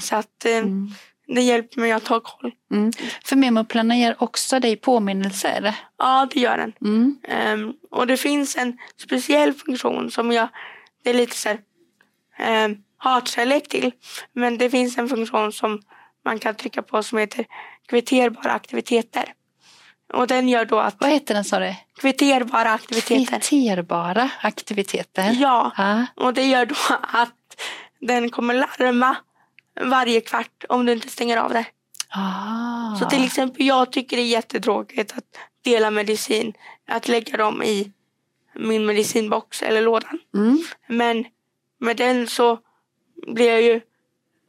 Så 0.00 0.16
att 0.16 0.44
Mm. 0.44 0.90
Det 1.26 1.40
hjälper 1.42 1.80
mig 1.80 1.92
att 1.92 2.08
ha 2.08 2.20
koll. 2.20 2.52
Mm. 2.70 2.92
För 3.24 3.36
memoplanen 3.36 3.98
ger 3.98 4.22
också 4.22 4.60
dig 4.60 4.76
påminnelser. 4.76 5.74
Ja, 5.98 6.28
det 6.30 6.40
gör 6.40 6.56
den. 6.56 6.72
Mm. 6.80 7.16
Ehm, 7.28 7.72
och 7.90 8.06
det 8.06 8.16
finns 8.16 8.56
en 8.56 8.78
speciell 8.96 9.52
funktion 9.52 10.10
som 10.10 10.32
jag, 10.32 10.48
det 11.04 11.10
är 11.10 11.14
lite 11.14 11.36
så 11.36 11.48
här, 11.48 12.64
um, 12.64 12.76
hatkärlek 12.96 13.68
till. 13.68 13.92
Men 14.32 14.58
det 14.58 14.70
finns 14.70 14.98
en 14.98 15.08
funktion 15.08 15.52
som 15.52 15.82
man 16.24 16.38
kan 16.38 16.54
trycka 16.54 16.82
på 16.82 17.02
som 17.02 17.18
heter 17.18 17.44
kvitterbara 17.88 18.52
aktiviteter. 18.52 19.24
Och 20.14 20.26
den 20.26 20.48
gör 20.48 20.64
då 20.64 20.78
att 20.78 20.96
Vad 21.00 21.10
heter 21.10 21.34
den 21.34 21.44
sa 21.44 21.58
du? 21.58 21.74
kvitterbara 22.00 22.72
aktiviteter. 22.72 23.40
Kvitterbara 23.40 24.30
aktiviteter. 24.42 25.36
Ja, 25.40 25.72
Ja. 25.76 26.06
och 26.16 26.34
det 26.34 26.44
gör 26.44 26.66
då 26.66 26.74
att 27.00 27.34
den 28.00 28.30
kommer 28.30 28.54
larma 28.54 29.16
varje 29.80 30.20
kvart 30.20 30.64
om 30.68 30.86
du 30.86 30.92
inte 30.92 31.08
stänger 31.08 31.36
av 31.36 31.52
det. 31.52 31.66
Ah. 32.08 32.96
Så 32.96 33.10
till 33.10 33.24
exempel 33.24 33.66
jag 33.66 33.92
tycker 33.92 34.16
det 34.16 34.22
är 34.22 34.26
jättetråkigt 34.26 35.12
att 35.16 35.24
dela 35.64 35.90
medicin, 35.90 36.52
att 36.88 37.08
lägga 37.08 37.36
dem 37.36 37.62
i 37.62 37.92
min 38.54 38.86
medicinbox 38.86 39.62
eller 39.62 39.82
lådan. 39.82 40.18
Mm. 40.34 40.62
Men 40.88 41.24
med 41.80 41.96
den 41.96 42.26
så 42.26 42.58
blir 43.26 43.48
jag 43.48 43.62
ju 43.62 43.80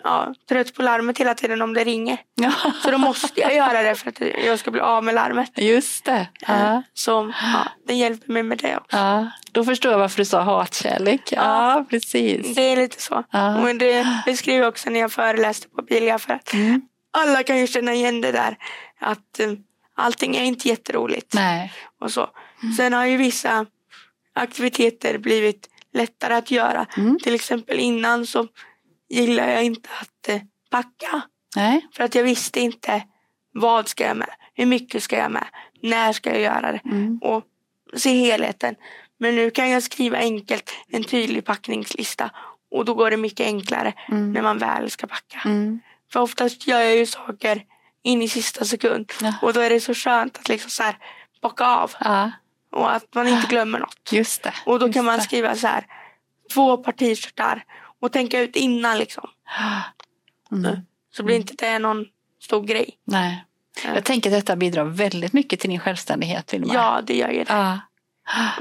ja, 0.04 0.34
trött 0.50 0.74
på 0.74 0.82
larmet 0.82 1.18
hela 1.18 1.34
tiden 1.34 1.62
om 1.62 1.74
det 1.74 1.84
ringer. 1.84 2.18
Ja. 2.36 2.52
Så 2.84 2.92
då 2.92 2.98
måste 2.98 3.42
jag 3.42 3.56
göra 3.56 3.82
det 3.84 3.96
för 3.96 4.10
att 4.10 4.22
jag 4.46 4.60
ska 4.60 4.72
bli 4.72 4.82
av 4.82 5.04
med 5.04 5.16
larmet. 5.16 5.52
Just 5.56 6.06
det. 6.06 6.28
Ja. 6.48 6.84
Så 6.94 7.34
ja, 7.42 7.68
den 7.88 7.98
hjälper 7.98 8.32
mig 8.34 8.44
med 8.44 8.58
det 8.58 8.78
också. 8.78 8.98
Ja. 8.98 9.32
Då 9.52 9.66
förstår 9.66 9.92
jag 9.92 10.00
varför 10.00 10.18
du 10.18 10.26
sa 10.26 10.42
hatkärlek. 10.42 11.22
Ja, 11.32 11.42
Ja. 11.78 11.86
precis. 11.89 12.56
Det 12.56 12.62
är 12.62 12.76
lite 12.76 13.02
så. 13.02 13.24
Men 13.32 13.78
det 13.78 14.08
beskriver 14.26 14.60
jag 14.60 14.68
också 14.70 14.89
när 14.89 15.00
jag 15.00 15.12
föreläste 15.12 15.68
på 15.70 15.82
Bilia 15.82 16.20
för 16.20 16.34
att 16.34 16.54
Mm. 16.54 16.82
alla 17.18 17.44
kan 17.44 17.58
ju 17.60 17.68
känna 17.68 17.94
igen 17.94 18.22
det 18.22 18.32
där 18.32 18.58
att 19.00 19.39
eh, 19.39 19.52
allting 19.96 20.36
är 20.36 20.44
inte 20.44 20.68
jätteroligt. 20.70 21.34
Nej. 21.34 21.74
Och 22.02 22.12
så. 22.12 22.30
Sen 22.78 22.94
har 22.94 23.06
ju 23.06 23.18
vissa 23.18 23.66
aktiviteter 24.36 25.18
blivit 25.18 25.70
lättare 25.94 26.34
att 26.34 26.52
göra. 26.52 26.86
Mm. 26.98 27.18
Till 27.24 27.36
exempel 27.36 27.80
innan 27.80 28.26
så 28.28 28.48
gillar 29.13 29.47
jag 29.49 29.63
inte 29.63 29.89
att 30.02 30.30
eh, 30.30 30.41
packa. 30.71 31.21
Nej. 31.56 31.88
För 31.95 32.04
att 32.04 32.15
jag 32.15 32.23
visste 32.23 32.60
inte 32.60 33.04
vad 33.54 33.88
ska 33.88 34.04
jag 34.08 34.17
med, 34.17 34.30
hur 34.54 34.65
mycket 34.65 35.04
ska 35.04 35.17
jag 35.17 35.32
med, 35.32 35.45
när 35.82 36.13
ska 36.13 36.30
jag 36.30 36.41
göra 36.41 36.71
det 36.71 36.82
Mm. 36.86 37.19
och 37.21 37.43
se 37.95 38.10
helheten. 38.17 38.76
Men 39.19 39.36
nu 39.36 39.49
kan 39.49 39.69
jag 39.69 39.84
skriva 39.84 40.17
enkelt 40.17 40.71
en 40.88 41.04
tydlig 41.04 41.45
packningslista 41.45 42.30
och 42.71 42.86
då 42.86 42.93
går 42.93 43.12
det 43.12 43.17
mycket 43.17 43.45
enklare 43.47 43.93
Mm. 44.12 44.32
när 44.34 44.41
man 44.41 44.58
väl 44.58 44.89
ska 44.89 45.08
packa. 45.08 45.41
Mm. 45.45 45.80
För 46.12 46.19
oftast 46.19 46.67
gör 46.67 46.80
jag 46.82 46.95
ju 46.97 47.06
saker 47.06 47.63
in 48.04 48.21
i 48.21 48.30
sista 48.30 48.65
sekund 48.65 49.12
Ja. 49.21 49.34
och 49.41 49.54
då 49.54 49.60
är 49.60 49.69
det 49.69 49.80
så 49.80 49.93
skönt 49.93 50.38
att 50.38 50.49
liksom 50.49 50.69
så 50.69 50.84
här 50.84 50.97
bocka 51.41 51.65
av 51.65 51.91
Ja, 51.99 52.32
och 52.71 52.91
att 52.95 53.15
man 53.15 53.28
inte 53.28 53.47
glömmer 53.47 53.80
något. 53.80 54.10
just 54.12 54.43
det. 54.43 54.54
Och 54.65 54.80
då 54.80 54.86
Just 54.88 54.93
kan 54.95 55.06
man 55.06 55.21
skriva 55.21 55.56
så 55.56 55.67
här 55.67 55.86
två 56.54 56.78
par 56.78 56.91
t-shirtar 56.91 57.63
och 58.04 58.12
tänka 58.12 58.39
ut 58.39 58.56
innan 58.56 58.98
liksom. 58.98 59.30
Mm. 60.52 60.78
Så 61.12 61.24
blir 61.24 61.36
inte 61.36 61.54
det 61.66 61.80
någon 61.80 62.06
stor 62.42 62.63
grej. 62.63 62.98
Nej. 63.04 63.46
Ja. 63.86 63.94
Jag 63.96 64.04
tänker 64.04 64.30
att 64.30 64.36
detta 64.36 64.56
bidrar 64.56 64.84
väldigt 64.84 65.34
mycket 65.34 65.60
till 65.60 65.70
din 65.70 65.80
självständighet, 65.80 66.54
Vilma. 66.54 66.74
Ja, 66.74 67.02
det 67.04 67.16
gör 67.18 67.30
ju 67.30 67.44
det. 67.44 67.54
Ja. 67.54 67.80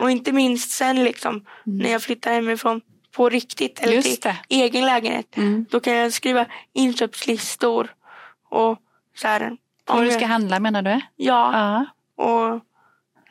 Och 0.01 0.11
inte 0.11 0.33
minst 0.33 0.71
sen 0.71 1.05
liksom 1.05 1.47
när 1.65 1.91
jag 1.91 2.03
flyttar 2.03 2.33
hemifrån 2.33 2.81
på 3.17 3.29
riktigt 3.29 3.81
eller 3.81 3.93
Just 3.93 4.23
till 4.23 4.31
det. 4.49 4.57
egen 4.57 4.85
lägenhet. 4.87 5.37
Mm. 5.37 5.67
Då 5.71 5.81
kan 5.81 5.93
jag 5.93 6.13
skriva 6.13 6.47
inköpslistor 6.73 7.95
och 8.49 8.79
så 9.17 9.29
här. 9.29 9.57
Vad 9.87 10.05
du 10.05 10.11
ska 10.11 10.27
handla 10.27 10.61
menar 10.61 10.83
du? 10.83 11.01
Ja, 11.17 11.53
Ja. 11.53 11.87
och 12.25 12.61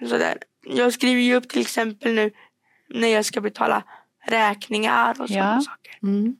sådär. 0.09 0.37
Jag 0.65 0.93
skriver 0.93 1.21
ju 1.21 1.35
upp 1.35 1.49
till 1.49 1.61
exempel 1.61 2.13
nu 2.13 2.31
när 2.89 3.07
jag 3.07 3.25
ska 3.25 3.41
betala 3.41 3.83
räkningar 4.25 5.21
och 5.21 5.27
sådana 5.29 5.53
Ja. 5.55 5.61
saker. 5.61 5.99
Mm. 6.03 6.37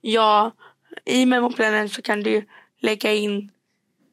Ja, 0.00 0.52
i 1.04 1.26
memoplanen 1.26 1.88
så 1.88 2.02
kan 2.02 2.22
du 2.22 2.46
lägga 2.80 3.12
in 3.12 3.50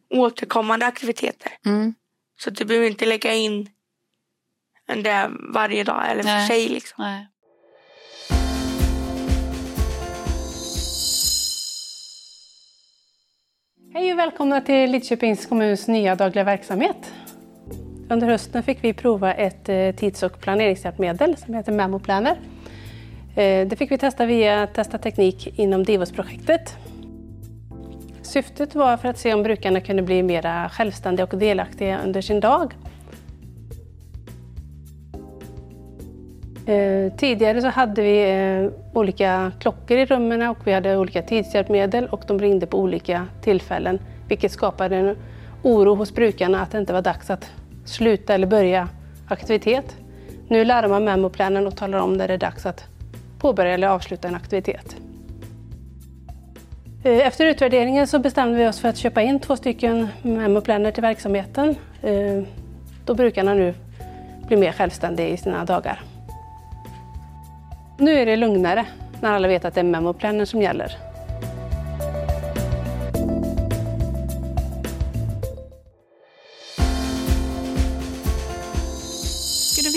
återkommande 0.09 0.85
aktiviteter. 0.85 1.51
Mm. 1.65 1.93
Så 2.39 2.49
du 2.49 2.65
behöver 2.65 2.87
inte 2.87 3.05
lägga 3.05 3.33
in 3.33 3.69
det 4.87 5.31
varje 5.53 5.83
dag 5.83 6.11
eller 6.11 6.23
för 6.23 6.29
Nej. 6.29 6.47
sig. 6.47 6.69
Liksom. 6.69 7.03
Nej. 7.03 7.27
Hej 13.93 14.13
och 14.13 14.19
välkomna 14.19 14.61
till 14.61 14.91
Lidköpings 14.91 15.45
kommuns 15.45 15.87
nya 15.87 16.15
dagliga 16.15 16.43
verksamhet. 16.43 17.13
Under 18.11 18.27
hösten 18.27 18.63
fick 18.63 18.83
vi 18.83 18.93
prova 18.93 19.33
ett 19.33 19.69
eh, 19.69 19.91
tids 19.91 20.23
och 20.23 20.39
planeringshjälpmedel 20.39 21.37
som 21.37 21.53
heter 21.53 21.71
Memo 21.71 21.99
Planner. 21.99 22.35
Eh, 23.35 23.67
det 23.67 23.77
fick 23.77 23.91
vi 23.91 23.97
testa 23.97 24.25
via 24.25 24.67
Testa 24.67 24.97
teknik 24.97 25.59
inom 25.59 25.83
Divos-projektet. 25.83 26.77
Syftet 28.21 28.75
var 28.75 28.97
för 28.97 29.09
att 29.09 29.17
se 29.17 29.33
om 29.33 29.43
brukarna 29.43 29.81
kunde 29.81 30.01
bli 30.01 30.23
mer 30.23 30.69
självständiga 30.69 31.25
och 31.25 31.37
delaktiga 31.37 31.99
under 32.05 32.21
sin 32.21 32.39
dag. 32.39 32.73
Eh, 36.65 37.13
tidigare 37.17 37.61
så 37.61 37.67
hade 37.67 38.01
vi 38.01 38.69
olika 38.93 39.51
klockor 39.59 39.97
i 39.97 40.05
rummen 40.05 40.41
och 40.41 40.67
vi 40.67 40.73
hade 40.73 40.97
olika 40.97 41.21
tidshjälpmedel 41.21 42.07
och 42.07 42.23
de 42.27 42.39
ringde 42.39 42.65
på 42.65 42.79
olika 42.79 43.27
tillfällen 43.41 43.99
vilket 44.27 44.51
skapade 44.51 44.95
en 44.95 45.17
oro 45.63 45.95
hos 45.95 46.13
brukarna 46.13 46.61
att 46.61 46.71
det 46.71 46.77
inte 46.77 46.93
var 46.93 47.01
dags 47.01 47.29
att 47.29 47.51
sluta 47.85 48.33
eller 48.33 48.47
börja 48.47 48.89
aktivitet. 49.27 49.95
Nu 50.47 50.65
larmar 50.65 50.89
man 50.89 51.03
memoplanen 51.03 51.67
och 51.67 51.75
talar 51.75 51.99
om 51.99 52.13
när 52.13 52.27
det 52.27 52.33
är 52.33 52.37
dags 52.37 52.65
att 52.65 52.85
påbörja 53.39 53.73
eller 53.73 53.87
avsluta 53.87 54.27
en 54.27 54.35
aktivitet. 54.35 54.95
Eh, 57.03 57.27
efter 57.27 57.45
utvärderingen 57.45 58.07
så 58.07 58.19
bestämde 58.19 58.57
vi 58.57 58.67
oss 58.67 58.79
för 58.79 58.89
att 58.89 58.97
köpa 58.97 59.21
in 59.21 59.39
två 59.39 59.55
stycken 59.55 60.07
memoplaner 60.21 60.91
till 60.91 61.01
verksamheten 61.01 61.75
eh, 62.01 62.43
då 63.05 63.13
brukarna 63.13 63.53
nu 63.53 63.73
blir 64.47 64.57
mer 64.57 64.71
självständiga 64.71 65.27
i 65.27 65.37
sina 65.37 65.65
dagar. 65.65 66.01
Nu 67.97 68.19
är 68.19 68.25
det 68.25 68.35
lugnare 68.35 68.85
när 69.21 69.31
alla 69.31 69.47
vet 69.47 69.65
att 69.65 69.73
det 69.73 69.79
är 69.79 69.83
memoplanen 69.83 70.47
som 70.47 70.61
gäller. 70.61 71.10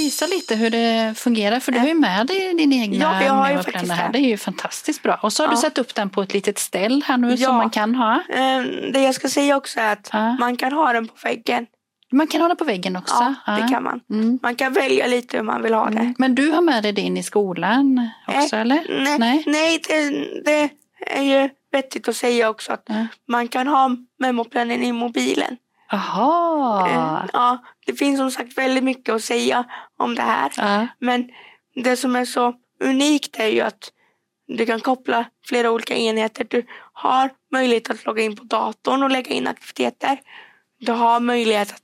Visa 0.04 0.26
lite 0.26 0.54
hur 0.56 0.70
det 0.70 1.14
fungerar? 1.18 1.60
För 1.60 1.72
du 1.72 1.78
har 1.78 1.86
ju 1.86 1.94
med 1.94 2.26
dig 2.26 2.54
din 2.54 2.72
egna 2.72 2.96
Ja, 2.96 3.24
jag 3.24 3.32
har 3.32 3.50
ju 3.50 3.56
faktiskt 3.62 3.92
här. 3.92 4.12
det. 4.12 4.18
Är 4.18 4.28
ju 4.28 4.36
fantastiskt 4.36 5.02
bra. 5.02 5.18
Och 5.22 5.32
så 5.32 5.42
har 5.42 5.48
du 5.48 5.54
Ja. 5.54 5.60
satt 5.60 5.78
upp 5.78 5.94
den 5.94 6.10
på 6.10 6.22
ett 6.22 6.34
litet 6.34 6.58
ställ 6.58 7.02
här 7.06 7.16
nu 7.16 7.30
Ja. 7.34 7.46
som 7.46 7.56
man 7.56 7.70
kan 7.70 7.94
ha. 7.94 8.14
Eh, 8.28 8.62
Det 8.92 9.00
jag 9.02 9.14
ska 9.14 9.28
säga 9.28 9.56
också 9.56 9.80
är 9.80 9.92
att 9.92 10.08
Ja. 10.12 10.36
man 10.40 10.56
kan 10.56 10.72
ha 10.72 10.92
den 10.92 11.08
på 11.08 11.14
väggen. 11.24 11.66
Man 12.12 12.26
kan 12.26 12.40
ha 12.40 12.48
den 12.48 12.56
på 12.56 12.64
väggen 12.64 12.96
också. 12.96 13.34
Ja, 13.46 13.52
det 13.52 13.68
kan 13.68 13.82
man. 13.82 14.00
Mm. 14.10 14.38
Man 14.42 14.54
kan 14.56 14.72
välja 14.72 15.06
lite 15.06 15.36
hur 15.36 15.44
man 15.44 15.62
vill 15.62 15.74
ha 15.74 15.84
det. 15.90 15.98
Mm. 16.00 16.14
Men 16.18 16.34
du 16.34 16.50
har 16.50 16.60
med 16.60 16.82
dig 16.82 16.92
din 16.92 17.16
i 17.16 17.22
skolan 17.22 18.10
också 18.28 18.56
Eh, 18.56 18.62
eller? 18.62 18.80
Nej, 19.04 19.18
Nej. 19.18 19.42
nej 19.46 19.80
det, 19.88 20.10
det 20.44 20.70
är 21.06 21.22
ju 21.22 21.48
vettigt 21.72 22.08
att 22.08 22.16
säga 22.16 22.50
också 22.50 22.72
att 22.72 22.86
man 23.28 23.48
kan 23.48 23.66
ha 23.66 23.90
memoplanen 24.20 24.82
i 24.82 24.92
mobilen. 24.92 25.56
Jaha. 25.94 26.88
Eh, 26.90 27.30
Ja, 27.32 27.58
det 27.86 27.92
finns 27.94 28.18
som 28.18 28.30
sagt 28.30 28.58
väldigt 28.58 28.84
mycket 28.84 29.14
att 29.14 29.22
säga 29.24 29.64
om 29.96 30.14
det 30.14 30.22
här. 30.22 30.52
Ja. 30.56 30.86
Men 30.98 31.30
det 31.74 31.96
som 31.96 32.16
är 32.16 32.24
så 32.24 32.54
unikt 32.80 33.36
är 33.38 33.46
ju 33.48 33.60
att 33.60 33.92
du 34.46 34.66
kan 34.66 34.80
koppla 34.80 35.24
flera 35.46 35.70
olika 35.70 35.94
enheter. 35.96 36.46
Du 36.50 36.66
har 36.92 37.30
möjlighet 37.52 37.90
att 37.90 38.04
logga 38.04 38.22
in 38.22 38.36
på 38.36 38.44
datorn 38.44 39.02
och 39.02 39.10
lägga 39.10 39.30
in 39.34 39.46
aktiviteter. 39.46 40.20
Du 40.80 40.92
har 40.92 41.20
möjlighet 41.20 41.72
att, 41.72 41.82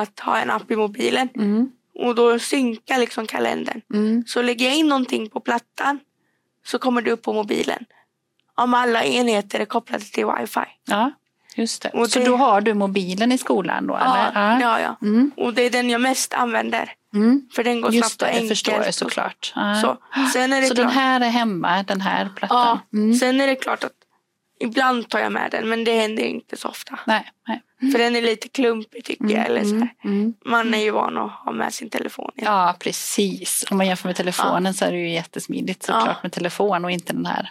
att 0.00 0.20
ha 0.20 0.38
en 0.38 0.50
app 0.50 0.70
i 0.70 0.76
mobilen 0.76 1.28
Mm. 1.34 1.70
och 1.94 2.14
då 2.14 2.38
synkar 2.38 2.98
liksom 2.98 3.26
kalendern. 3.26 3.80
Mm. 3.94 4.24
Så 4.26 4.42
lägger 4.42 4.66
jag 4.66 4.76
in 4.76 4.88
någonting 4.88 5.30
på 5.30 5.40
plattan 5.40 6.00
så 6.66 6.78
kommer 6.78 7.02
det 7.02 7.10
upp 7.12 7.22
på 7.22 7.32
mobilen. 7.32 7.84
Om 8.54 8.74
alla 8.74 9.04
enheter 9.04 9.60
är 9.60 9.64
kopplade 9.64 10.04
till 10.04 10.26
wifi. 10.26 10.60
ja, 10.84 11.10
just 11.56 11.82
det. 11.82 11.88
Och 11.88 12.10
Så 12.10 12.18
det- 12.18 12.24
då 12.24 12.36
har 12.36 12.60
du 12.60 12.74
mobilen 12.74 13.32
i 13.32 13.38
skolan 13.38 13.86
då? 13.86 13.94
Ja, 14.00 14.16
eller? 14.26 14.60
ja, 14.60 14.80
ja. 14.80 14.96
Mm. 15.02 15.30
Och 15.36 15.54
det 15.54 15.62
är 15.62 15.70
den 15.70 15.90
jag 15.90 16.00
mest 16.00 16.34
använder. 16.34 16.92
Mm. 17.14 17.48
För 17.54 17.64
den 17.64 17.80
går 17.80 17.92
Just 17.94 18.08
snabbt 18.08 18.22
och 18.22 18.26
det, 18.28 18.32
det 18.32 18.36
enkelt. 18.38 18.48
förstår 18.48 18.74
jag 18.74 18.88
och 18.88 18.94
så. 18.94 19.04
såklart. 19.04 19.52
Ja. 19.56 19.74
Så, 19.80 19.96
sen 20.32 20.52
är 20.52 20.60
det 20.60 20.66
Så 20.66 20.74
klart. 20.74 20.86
den 20.86 20.96
här 20.96 21.20
är 21.20 21.28
hemma, 21.30 21.82
den 21.82 22.00
här 22.00 22.24
Ja, 22.24 22.30
plattan? 22.36 22.78
Mm. 22.92 23.14
sen 23.14 23.40
är 23.40 23.46
det 23.46 23.54
klart 23.56 23.84
att 23.84 23.92
ibland 24.60 25.08
tar 25.08 25.18
jag 25.18 25.32
med 25.32 25.50
den 25.50 25.68
men 25.68 25.84
det 25.84 26.00
händer 26.00 26.22
inte 26.22 26.56
så 26.56 26.68
ofta. 26.68 26.98
Nej, 27.06 27.30
nej. 27.48 27.92
För 27.92 27.98
den 27.98 28.16
är 28.16 28.22
lite 28.22 28.48
klumpig 28.48 29.04
tycker 29.04 29.24
jag. 29.30 29.46
Eller 29.46 29.64
så. 29.64 29.88
Mm. 30.04 30.34
Man 30.44 30.74
är 30.74 30.78
ju 30.78 30.90
van 30.90 31.18
att 31.18 31.30
ha 31.32 31.52
med 31.52 31.74
sin 31.74 31.90
telefon. 31.90 32.30
Ja. 32.34 32.44
Ja, 32.66 32.76
precis. 32.78 33.64
Om 33.70 33.76
man 33.76 33.86
jämför 33.86 34.08
med 34.08 34.16
telefonen 34.16 34.74
så 34.74 34.84
är 34.84 34.92
det 34.92 34.98
ju 34.98 35.10
jättesmidigt 35.10 35.82
såklart 35.82 36.06
Ja. 36.06 36.16
med 36.22 36.32
telefon 36.32 36.84
och 36.84 36.90
inte 36.90 37.12
den 37.12 37.26
här. 37.26 37.50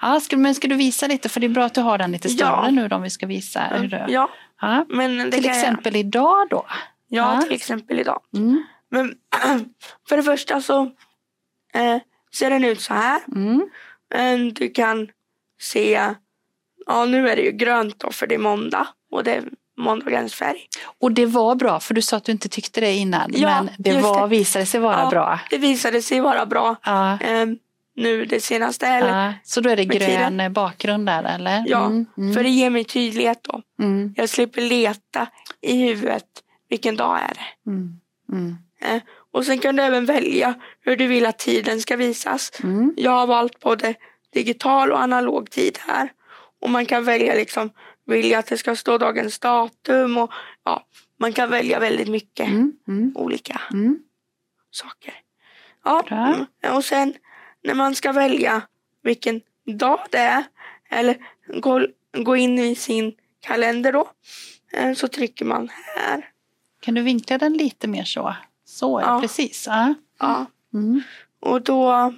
Ja. 0.00 0.14
Ja, 0.14 0.20
ska, 0.20 0.36
men 0.36 0.54
ska 0.54 0.68
du 0.68 0.74
visa 0.74 1.06
lite? 1.06 1.28
För 1.28 1.40
det 1.40 1.46
är 1.46 1.48
bra 1.48 1.64
att 1.64 1.74
du 1.74 1.80
har 1.80 1.98
den 1.98 2.12
lite 2.12 2.28
större 2.28 2.48
Ja. 2.48 2.70
nu 2.70 2.88
då, 2.88 2.96
om 2.96 3.02
vi 3.02 3.10
ska 3.10 3.26
visa. 3.26 3.60
Hur 3.60 3.88
det, 3.88 4.06
ja, 4.08 4.30
ja. 4.60 4.84
men 4.88 5.30
Till 5.30 5.46
exempel 5.48 5.96
idag 5.96 6.46
då? 6.50 6.64
Jag. 7.08 7.24
Ja, 7.24 7.34
Ja. 7.34 7.42
till 7.42 7.52
exempel 7.52 8.00
idag. 8.00 8.20
Mm. 8.36 8.62
Men 8.90 9.14
för 10.08 10.16
det 10.16 10.22
första 10.22 10.60
så 10.62 10.82
eh, 11.74 11.96
ser 12.34 12.50
den 12.50 12.64
ut 12.64 12.80
så 12.80 12.94
här. 12.94 13.20
Mm. 13.34 13.68
Du 14.54 14.68
kan 14.70 15.08
se, 15.60 16.00
ja 16.86 17.04
nu 17.04 17.28
är 17.28 17.36
det 17.36 17.42
ju 17.42 17.50
grönt 17.52 17.98
då 17.98 18.10
för 18.12 18.26
det 18.26 18.34
är 18.34 18.38
måndag 18.38 18.86
och 19.10 19.24
det 19.24 19.34
är 19.34 19.44
måndagens 19.78 20.34
färg. 20.34 20.58
Och 21.00 21.12
det 21.12 21.26
var 21.26 21.54
bra, 21.54 21.80
för 21.80 21.94
du 21.94 22.02
sa 22.02 22.16
att 22.16 22.24
du 22.24 22.32
inte 22.32 22.48
tyckte 22.48 22.80
det 22.80 22.92
innan. 22.92 23.30
Ja, 23.34 23.48
men 23.62 23.70
det, 23.78 24.00
var, 24.00 24.20
det. 24.20 24.26
visade 24.28 24.66
sig 24.66 24.80
vara 24.80 25.00
Ja. 25.00 25.10
bra. 25.10 25.40
Det 25.50 25.58
visade 25.58 26.02
sig 26.02 26.20
vara 26.20 26.46
bra 26.46 26.76
Ja. 26.84 27.18
eh, 27.20 27.46
nu 28.00 28.24
det 28.24 28.40
senaste. 28.40 28.86
Eller, 28.86 29.26
Ja. 29.26 29.34
Så 29.44 29.60
då 29.60 29.70
är 29.70 29.76
det 29.76 29.86
med 29.86 30.00
tiden. 30.00 30.36
grön 30.38 30.52
bakgrund 30.52 31.06
där 31.06 31.22
eller? 31.34 31.64
Ja, 31.66 31.86
Mm. 31.86 32.06
Mm. 32.18 32.34
för 32.34 32.42
det 32.42 32.48
ger 32.48 32.70
mig 32.70 32.84
tydlighet 32.84 33.38
då. 33.42 33.62
Mm. 33.82 34.14
Jag 34.16 34.28
slipper 34.28 34.62
leta 34.62 35.26
i 35.60 35.76
huvudet 35.82 36.24
vilken 36.68 36.96
dag 36.96 37.18
är 37.18 37.34
det. 37.34 37.70
Mm. 37.70 38.00
Mm. 38.32 38.56
Eh, 38.82 39.02
och 39.32 39.44
sen 39.46 39.58
kan 39.58 39.76
du 39.76 39.82
även 39.82 40.04
välja 40.04 40.54
hur 40.80 40.96
du 40.96 41.06
vill 41.06 41.26
att 41.26 41.38
tiden 41.38 41.80
ska 41.80 41.96
visas. 41.96 42.52
Mm. 42.62 42.94
Jag 42.96 43.10
har 43.10 43.26
valt 43.26 43.60
både 43.60 43.94
digital 44.32 44.92
och 44.92 44.98
analog 44.98 45.50
tid 45.50 45.78
här. 45.86 46.12
Och 46.62 46.70
man 46.70 46.86
kan 46.86 47.04
välja 47.04 47.34
liksom, 47.34 47.70
vill 48.06 48.30
jag 48.30 48.38
att 48.38 48.46
det 48.46 48.56
ska 48.58 48.76
stå 48.76 48.98
dagens 48.98 49.38
datum 49.38 50.18
och 50.18 50.30
ja, 50.64 50.86
man 51.18 51.32
kan 51.32 51.50
välja 51.50 51.78
väldigt 51.78 52.08
mycket 52.08 52.48
olika 53.14 53.60
saker. 54.70 55.14
Ja, 55.84 56.02
Bra. 56.08 56.46
och 56.76 56.84
sen 56.84 57.14
när 57.62 57.74
man 57.74 57.94
ska 57.94 58.12
välja 58.12 58.62
vilken 59.02 59.40
dag 59.78 60.00
det 60.10 60.18
är 60.18 60.44
eller 60.90 61.16
gå, 61.60 61.86
gå 62.24 62.36
in 62.36 62.58
i 62.58 62.74
sin 62.74 63.12
kalender 63.40 63.92
då 63.92 64.10
eh, 64.72 64.94
så 64.94 65.08
trycker 65.08 65.44
man 65.44 65.70
här. 65.96 66.28
Kan 66.80 66.94
du 66.94 67.02
vinkla 67.02 67.38
den 67.38 67.52
lite 67.52 67.88
mer 67.88 68.04
så? 68.04 68.34
Så, 68.64 69.00
ja. 69.00 69.14
Ja. 69.14 69.20
precis. 69.20 69.66
Ja. 69.66 69.94
Ja. 70.18 70.46
Mm. 70.74 71.02
Och 71.40 71.62
då, 71.62 72.14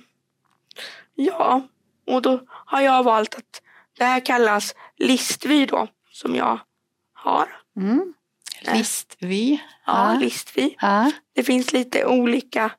ja, 1.15 1.63
och 2.07 2.23
då 2.23 2.41
har 2.49 2.81
jag 2.81 3.03
valt 3.03 3.35
att 3.35 3.63
det 3.99 4.05
här 4.05 4.21
kallas 4.21 4.75
listvy 4.97 5.67
då, 5.67 5.89
som 6.11 6.35
jag 6.37 6.61
har. 7.13 7.49
Mm. 7.77 8.15
Listvy. 8.75 9.59
Ja, 9.87 10.13
Ja. 10.13 10.19
listvy. 10.21 10.75
Ja. 10.81 11.13
Det 11.33 11.43
finns 11.43 11.73
lite 11.73 12.07
olika. 12.07 12.71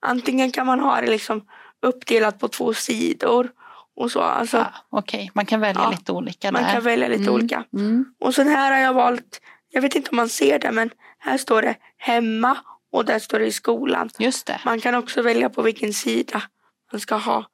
Antingen 0.00 0.52
kan 0.52 0.66
man 0.66 0.80
ha 0.80 1.00
det 1.00 1.06
liksom 1.10 1.46
uppdelat 1.82 2.38
på 2.38 2.48
två 2.48 2.74
sidor 2.74 3.50
och 3.96 4.10
så. 4.10 4.20
Alltså, 4.20 4.56
Ja, 4.56 4.72
Okej, 4.90 5.30
man 5.34 5.46
kan 5.46 5.60
välja 5.60 5.82
Ja, 5.82 5.90
lite 5.90 6.12
olika 6.12 6.52
man 6.52 6.62
där. 6.62 6.72
kan 6.72 6.82
välja 6.82 7.08
lite 7.08 7.22
Mm. 7.22 7.34
olika. 7.34 7.64
Mm. 7.72 8.14
Och 8.20 8.34
sen 8.34 8.48
här 8.48 8.72
har 8.72 8.78
jag 8.78 8.94
valt, 8.94 9.40
jag 9.70 9.82
vet 9.82 9.94
inte 9.96 10.10
om 10.10 10.16
man 10.16 10.28
ser 10.28 10.58
det, 10.58 10.72
men 10.72 10.90
här 11.18 11.38
står 11.38 11.62
det 11.62 11.76
hemma 11.96 12.56
och 12.92 13.04
där 13.04 13.18
står 13.18 13.38
det 13.38 13.46
i 13.46 13.52
skolan. 13.52 14.10
Just 14.18 14.46
det. 14.46 14.60
Man 14.64 14.80
kan 14.80 14.94
också 14.94 15.22
välja 15.22 15.48
på 15.50 15.62
vilken 15.62 15.92
sida 15.92 16.42
man 16.92 17.00
ska 17.00 17.14
ha 17.16 17.44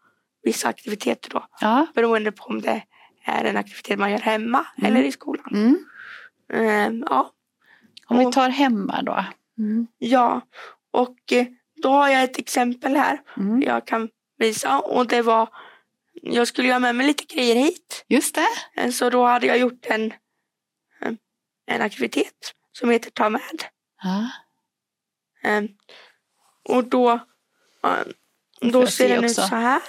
vissa 0.42 0.68
aktiviteter 0.68 1.30
då. 1.30 1.46
Ja. 1.61 1.87
Beroende 1.94 2.32
på 2.32 2.44
om 2.44 2.61
det 2.61 2.82
är 3.24 3.44
en 3.44 3.56
aktivitet 3.56 3.98
man 3.98 4.11
gör 4.11 4.18
hemma 4.18 4.66
Mm. 4.78 4.90
eller 4.92 5.02
i 5.06 5.12
skolan. 5.12 5.48
Mm. 5.52 5.78
Ehm, 6.52 7.04
ja, 7.11 7.30
Om 8.09 8.18
vi 8.18 8.24
Och- 8.26 8.32
tar 8.32 8.48
hemma 8.48 9.02
då. 9.02 9.24
Mm. 9.59 9.87
ja, 9.98 10.40
och 10.90 11.16
eh, 11.32 11.46
då 11.83 11.89
har 11.89 12.09
jag 12.09 12.23
ett 12.23 12.39
exempel 12.39 12.97
här 12.97 13.21
Mm. 13.37 13.62
jag 13.62 13.87
kan 13.87 14.09
visa. 14.39 14.79
Och 14.81 15.07
det 15.07 15.23
var, 15.23 15.49
jag 16.12 16.49
skulle 16.49 16.69
göra 16.69 16.79
med 16.79 16.95
mig 16.97 17.07
lite 17.07 17.25
grejer 17.35 17.55
hit. 17.55 18.05
Just 18.09 18.35
det. 18.35 18.47
Eh, 18.83 18.91
Så 18.91 19.11
då 19.11 19.25
hade 19.27 19.47
jag 19.47 19.59
gjort 19.59 19.87
en, 19.87 20.12
eh, 21.01 21.12
en 21.67 21.83
aktivitet 21.83 22.53
som 22.73 22.91
heter 22.91 23.11
Ta 23.11 23.29
med. 23.31 23.65
Ja. 24.03 24.31
Ehm, 25.43 25.69
Och 26.69 26.85
då, 26.85 27.19
då 28.61 28.87
ser 28.87 28.91
se 28.91 29.09
den 29.15 29.25
ut 29.25 29.31
också. 29.31 29.43
så 29.43 29.55
här. 29.57 29.81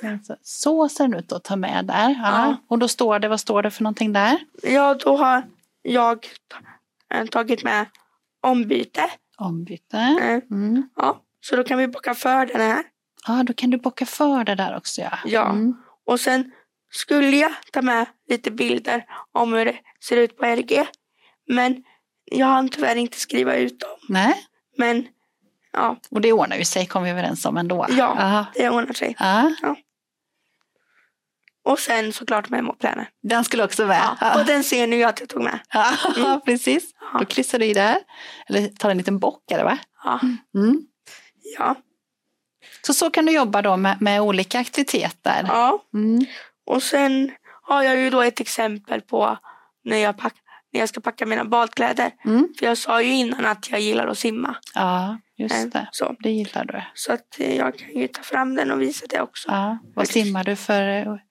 Så 0.42 0.90
ser 0.90 1.04
den 1.08 1.14
ut 1.20 1.32
att 1.32 1.44
ta 1.44 1.56
med 1.56 1.86
där. 1.86 2.10
Ja. 2.10 2.16
Ja. 2.24 2.58
Och 2.68 2.80
då 2.80 2.88
står 2.88 3.20
det, 3.20 3.28
vad 3.28 3.40
står 3.40 3.64
det 3.64 3.72
för 3.72 3.84
någonting 3.84 4.14
där? 4.14 4.40
Ja, 4.64 4.94
då 4.94 5.18
har 5.18 5.44
jag 5.82 6.28
eh, 7.14 7.26
tagit 7.26 7.64
med 7.64 7.86
ombyte. 8.42 9.10
Ombyte. 9.38 9.98
Mm. 10.52 10.90
ja, 10.96 11.22
så 11.50 11.56
då 11.56 11.64
kan 11.64 11.78
vi 11.78 11.88
bocka 11.88 12.16
för 12.16 12.46
den 12.46 12.62
här. 12.62 12.84
Ja, 13.28 13.44
då 13.44 13.54
kan 13.54 13.70
du 13.70 13.78
bocka 13.78 14.06
för 14.06 14.44
det 14.44 14.56
där 14.56 14.78
också 14.78 15.02
ja. 15.02 15.20
Ja. 15.26 15.50
Mm. 15.50 15.76
Och 16.06 16.20
sen 16.20 16.52
skulle 16.92 17.38
jag 17.38 17.52
ta 17.72 17.82
med 17.82 18.06
lite 18.30 18.52
bilder 18.52 19.06
om 19.32 19.54
hur 19.54 19.66
det 19.66 19.76
ser 20.04 20.18
ut 20.18 20.38
på 20.38 20.46
RG. 20.46 20.86
Men 21.48 21.84
jag 22.26 22.48
hann 22.48 22.70
tyvärr 22.70 22.96
inte 22.96 23.20
skriva 23.20 23.56
ut 23.56 23.80
dem. 23.80 23.98
Nej, 24.10 24.46
Men 24.78 25.08
ja, 25.74 25.98
och 26.12 26.22
det 26.22 26.34
ordnar 26.34 26.58
ju 26.58 26.66
sig 26.66 26.86
kom 26.86 27.04
vi 27.04 27.10
överens 27.10 27.46
om 27.46 27.58
ändå. 27.58 27.86
Ja. 27.90 28.06
Aha. 28.06 28.46
det 28.54 28.70
ordnar 28.70 28.94
sig. 28.94 29.16
Ja, 29.20 29.52
Och 31.64 31.80
sen 31.80 32.14
såklart 32.14 32.50
memoplanen. 32.50 33.06
den 33.24 33.44
skulle 33.44 33.64
också 33.64 33.86
med. 33.86 34.18
Ja, 34.22 34.40
och 34.40 34.46
den 34.46 34.64
ser 34.64 34.88
ni 34.88 35.04
att 35.04 35.20
jag 35.20 35.30
tog 35.30 35.44
med. 35.44 35.60
Ja, 35.74 36.42
precis. 36.46 36.84
Ja. 37.14 37.20
Då 37.20 37.26
klistrar 37.26 37.60
du 37.60 37.66
i 37.66 37.74
där. 37.74 37.98
Eller 38.50 38.68
tar 38.68 38.90
en 38.90 38.98
liten 38.98 39.20
bock, 39.20 39.52
är 39.52 39.58
det 39.58 39.64
va? 39.64 39.78
Ja, 40.04 40.20
Mm. 40.56 40.82
Ja, 41.58 41.76
Så 42.86 42.94
så 42.94 43.10
kan 43.10 43.26
du 43.26 43.32
jobba 43.32 43.62
då 43.62 43.78
med, 43.78 44.02
med 44.02 44.22
olika 44.22 44.60
aktiviteter. 44.60 45.44
ja. 45.48 45.84
Mm. 45.94 46.26
Och 46.66 46.84
sen 46.84 47.32
har 47.62 47.84
jag 47.84 47.98
ju 47.98 48.10
då 48.10 48.22
ett 48.22 48.40
exempel 48.40 49.02
på 49.02 49.38
när 49.84 49.98
jag, 49.98 50.18
pack, 50.18 50.34
när 50.74 50.80
jag 50.80 50.90
ska 50.90 51.02
packa 51.02 51.26
mina 51.26 51.46
badkläder. 51.46 52.12
Mm. 52.26 52.48
För 52.60 52.66
jag 52.66 52.78
sa 52.78 53.02
ju 53.02 53.14
innan 53.14 53.46
att 53.46 53.70
jag 53.72 53.80
gillar 53.80 54.08
att 54.08 54.18
simma. 54.18 54.56
Ja, 54.76 55.18
Eh, 55.40 55.44
just 55.44 55.72
det. 55.72 55.88
Så, 55.92 56.16
Det 56.20 56.30
gillar 56.32 56.66
du. 56.66 56.82
så 56.94 57.14
att 57.14 57.40
eh, 57.40 57.56
jag 57.58 57.78
kan 57.78 57.90
ju 57.96 58.08
ta 58.08 58.22
fram 58.22 58.56
den 58.56 58.72
och 58.72 58.82
visa 58.82 59.06
det 59.10 59.22
också. 59.22 59.52
Ja. 59.52 59.78
Vad 59.96 60.08
simmar 60.08 60.44
du 60.44 60.56
för? 60.56 61.22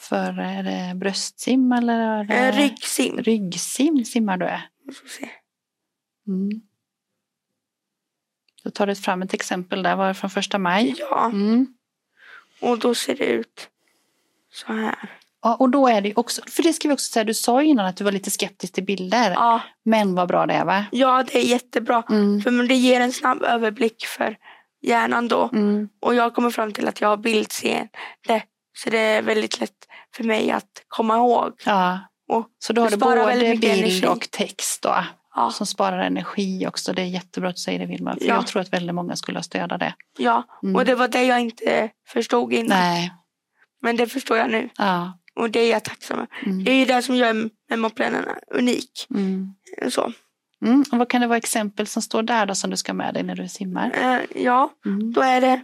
För 0.00 0.38
är 0.40 0.62
det 0.62 0.94
bröstsim 0.94 1.72
eller? 1.72 1.98
Är 2.00 2.24
det... 2.24 2.34
Eh, 2.34 2.56
ryggsim. 2.56 3.16
Ryggsim 3.18 4.04
simmar 4.04 4.36
du? 4.36 4.50
Vi 4.86 4.92
får 4.94 5.08
se. 5.08 5.28
Mm. 6.26 6.60
Då 8.64 8.70
tar 8.70 8.86
du 8.86 8.94
fram 8.94 9.22
ett 9.22 9.34
exempel 9.34 9.82
där, 9.82 9.96
var 9.96 10.08
det 10.08 10.14
från 10.14 10.30
första 10.30 10.58
maj? 10.58 10.94
Ja, 10.98 11.24
Mm. 11.26 11.66
och 12.60 12.78
då 12.78 12.94
ser 12.94 13.14
det 13.14 13.24
ut 13.26 13.68
så 14.52 14.72
här. 14.72 14.94
Ja, 15.42 15.54
och 15.56 15.70
då 15.70 15.88
är 15.88 16.00
det 16.00 16.12
också, 16.16 16.42
för 16.46 16.62
det 16.62 16.72
ska 16.72 16.88
vi 16.88 16.94
också 16.94 17.12
säga, 17.12 17.24
du 17.24 17.34
sa 17.34 17.62
ju 17.62 17.68
innan 17.68 17.86
att 17.86 17.96
du 17.96 18.04
var 18.04 18.12
lite 18.12 18.30
skeptisk 18.30 18.72
till 18.72 18.84
bilder. 18.84 19.30
Ja, 19.30 19.60
Men 19.84 20.14
vad 20.14 20.28
bra 20.28 20.46
det 20.46 20.54
är 20.54 20.64
va? 20.64 20.84
ja 20.92 21.24
det 21.32 21.38
är 21.38 21.42
jättebra. 21.42 22.02
Mm. 22.10 22.40
För 22.42 22.68
det 22.68 22.74
ger 22.74 23.00
en 23.00 23.12
snabb 23.12 23.42
överblick 23.42 24.04
för 24.06 24.36
hjärnan 24.82 25.28
då. 25.28 25.50
Mm. 25.52 25.88
Och 26.00 26.14
jag 26.14 26.34
kommer 26.34 26.50
fram 26.50 26.72
till 26.72 26.88
att 26.88 27.00
jag 27.00 27.08
har 27.08 27.16
bildseende. 27.16 28.42
Så 28.76 28.90
det 28.90 28.98
är 28.98 29.22
väldigt 29.22 29.60
lätt 29.60 29.88
för 30.16 30.24
mig 30.24 30.50
att 30.50 30.84
komma 30.88 31.16
ihåg. 31.16 31.52
Ja. 31.64 31.98
Och 32.28 32.46
Så 32.58 32.72
då 32.72 32.82
har 32.82 32.90
du 32.90 32.96
både 32.96 33.36
bild 33.36 33.64
energi. 33.64 34.06
och 34.06 34.30
text 34.30 34.82
då, 34.82 35.04
Ja, 35.34 35.50
som 35.50 35.66
sparar 35.66 35.98
energi 35.98 36.66
också. 36.66 36.92
Det 36.92 37.02
är 37.02 37.06
jättebra 37.06 37.48
att 37.50 37.56
du 37.56 37.60
säger 37.60 37.78
det 37.78 37.86
Vilma, 37.86 38.16
för 38.16 38.24
Ja. 38.26 38.34
jag 38.34 38.46
tror 38.46 38.62
att 38.62 38.72
väldigt 38.72 38.94
många 38.94 39.16
skulle 39.16 39.38
ha 39.38 39.42
stöd 39.42 39.72
av 39.72 39.78
det. 39.78 39.94
ja. 40.18 40.42
Mm. 40.62 40.76
och 40.76 40.84
det 40.84 40.94
var 40.94 41.08
det 41.08 41.22
jag 41.24 41.40
inte 41.40 41.90
förstod 42.08 42.52
innan. 42.52 42.78
Nej, 42.78 43.12
Men 43.82 43.96
det 43.96 44.06
förstår 44.06 44.36
jag 44.38 44.50
nu. 44.50 44.68
ja. 44.78 45.18
Och 45.36 45.50
det 45.50 45.60
är 45.60 45.70
jag 45.70 45.84
tacksam 45.84 46.16
för. 46.18 46.46
Mm. 46.46 46.64
Det 46.64 46.70
är 46.72 46.76
ju 46.76 46.84
det 46.84 47.02
som 47.02 47.16
gör 47.16 47.50
memoplanerna 47.70 48.34
unik. 48.54 49.06
Mm. 49.10 49.54
Så. 49.90 50.12
Mm. 50.64 50.84
Och 50.92 50.98
vad 50.98 51.08
kan 51.08 51.20
det 51.20 51.26
vara 51.26 51.36
exempel 51.36 51.86
som 51.86 52.02
står 52.02 52.22
där 52.22 52.46
då 52.46 52.54
som 52.54 52.70
du 52.70 52.76
ska 52.76 52.94
med 52.94 53.14
dig 53.14 53.22
när 53.22 53.34
du 53.34 53.48
simmar? 53.48 53.90
Eh, 54.02 54.42
ja, 54.42 54.70
Mm. 54.86 55.12
då 55.12 55.20
är 55.20 55.40
det 55.40 55.62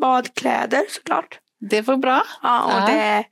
badkläder 0.00 0.82
såklart. 0.88 1.38
Det 1.70 1.80
var 1.82 1.96
bra. 1.96 2.22
Ja, 2.42 2.64
och 2.64 2.72
Ja. 2.72 2.86
det 2.86 3.00
är 3.00 3.24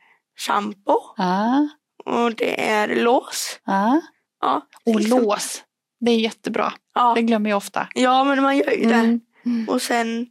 shampoo. 0.47 1.01
Ja, 1.17 1.69
Och 2.05 2.35
det 2.35 2.71
är 2.71 2.97
lås. 3.05 3.61
ja. 3.65 4.01
Ja, 4.41 4.63
Och 4.87 5.01
liksom. 5.01 5.21
lås. 5.21 5.63
Det 6.01 6.11
är 6.11 6.17
jättebra. 6.21 6.73
Ja. 6.95 7.15
Det 7.15 7.23
glömmer 7.23 7.51
jag 7.51 7.57
ofta. 7.57 7.89
ja, 7.95 8.25
men 8.25 8.43
man 8.43 8.57
gör 8.59 8.71
ju 8.71 8.85
det. 8.87 8.95
Mm. 8.95 9.21
Mm. 9.47 9.69
Och 9.69 9.83
sen 9.83 10.31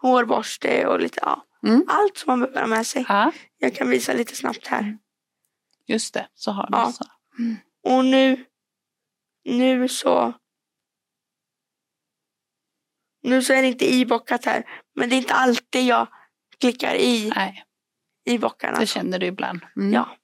hårborste 0.00 0.86
och 0.86 1.00
lite, 1.00 1.18
ja. 1.22 1.46
Mm. 1.66 1.84
Allt 1.88 2.16
som 2.18 2.30
man 2.30 2.40
behöver 2.40 2.60
ha 2.60 2.66
med 2.66 2.86
sig. 2.86 3.04
Ja, 3.08 3.32
Jag 3.58 3.74
kan 3.74 3.90
visa 3.90 4.12
lite 4.12 4.36
snabbt 4.36 4.66
här. 4.66 4.98
just 5.86 6.14
det. 6.14 6.28
Så 6.34 6.50
har 6.50 6.66
du. 6.66 6.68
Ja. 6.72 6.92
Så. 6.92 7.04
Och 7.90 8.04
nu, 8.04 8.44
nu 9.44 9.88
så, 9.88 10.32
nu 13.22 13.42
så 13.42 13.52
är 13.52 13.62
det 13.62 13.68
inte 13.68 13.94
ibockat 13.94 14.44
här. 14.44 14.64
Men 14.94 15.08
det 15.08 15.16
är 15.16 15.18
inte 15.18 15.34
alltid 15.34 15.86
jag 15.86 16.08
klickar 16.60 16.94
i, 16.94 17.32
Nej, 17.36 17.64
i 18.24 18.38
bockarna. 18.38 18.78
det 18.78 18.86
känner 18.86 19.18
du 19.18 19.26
ibland. 19.26 19.60
Mm. 19.76 19.92
Ja. 19.92 20.16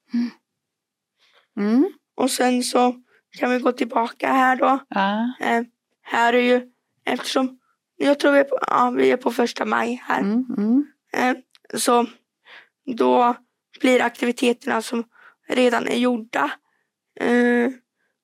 Mm. 1.57 1.93
Och 2.17 2.31
sen 2.31 2.63
så 2.63 3.03
kan 3.39 3.51
vi 3.51 3.59
gå 3.59 3.73
tillbaka 3.73 4.33
här 4.33 4.57
då. 4.57 4.79
Ja. 4.89 5.35
Eh, 5.41 5.63
här 6.03 6.33
är 6.33 6.43
ju, 6.43 6.71
eftersom, 7.05 7.59
jag 7.97 8.19
tror 8.19 8.33
vi 8.33 8.39
är 8.39 8.45
på, 8.45 8.59
ja, 8.67 8.91
vi 8.91 9.11
är 9.11 9.17
på 9.17 9.31
första 9.31 9.65
maj 9.65 10.03
här. 10.05 10.21
Mm. 10.21 10.47
Mm. 10.59 10.87
Eh, 11.13 11.37
så 11.79 12.07
då 12.97 13.35
blir 13.81 14.03
aktiviteterna 14.03 14.83
som 14.83 15.05
redan 15.49 15.87
är 15.87 15.97
gjorda, 15.97 16.51
eh, 17.21 17.71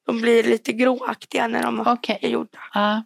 de 0.06 0.20
blir 0.20 0.42
lite 0.42 0.72
gråaktiga 0.72 1.48
när 1.48 1.62
de 1.62 1.80
Okej. 1.80 2.18
är 2.22 2.28
gjorda. 2.28 2.58
Ja, 2.74 3.02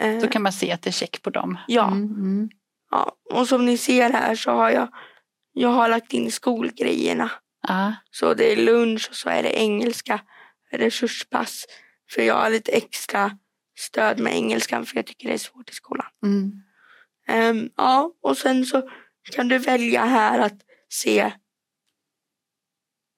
Eh, 0.00 0.20
då 0.20 0.28
kan 0.28 0.42
man 0.42 0.52
se 0.52 0.72
att 0.72 0.82
det 0.82 0.90
är 0.90 0.92
check 0.92 1.22
på 1.22 1.30
dem. 1.30 1.58
Ja. 1.66 1.86
Mm. 1.86 2.04
Mm. 2.04 2.50
ja, 2.90 3.12
och 3.34 3.48
som 3.48 3.66
ni 3.66 3.76
ser 3.76 4.10
här 4.10 4.34
så 4.34 4.50
har 4.50 4.70
jag, 4.70 4.88
jag 5.52 5.68
har 5.68 5.88
lagt 5.88 6.12
in 6.12 6.32
skolgrejerna. 6.32 7.30
Ja. 7.68 7.94
Så 8.10 8.34
det 8.34 8.52
är 8.52 8.56
lunch 8.56 9.08
och 9.10 9.16
så 9.16 9.28
är 9.28 9.42
det 9.42 9.58
engelska 9.58 10.20
resurspass. 10.72 11.64
För 12.10 12.22
jag 12.22 12.34
har 12.34 12.50
lite 12.50 12.72
extra 12.72 13.38
stöd 13.78 14.18
med 14.20 14.32
engelskan 14.34 14.86
för 14.86 14.96
jag 14.96 15.06
tycker 15.06 15.28
det 15.28 15.34
är 15.34 15.38
svårt 15.38 15.70
i 15.70 15.72
skolan. 15.74 16.06
Mm. 16.24 16.52
Ehm, 17.28 17.70
ja, 17.76 18.12
och 18.22 18.38
sen 18.38 18.66
så 18.66 18.90
kan 19.32 19.48
du 19.48 19.58
välja 19.58 20.04
här 20.04 20.38
att 20.38 20.58
se, 20.88 21.32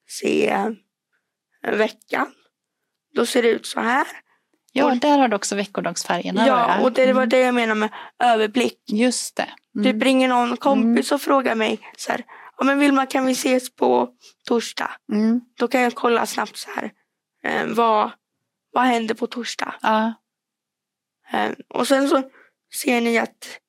se 0.09 0.49
eh, 0.49 0.69
veckan. 1.77 2.33
Då 3.15 3.25
ser 3.25 3.41
det 3.43 3.49
ut 3.49 3.65
så 3.65 3.79
här. 3.79 4.07
ja, 4.71 4.85
Och- 4.91 4.97
där 4.97 5.17
har 5.17 5.27
du 5.27 5.35
också 5.35 5.55
veckodagsfärgerna. 5.55 6.47
Ja, 6.47 6.81
och 6.83 6.91
det 6.91 7.05
var 7.13 7.21
Mm. 7.21 7.29
det 7.29 7.39
jag 7.39 7.55
menar 7.55 7.75
med 7.75 7.89
överblick. 8.23 8.79
Just 8.87 9.35
det. 9.35 9.49
Mm. 9.75 9.83
Typ 9.93 10.03
ringer 10.03 10.27
någon 10.27 10.57
kompis 10.57 11.11
och 11.11 11.21
frågar 11.21 11.55
mig 11.55 11.79
så 11.97 12.11
här, 12.11 12.23
ja 12.57 12.63
men 12.63 12.79
Vilma 12.79 13.05
kan 13.05 13.25
vi 13.25 13.31
ses 13.31 13.75
på 13.75 14.09
torsdag? 14.47 14.91
Mm. 15.11 15.41
Då 15.57 15.67
kan 15.67 15.81
jag 15.81 15.95
kolla 15.95 16.25
snabbt 16.25 16.57
så 16.57 16.69
här, 16.71 16.91
eh, 17.43 17.65
vad, 17.67 18.11
vad 18.71 18.83
händer 18.83 19.15
på 19.15 19.27
torsdag? 19.27 19.75
Ja. 19.81 20.13
Eh, 21.31 21.51
och 21.69 21.87
sen 21.87 22.09
så 22.09 22.23
ser 22.81 23.01
ni 23.01 23.17
att 23.17 23.59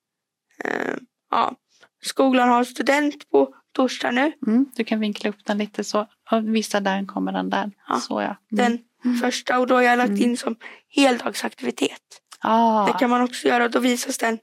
eh, 0.65 0.95
ja, 1.31 1.55
skolan 2.03 2.49
har 2.49 2.65
student 2.65 3.31
på 3.31 3.55
torsdag 3.73 4.11
nu. 4.11 4.33
Mm. 4.47 4.67
Du 4.75 4.85
kan 4.85 5.01
vinkla 5.01 5.31
upp 5.31 5.45
den 5.45 5.59
lite 5.59 5.85
så. 5.85 6.07
Visa 6.43 6.81
där 6.81 7.07
kommer 7.07 7.33
den 7.33 7.51
där. 7.51 7.71
Ja. 7.89 7.97
Så 8.01 8.21
ja. 8.21 8.37
Mm. 8.59 8.79
Den 9.03 9.19
första 9.21 9.59
och 9.59 9.67
då 9.67 9.75
har 9.75 9.83
jag 9.83 9.97
lagt 9.99 10.09
Mm. 10.09 10.23
in 10.23 10.37
som 10.37 10.57
heldagsaktivitet. 10.89 12.01
Ah. 12.41 12.87
Det 12.87 12.93
kan 12.99 13.11
man 13.11 13.23
också 13.23 13.49
göra 13.49 13.65
och 13.65 13.71
då 13.71 13.79
visas 13.79 14.19
den 14.19 14.39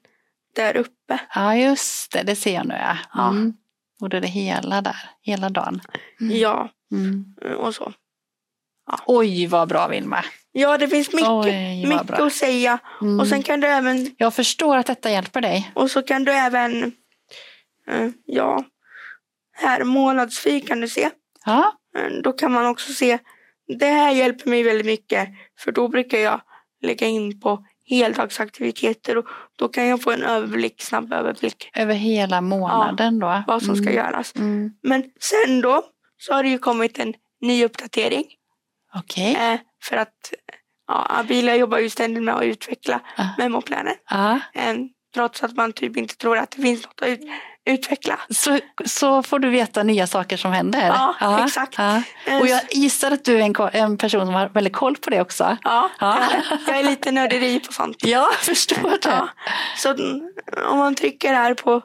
där 0.55 0.77
uppe. 0.77 1.19
Ja, 1.35 1.55
just 1.55 2.11
det. 2.11 2.23
Det 2.23 2.35
ser 2.35 2.53
jag 2.55 2.67
nu 2.67 2.73
ja. 2.73 2.97
Ja. 3.13 3.29
Mm. 3.29 3.53
Och 4.01 4.09
då 4.09 4.17
är 4.17 4.21
det 4.21 4.27
hela 4.27 4.81
där. 4.81 5.09
Hela 5.21 5.49
dagen. 5.49 5.81
Mm. 6.21 6.37
Ja, 6.37 6.69
Mm. 6.91 7.35
och 7.57 7.75
så. 7.75 7.93
Oj, 9.05 9.47
vad 9.47 9.67
bra 9.69 9.87
Vilma. 9.87 10.23
Ja, 10.51 10.77
det 10.77 10.87
finns 10.87 11.13
mycket, 11.13 11.29
Oj, 11.29 11.85
mycket 11.87 12.07
bra. 12.07 12.25
att 12.25 12.33
säga. 12.33 12.79
Mm. 13.01 13.19
Och 13.19 13.27
sen 13.27 13.43
kan 13.43 13.59
du 13.59 13.67
även, 13.67 14.15
Jag 14.17 14.33
förstår 14.33 14.77
att 14.77 14.85
detta 14.85 15.11
hjälper 15.11 15.41
dig. 15.41 15.71
och 15.75 15.91
så 15.91 16.01
kan 16.01 16.23
du 16.23 16.31
även, 16.31 16.83
eh, 17.87 18.09
ja, 18.25 18.63
här 19.53 19.83
månadsfy 19.83 20.59
kan 20.61 20.81
du 20.81 20.87
se. 20.87 21.09
Ja. 21.45 21.73
Eh, 21.97 22.09
Då 22.23 22.33
kan 22.33 22.51
man 22.51 22.65
också 22.65 22.93
se, 22.93 23.17
det 23.79 23.85
här 23.85 24.11
hjälper 24.11 24.49
mig 24.49 24.63
väldigt 24.63 24.85
mycket. 24.85 25.29
För 25.59 25.71
då 25.71 25.87
brukar 25.87 26.17
jag 26.17 26.41
lägga 26.81 27.07
in 27.07 27.39
på 27.39 27.65
heldagsaktiviteter 27.89 29.17
och 29.17 29.25
då 29.57 29.67
kan 29.67 29.87
jag 29.87 30.01
få 30.01 30.11
en 30.11 30.23
överblick, 30.23 30.81
snabb 30.81 31.13
överblick 31.13 31.69
Över 31.75 31.93
hela 31.93 32.41
månaden 32.41 33.19
då. 33.19 33.43
vad 33.47 33.63
som 33.63 33.75
ska 33.75 33.89
Mm. 33.89 33.95
göras. 33.95 34.35
Mm. 34.35 34.71
Men 34.83 35.03
sen 35.19 35.61
då 35.61 35.83
så 36.17 36.33
har 36.33 36.43
det 36.43 36.49
ju 36.49 36.57
kommit 36.57 36.99
en 36.99 37.13
ny 37.41 37.65
uppdatering. 37.65 38.23
Okej. 38.95 39.35
Eh, 39.35 39.59
för 39.83 39.97
att 39.97 40.33
ja, 40.87 41.05
Abila 41.09 41.55
jobbar 41.55 41.77
ju 41.77 41.89
ständigt 41.89 42.23
med 42.23 42.35
att 42.35 42.43
utveckla 42.43 42.99
Ah. 43.17 43.23
memoplanen. 43.37 43.95
Ja. 44.09 44.39
Eh, 44.53 44.75
trots 45.15 45.43
att 45.43 45.55
man 45.55 45.73
typ 45.73 45.97
inte 45.97 46.17
tror 46.17 46.37
att 46.37 46.51
det 46.51 46.61
finns 46.61 46.83
något 46.85 47.01
att 47.01 47.07
ut, 47.07 47.19
utveckla. 47.65 48.19
Så, 48.29 48.59
så 48.85 49.23
får 49.23 49.39
du 49.39 49.49
veta 49.49 49.83
nya 49.83 50.07
saker 50.07 50.37
som 50.37 50.51
händer. 50.51 50.87
Ja, 51.19 51.43
exakt. 51.45 51.75
Ja. 51.77 52.01
Eh, 52.25 52.39
Och 52.39 52.47
jag 52.47 52.61
gissar 52.71 53.11
att 53.11 53.25
du 53.25 53.37
är 53.41 53.41
en, 53.41 53.55
en 53.73 53.97
person 53.97 54.25
som 54.25 54.33
har 54.35 54.49
väldigt 54.49 54.73
koll 54.73 54.95
på 54.97 55.09
det 55.09 55.21
också. 55.21 55.57
Ja, 55.63 55.89
Ja. 55.99 56.19
Jag, 56.67 56.79
är 56.79 56.83
lite 56.83 57.11
nörderi 57.11 57.59
på 57.59 57.73
sånt. 57.73 57.97
Ja, 58.03 58.09
jag 58.31 58.35
förstår 58.35 58.97
det. 59.01 59.27
Så 59.77 59.89
mm, 59.89 60.21
om 60.71 60.77
man 60.77 60.95
trycker 60.95 61.33
här 61.33 61.53
på, 61.53 61.81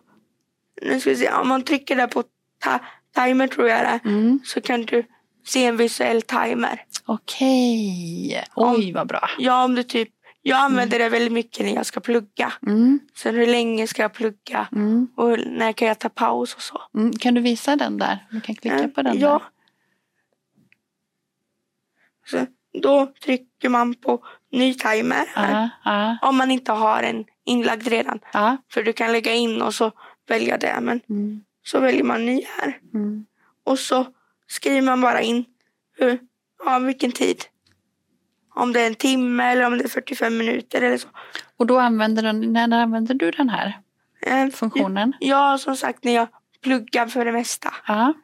nu 0.83 1.01
ska 1.01 1.11
vi 1.11 1.17
se, 1.17 1.31
om 1.33 1.49
man 1.49 1.63
trycker 1.63 1.97
där 1.97 2.07
på 2.07 2.25
ta, 2.65 2.79
timer 3.25 3.49
tror 3.49 3.69
jag 3.69 3.81
det 3.81 4.01
Mm. 4.09 4.41
så 4.45 4.61
kan 4.61 4.83
du 4.83 5.05
se 5.47 5.65
en 5.67 5.77
visuell 5.77 6.23
timer. 6.23 6.83
Okej. 7.07 8.45
Oj, 8.55 8.93
vad 8.93 9.07
bra. 9.09 9.29
Ja, 9.39 9.65
om 9.65 9.75
du 9.75 9.83
typ, 9.83 10.09
jag 10.43 10.59
använder 10.59 10.99
det 10.99 11.09
väldigt 11.09 11.33
mycket 11.33 11.67
när 11.67 11.75
jag 11.75 11.87
ska 11.87 12.01
plugga. 12.01 12.53
Mm. 12.67 13.01
Sen 13.17 13.35
hur 13.35 13.47
länge 13.47 13.87
ska 13.87 14.03
jag 14.03 14.13
plugga? 14.13 14.69
Mm. 14.73 15.09
Och 15.17 15.39
när 15.47 15.73
kan 15.73 15.89
jag 15.89 15.99
ta 15.99 16.09
paus 16.09 16.55
och 16.55 16.63
så? 16.63 16.83
Mm. 16.95 17.13
Kan 17.13 17.35
du 17.35 17.41
visa 17.41 17.77
den 17.77 17.99
där? 17.99 18.27
Du 18.31 18.41
kan 18.41 18.55
klicka 18.55 18.79
Eh, 18.79 18.87
på 18.89 19.03
den 19.03 19.19
Ja. 19.19 19.31
där. 19.33 19.43
Så 22.27 22.47
då 22.83 23.07
trycker 23.25 23.69
man 23.69 23.95
på 23.95 24.25
ny 24.53 24.75
timer 24.75 25.25
här. 25.35 25.71
Ja, 25.85 25.91
ja, 26.21 26.29
Om 26.29 26.37
man 26.37 26.51
inte 26.51 26.73
har 26.73 27.03
en 27.03 27.25
inlagd 27.45 27.87
redan. 27.89 28.19
ja. 28.33 28.57
För 28.73 28.83
du 28.83 28.93
kan 28.93 29.13
lägga 29.13 29.33
in 29.35 29.63
och 29.63 29.75
så 29.75 29.93
välja 30.29 30.59
det. 30.59 30.79
Men 30.83 31.01
Mm. 31.09 31.45
så 31.67 31.81
väljer 31.81 32.05
man 32.05 32.27
ny 32.27 32.43
här. 32.59 32.79
Mm. 32.95 33.27
Och 33.65 33.79
så 33.79 34.07
skriver 34.47 34.83
man 34.83 35.01
bara 35.01 35.21
in 35.21 35.45
hur, 35.99 36.19
ja, 36.65 36.79
vilken 36.79 37.13
tid. 37.13 37.45
Om 38.55 38.73
det 38.73 38.81
är 38.81 38.87
en 38.87 38.95
timme 38.95 39.45
eller 39.45 39.67
om 39.67 39.79
det 39.79 39.85
är 39.85 39.89
45 39.89 40.37
minuter 40.39 40.83
eller 40.83 40.99
så. 40.99 41.09
Och 41.57 41.67
då 41.67 41.79
använder 41.79 42.23
den, 42.23 42.53
när 42.53 42.73
använder 42.83 43.15
du 43.15 43.31
den 43.31 43.49
här 43.49 43.81
Eh, 44.27 44.49
funktionen? 44.49 45.13
Ja, 45.21 45.59
som 45.59 45.77
sagt 45.77 46.05
när 46.05 46.15
jag 46.15 46.29
pluggar 46.63 47.07
för 47.07 47.25
det 47.25 47.33
mesta. 47.33 47.75
Ja. 47.87 48.15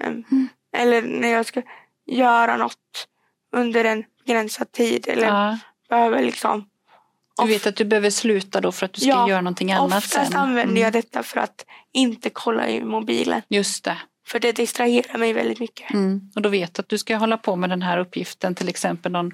Em, 0.00 0.24
Eller 0.76 1.02
när 1.02 1.28
jag 1.28 1.46
ska 1.46 1.62
göra 2.06 2.56
något 2.56 3.08
under 3.52 3.84
en 3.84 4.04
begränsad 4.26 4.72
tid. 4.72 5.08
Eller 5.08 5.26
ja. 5.26 5.58
behöver 5.88 6.22
liksom. 6.22 6.68
Du 7.42 7.46
vet 7.48 7.66
att 7.66 7.76
du 7.76 7.84
behöver 7.84 8.10
sluta 8.10 8.60
då 8.60 8.72
för 8.72 8.86
att 8.86 8.92
du 8.92 9.00
ska 9.00 9.08
Ja, 9.10 9.28
göra 9.28 9.40
någonting 9.40 9.72
annat 9.72 9.86
Oftast 10.04 10.26
sen. 10.32 10.36
använder 10.40 10.62
Mm. 10.72 10.82
jag 10.82 10.92
detta 10.92 11.22
för 11.22 11.40
att 11.40 11.64
inte 11.92 12.30
kolla 12.30 12.68
i 12.68 12.84
mobilen. 12.84 13.42
Just 13.48 13.84
det. 13.84 13.96
För 14.26 14.40
det 14.40 14.52
distraherar 14.52 15.18
mig 15.18 15.32
väldigt 15.32 15.60
mycket. 15.60 15.90
Mm. 15.90 16.30
Och 16.34 16.42
då 16.42 16.48
vet 16.48 16.74
du 16.74 16.80
att 16.80 16.88
du 16.88 16.98
ska 16.98 17.16
hålla 17.16 17.36
på 17.36 17.56
med 17.56 17.70
den 17.70 17.82
här 17.82 17.98
uppgiften, 17.98 18.54
till 18.54 18.68
exempel 18.68 19.12
någon 19.12 19.30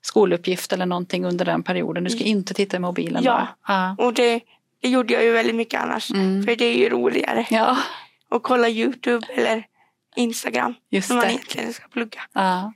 skoluppgift 0.00 0.72
eller 0.72 0.86
någonting 0.86 1.24
under 1.24 1.44
den 1.44 1.62
perioden. 1.62 2.04
Du 2.04 2.10
ska 2.10 2.24
inte 2.24 2.54
titta 2.54 2.76
i 2.76 2.80
mobilen 2.80 3.22
Ja. 3.24 3.38
då. 3.66 3.72
Ja. 3.72 3.96
Och 3.98 4.14
det, 4.14 4.40
det 4.82 4.88
gjorde 4.88 5.14
jag 5.14 5.24
ju 5.24 5.32
väldigt 5.32 5.56
mycket 5.56 5.80
annars. 5.80 6.10
Mm. 6.10 6.42
För 6.44 6.56
det 6.56 6.64
är 6.64 6.78
ju 6.78 6.88
roligare 6.88 7.46
ja, 7.50 7.76
att 8.30 8.42
kolla 8.42 8.68
Youtube 8.68 9.26
eller 9.34 9.66
Instagram 10.16 10.74
just 10.90 11.08
när 11.08 11.16
man 11.16 11.24
det. 11.24 11.30
egentligen 11.32 11.72
ska 11.72 11.88
plugga. 11.88 12.20
Ja. 12.32 12.72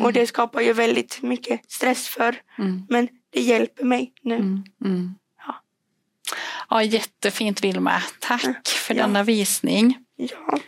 Och 0.00 0.12
det 0.12 0.26
skapar 0.26 0.60
ju 0.60 0.72
väldigt 0.72 1.22
mycket 1.22 1.72
stress 1.72 2.08
för. 2.08 2.36
Mm. 2.58 2.86
Men 2.88 3.08
det 3.30 3.40
hjälper 3.40 3.84
mig 3.84 4.12
nu. 4.22 4.34
Mm. 4.34 4.64
Mm. 4.84 5.14
Ja. 5.46 5.54
ja, 6.70 6.82
jättefint 6.82 7.64
Vilma. 7.64 8.02
Tack 8.20 8.68
för 8.68 8.94
Ja. 8.94 9.02
denna 9.02 9.22
visning. 9.22 9.98
Ja. 10.16 10.58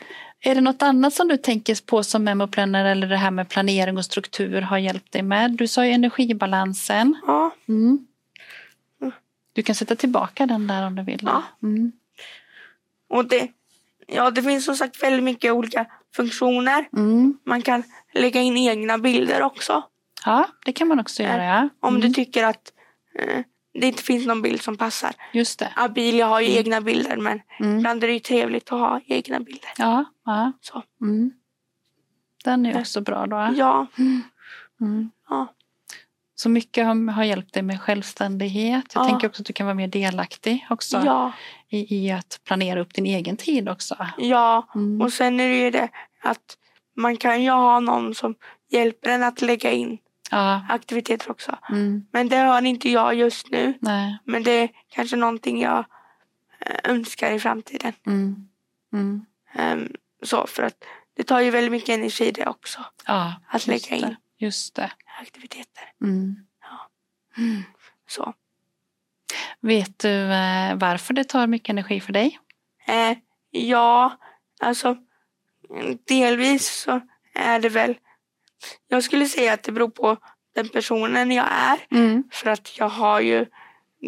Är 0.47 0.55
det 0.55 0.61
något 0.61 0.83
annat 0.83 1.15
som 1.15 1.29
du 1.29 1.37
tänker 1.37 1.87
på 1.87 2.03
som 2.03 2.25
memoplanner 2.25 2.85
eller 2.85 3.07
det 3.07 3.17
här 3.17 3.31
med 3.31 3.49
planering 3.49 3.97
och 3.97 4.05
struktur 4.05 4.61
har 4.63 4.79
hjälpt 4.79 5.13
dig 5.13 5.23
med? 5.23 5.51
Du 5.51 5.69
sa 5.69 5.87
ju 5.87 5.93
energibalansen. 5.93 7.17
ja. 7.27 7.55
Mm. 7.69 8.07
Mm. 9.01 9.13
Du 9.53 9.63
kan 9.63 9.75
sätta 9.75 9.97
tillbaka 9.97 10.47
den 10.47 10.67
där 10.67 10.87
om 10.87 10.95
du 10.95 11.03
vill. 11.03 11.21
Ja. 11.23 11.43
Mm. 11.63 11.93
Och 13.09 13.25
det, 13.29 13.49
ja, 14.07 14.31
det 14.31 14.43
finns 14.43 14.65
som 14.65 14.77
sagt 14.77 15.03
väldigt 15.03 15.23
mycket 15.25 15.53
olika 15.53 15.87
funktioner. 16.17 16.89
Mm. 16.97 17.39
Man 17.45 17.63
kan 17.63 17.83
lägga 18.15 18.41
in 18.41 18.57
egna 18.57 18.99
bilder 18.99 19.43
också. 19.43 19.83
Ja, 20.25 20.49
det 20.65 20.73
kan 20.73 20.89
man 20.89 21.01
också 21.01 21.23
göra. 21.23 21.45
Ja. 21.45 21.69
Om 21.81 21.95
Mm. 21.97 22.09
du 22.09 22.15
tycker 22.15 22.45
att 22.45 22.73
eh, 23.19 23.41
det 23.81 23.87
inte 23.87 24.03
finns 24.03 24.27
någon 24.27 24.43
bild 24.43 24.63
som 24.63 24.77
passar. 24.77 25.13
Just 25.33 25.59
det. 25.59 25.73
Abilia 25.77 26.27
har 26.27 26.41
ju 26.41 26.57
egna 26.59 26.81
bilder 26.81 27.17
men 27.17 27.41
Mm. 27.61 27.77
ibland 27.79 28.05
är 28.05 28.09
det 28.09 28.13
ju 28.15 28.21
trevligt 28.21 28.73
att 28.73 28.79
ha 28.79 29.01
egna 29.07 29.41
bilder. 29.41 29.71
Ja, 29.79 30.05
ja. 30.25 30.53
Så. 30.61 30.83
Mm. 31.01 31.33
Den 32.45 32.67
är 32.67 32.81
också 32.81 33.01
bra 33.01 33.27
då. 33.27 33.51
Ja, 33.57 33.87
Mm. 34.81 35.11
ja, 35.29 35.47
Så 36.35 36.49
mycket 36.49 36.87
har, 36.87 37.13
har 37.13 37.25
hjälpt 37.25 37.55
dig 37.55 37.63
med 37.63 37.81
självständighet. 37.81 38.85
Jag 38.95 39.05
Ja. 39.05 39.09
tänker 39.09 39.29
också 39.29 39.43
att 39.43 39.47
du 39.47 39.53
kan 39.53 39.67
vara 39.67 39.75
mer 39.75 39.89
delaktig 39.89 40.67
också 40.71 41.03
ja, 41.05 41.33
i, 41.69 41.97
i 42.07 42.11
att 42.11 42.41
planera 42.45 42.81
upp 42.81 42.95
din 42.95 43.07
egen 43.07 43.37
tid 43.37 43.69
också. 43.69 43.97
ja. 44.19 44.69
Mm. 44.75 45.01
Och 45.01 45.13
sen 45.13 45.41
är 45.41 45.49
det 45.49 45.57
ju 45.57 45.71
det 45.71 45.89
att 46.23 46.59
man 46.97 47.17
kan 47.17 47.43
ju 47.43 47.51
ha 47.51 47.81
någon 47.81 48.15
som 48.15 48.35
hjälper 48.71 49.11
en 49.11 49.23
att 49.23 49.43
lägga 49.43 49.73
in 49.73 49.99
Ja. 50.31 50.67
aktiviteter 50.69 51.31
också. 51.31 51.59
Mm. 51.71 52.07
Men 52.13 52.29
det 52.29 52.37
har 52.37 52.63
inte 52.63 52.91
jag 52.91 53.15
just 53.15 53.51
nu. 53.51 53.79
Nej. 53.81 54.19
Men 54.25 54.43
det 54.43 54.51
är 54.51 54.69
kanske 54.89 55.17
någonting 55.17 55.61
jag 55.63 55.85
eh, 56.59 56.91
önskar 56.91 57.33
i 57.33 57.41
framtiden. 57.41 57.93
Mm. 58.07 58.49
Mm. 58.93 59.27
Ehm, 59.55 59.93
så 60.23 60.47
för 60.47 60.63
att 60.63 60.85
det 61.17 61.23
tar 61.23 61.41
ju 61.41 61.51
väldigt 61.51 61.73
mycket 61.73 61.89
energi 61.89 62.31
det 62.31 62.47
också. 62.47 62.85
Ja, 63.07 63.35
Att 63.49 63.67
lägga 63.67 63.97
in 63.97 64.03
det. 64.03 64.17
Just 64.39 64.75
det. 64.75 64.93
aktiviteter. 65.21 65.93
Mm. 66.03 66.37
Ja. 66.63 66.91
Mm. 67.43 67.63
Så. 68.09 68.35
Vet 69.61 69.99
du 69.99 70.33
eh, 70.33 70.75
varför 70.75 71.15
det 71.15 71.25
tar 71.25 71.47
mycket 71.47 71.69
energi 71.69 72.01
för 72.01 72.13
dig? 72.13 72.39
Eh, 72.87 73.17
ja, 73.51 74.19
alltså 74.61 74.97
delvis 76.09 76.69
så 76.69 77.01
är 77.35 77.61
det 77.61 77.69
väl. 77.69 77.95
Jag 78.89 79.05
skulle 79.05 79.27
säga 79.27 79.53
att 79.53 79.63
det 79.63 79.73
beror 79.73 79.89
på 79.89 80.17
den 80.55 80.69
personen 80.69 81.31
jag 81.33 81.47
är. 81.51 81.79
Mm. 81.91 82.25
För 82.33 82.51
att 82.51 82.79
jag 82.79 82.89
har 82.89 83.21
ju, 83.21 83.47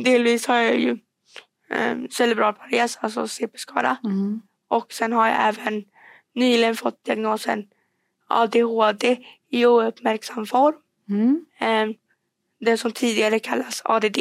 delvis 0.05 0.47
har 0.47 0.57
jag 0.57 0.79
ju 0.81 0.99
eh, 1.71 1.97
cerebral 2.11 2.53
pares, 2.55 2.99
alltså 3.01 3.29
CP-skada. 3.29 3.97
Mm. 4.05 4.41
Och 4.69 4.93
sen 4.93 5.13
har 5.13 5.27
jag 5.27 5.37
även 5.49 5.85
nyligen 6.35 6.77
fått 6.77 7.05
diagnosen 7.05 7.65
ADHD 8.29 9.19
i 9.51 9.67
ouppmärksam 9.67 10.47
form. 10.47 10.75
Mm. 11.09 11.47
Eh, 11.59 11.97
det 12.61 12.77
som 12.77 12.93
tidigare 12.93 13.39
kallas 13.39 13.83
ADD. 13.85 14.19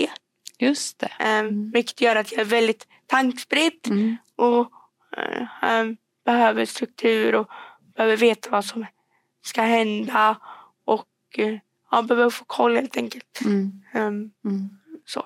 Just 0.60 1.00
det. 1.00 1.12
Eh. 1.20 1.44
Vilket 1.74 2.02
gör 2.02 2.16
att 2.16 2.32
jag 2.32 2.42
är 2.42 2.46
väldigt 2.46 2.88
tankspridd 3.08 3.88
Mm. 3.88 4.18
och 4.36 4.72
eh, 5.18 5.70
eh, 5.72 5.86
behöver 6.26 6.66
struktur 6.66 7.36
och 7.36 7.50
behöver 7.96 8.18
veta 8.18 8.50
vad 8.50 8.66
som 8.66 8.86
ska 9.46 9.62
hända 9.62 10.36
och 10.86 11.06
eh, 11.38 11.58
ja, 11.92 12.02
behöver 12.02 12.30
få 12.30 12.46
koll 12.46 12.76
helt 12.76 12.98
enkelt. 12.98 13.42
Mm. 13.46 13.82
Ehm, 13.94 14.32
Mm. 14.46 14.70
så. 15.06 15.26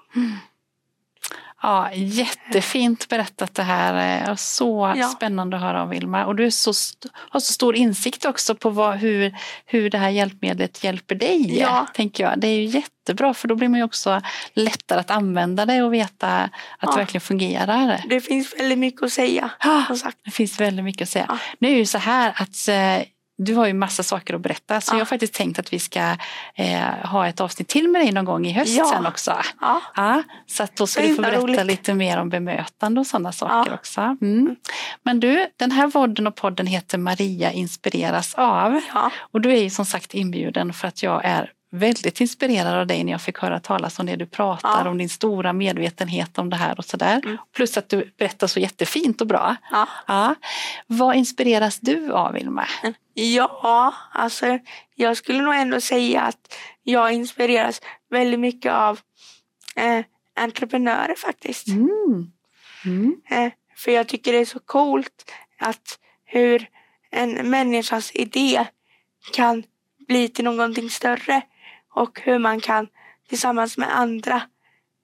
Ja, 1.62 1.92
jättefint 1.94 3.08
berättat 3.10 3.56
det 3.56 3.64
här. 3.64 4.24
Eh, 4.30 4.36
Så 4.36 4.94
Ja. 4.98 5.08
spännande 5.08 5.58
att 5.58 5.64
höra 5.64 5.84
om 5.84 5.90
Vilma. 5.90 6.26
Och 6.26 6.36
du 6.36 6.52
så 6.52 6.74
har 7.14 7.40
så 7.40 7.54
stor 7.54 7.76
insikt 7.76 8.26
också 8.26 8.56
på 8.56 8.70
vad, 8.70 8.96
hur, 8.98 9.36
hur 9.66 9.90
det 9.90 9.98
här 9.98 10.10
hjälpmedlet 10.10 10.84
hjälper 10.84 11.16
dig. 11.16 11.60
Ja. 11.60 11.88
Tänker 11.94 12.24
jag. 12.24 12.40
Det 12.40 12.48
är 12.48 12.56
ju 12.60 12.64
jättebra 12.66 13.34
för 13.34 13.48
då 13.48 13.56
blir 13.56 13.68
man 13.70 13.80
ju 13.80 13.84
också 13.84 14.22
lättare 14.54 15.00
att 15.00 15.12
använda 15.12 15.66
det 15.66 15.84
och 15.84 15.94
veta 15.94 16.38
att 16.38 16.52
Ja. 16.82 16.92
det 16.92 16.98
verkligen 16.98 17.22
fungerar. 17.22 18.04
Det 18.10 18.22
finns 18.22 18.56
väldigt 18.60 18.80
mycket 18.80 19.04
att 19.04 19.14
säga. 19.14 19.52
Sagt. 20.02 20.18
det 20.26 20.32
finns 20.32 20.60
väldigt 20.60 20.86
mycket 20.86 21.02
att 21.02 21.10
säga. 21.10 21.26
Ja. 21.30 21.38
Nu 21.60 21.68
är 21.68 21.72
det 21.74 21.80
ju 21.80 21.86
så 21.86 21.98
här 21.98 22.34
att 22.36 22.68
eh, 22.68 23.08
du 23.42 23.54
har 23.56 23.66
ju 23.68 23.74
massa 23.74 24.04
saker 24.04 24.34
att 24.34 24.42
berätta 24.42 24.82
så 24.82 24.90
Ja. 24.94 24.96
jag 24.96 25.02
har 25.02 25.06
faktiskt 25.06 25.34
tänkt 25.34 25.60
att 25.60 25.74
vi 25.74 25.80
ska 25.80 26.16
eh, 26.56 26.80
ha 27.04 27.28
ett 27.28 27.42
avsnitt 27.42 27.68
till 27.68 27.90
med 27.90 28.02
dig 28.02 28.12
någon 28.12 28.26
gång 28.26 28.46
i 28.48 28.52
höst 28.52 28.78
Ja. 28.78 28.92
sen 28.94 29.06
också. 29.06 29.38
Ja, 29.62 29.82
Ja, 29.96 30.24
så 30.48 30.64
att 30.64 30.76
då 30.76 30.88
ska 30.88 31.02
du 31.02 31.16
få 31.16 31.22
berätta 31.22 31.42
roligt. 31.42 31.66
lite 31.66 31.94
mer 31.94 32.18
om 32.18 32.30
bemötande 32.30 33.00
och 33.02 33.08
sådana 33.08 33.32
saker 33.32 33.74
också. 33.74 34.02
Mm. 34.22 34.56
Men 35.04 35.20
du, 35.20 35.48
den 35.58 35.72
här 35.72 35.88
vodden 35.88 36.28
och 36.28 36.36
podden 36.36 36.68
heter 36.68 36.98
Maria 36.98 37.52
inspireras 37.52 38.34
av. 38.36 38.82
Och 39.32 39.42
du 39.42 39.52
är 39.54 39.62
ju 39.64 39.70
som 39.70 39.86
sagt 39.86 40.14
inbjuden 40.14 40.74
för 40.74 40.88
att 40.88 41.04
jag 41.04 41.22
är 41.26 41.52
väldigt 41.72 42.22
inspirerad 42.22 42.74
av 42.74 42.88
dig 42.88 43.04
när 43.04 43.12
jag 43.12 43.22
fick 43.22 43.38
höra 43.38 43.60
talas 43.60 44.00
om 44.00 44.06
det 44.06 44.16
du 44.16 44.26
pratar 44.26 44.86
Ja. 44.86 44.90
om 44.90 44.98
din 44.98 45.10
stora 45.10 45.54
medvetenhet 45.54 46.38
om 46.38 46.50
det 46.50 46.56
här 46.56 46.78
och 46.78 46.86
sådär. 46.86 47.22
Mm. 47.26 47.38
Plus 47.56 47.78
att 47.78 47.90
du 47.90 48.14
berättar 48.18 48.48
så 48.48 48.60
jättefint 48.60 49.22
och 49.22 49.28
bra. 49.28 49.56
ja. 49.72 49.88
Ja. 50.08 50.36
Vad 50.88 51.16
inspireras 51.16 51.80
du 51.80 52.12
av 52.12 52.34
Vilma? 52.34 52.66
Ja, 53.14 53.94
alltså 54.12 54.60
jag 54.96 55.18
skulle 55.18 55.42
nog 55.42 55.56
ändå 55.56 55.82
säga 55.82 56.22
att 56.22 56.54
jag 56.84 57.12
inspireras 57.14 57.82
väldigt 58.10 58.40
mycket 58.40 58.72
av 58.74 59.00
eh, 59.76 60.06
entreprenörer 60.36 61.16
faktiskt. 61.18 61.68
Mm. 61.68 62.32
Mm. 62.86 63.16
Eh, 63.30 63.52
för 63.76 63.92
jag 63.92 64.08
tycker 64.08 64.32
det 64.34 64.40
är 64.40 64.46
så 64.46 64.60
coolt 64.60 65.32
att 65.60 66.00
hur 66.26 66.68
en 67.12 67.50
människas 67.50 68.12
idé 68.14 68.66
kan 69.34 69.64
bli 70.08 70.28
till 70.28 70.46
någonting 70.46 70.90
större 70.90 71.42
och 71.94 72.22
hur 72.24 72.40
man 72.40 72.60
kan 72.60 72.88
tillsammans 73.30 73.78
med 73.78 73.98
andra 73.98 74.42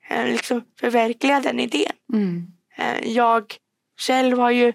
eh, 0.10 0.26
liksom 0.26 0.64
förverkliga 0.80 1.40
den 1.40 1.60
idén. 1.60 1.92
Mm. 2.14 2.48
Eh, 2.76 3.08
jag 3.08 3.56
själv 4.00 4.40
har 4.40 4.52
ju 4.52 4.74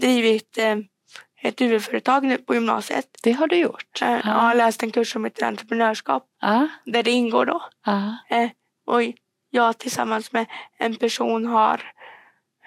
drivit 0.00 0.58
eh, 0.58 0.76
ett 1.42 1.60
huvudföretag 1.60 2.24
nu 2.24 2.38
på 2.38 2.54
gymnasiet. 2.54 3.06
Det 3.22 3.32
har 3.32 3.46
du 3.46 3.56
gjort. 3.56 3.98
Jag 4.00 4.22
har 4.22 4.54
läst 4.54 4.82
en 4.82 4.90
kurs 4.90 5.12
som 5.12 5.24
heter 5.24 5.46
entreprenörskap 5.46 6.26
Ja. 6.40 6.68
där 6.84 7.02
det 7.02 7.10
ingår 7.10 7.46
då. 7.46 7.62
Ja. 7.86 8.18
Och 8.86 9.00
jag 9.50 9.78
tillsammans 9.78 10.32
med 10.32 10.46
en 10.78 10.96
person 10.96 11.46
har 11.46 11.92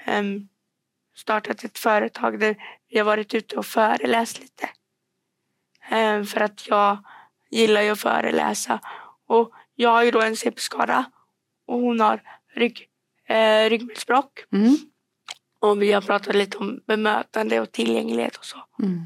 ehm, 0.06 0.48
startat 1.16 1.64
ett 1.64 1.78
företag 1.78 2.40
där 2.40 2.56
har 2.96 3.04
varit 3.04 3.34
ute 3.34 3.56
och 3.56 3.66
föreläst 3.66 4.40
lite. 4.40 4.70
För 6.26 6.42
att 6.42 6.68
jag 6.68 6.98
gillar 7.56 7.82
ju 7.82 7.90
att 7.90 8.00
föreläsa. 8.00 8.80
Och 9.28 9.52
jag 9.76 9.90
har 9.90 10.04
ju 10.04 10.12
då 10.12 10.22
en 10.22 10.36
CP-skada 10.36 11.06
och 11.68 11.80
hon 11.80 12.00
har 12.00 12.22
rygg, 12.56 12.88
eh, 13.28 13.70
ryggmärgsbråck. 13.70 14.40
Mm. 14.54 14.78
Och 15.60 15.82
vi 15.82 15.92
har 15.92 16.02
pratat 16.02 16.36
lite 16.36 16.58
om 16.58 16.80
bemötande 16.88 17.60
och 17.60 17.72
tillgänglighet 17.72 18.36
och 18.36 18.46
så. 18.46 18.58
Mm. 18.84 19.06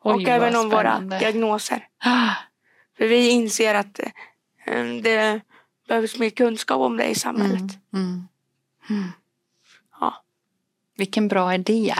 och 0.00 0.14
Oj, 0.14 0.24
även 0.28 0.52
vad 0.52 0.62
om 0.64 0.70
våra 0.70 0.80
spännande. 0.96 1.18
diagnoser. 1.18 1.88
Ah, 2.04 2.34
För 2.98 3.06
vi 3.08 3.30
inser 3.30 3.74
att 3.74 4.00
eh, 4.66 4.84
det 5.02 5.40
behövs 5.88 6.18
mer 6.18 6.30
kunskap 6.30 6.78
om 6.80 6.96
det 6.96 7.06
i 7.06 7.14
samhället. 7.14 7.60
Mm. 7.92 8.04
Mm. 8.04 8.28
Mm. 8.90 9.08
Ja. 10.00 10.24
Vilken 10.96 11.28
bra 11.28 11.54
idé. 11.54 11.94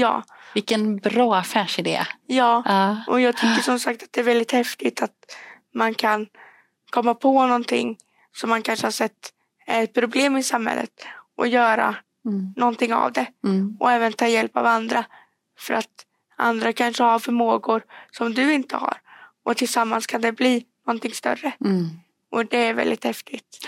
Ja, 0.00 0.22
Vilken 0.54 0.96
bra 0.96 1.36
affärsidé. 1.36 2.06
ja. 2.26 2.62
Ja. 2.66 2.96
Och 3.06 3.20
jag 3.20 3.36
tycker 3.36 3.62
som 3.62 3.78
sagt 3.78 4.02
att 4.02 4.12
det 4.12 4.20
är 4.20 4.24
väldigt 4.24 4.52
häftigt 4.52 5.02
att 5.02 5.36
man 5.74 5.94
kan 5.94 6.26
komma 6.90 7.14
på 7.14 7.46
någonting 7.46 7.96
som 8.32 8.50
man 8.50 8.62
kanske 8.62 8.86
har 8.86 8.90
sett 8.92 9.32
är 9.66 9.82
ett 9.84 9.94
problem 9.94 10.36
i 10.36 10.42
samhället 10.42 11.06
och 11.36 11.46
göra 11.48 11.96
Mm. 12.26 12.52
någonting 12.56 12.94
av 12.94 13.12
det. 13.12 13.26
Mm. 13.44 13.76
Och 13.80 13.92
även 13.92 14.12
ta 14.12 14.26
hjälp 14.26 14.56
av 14.56 14.66
andra. 14.66 15.04
För 15.58 15.74
att 15.74 16.06
andra 16.36 16.72
kanske 16.72 17.02
har 17.02 17.18
förmågor 17.18 17.82
som 18.10 18.34
du 18.34 18.52
inte 18.54 18.76
har. 18.76 18.96
Och 19.44 19.56
tillsammans 19.56 20.06
kan 20.06 20.20
det 20.20 20.32
bli 20.32 20.64
någonting 20.86 21.12
större. 21.12 21.52
Mm. 21.64 21.88
Och 22.30 22.46
det 22.46 22.56
är 22.58 22.74
väldigt 22.74 23.04
häftigt. 23.04 23.66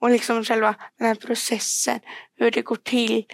Och 0.00 0.10
liksom 0.10 0.44
själva 0.44 0.74
den 0.98 1.06
här 1.08 1.14
processen, 1.14 2.00
hur 2.36 2.50
det 2.50 2.62
går 2.62 2.76
till. 2.76 3.24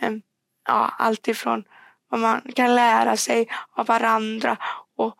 Ehm, 0.00 0.22
Ja, 0.66 0.94
allt 0.98 1.28
ifrån 1.28 1.64
vad 2.08 2.20
man 2.20 2.40
kan 2.54 2.74
lära 2.74 3.16
sig 3.16 3.48
av 3.76 3.86
varandra 3.86 4.56
och 4.96 5.14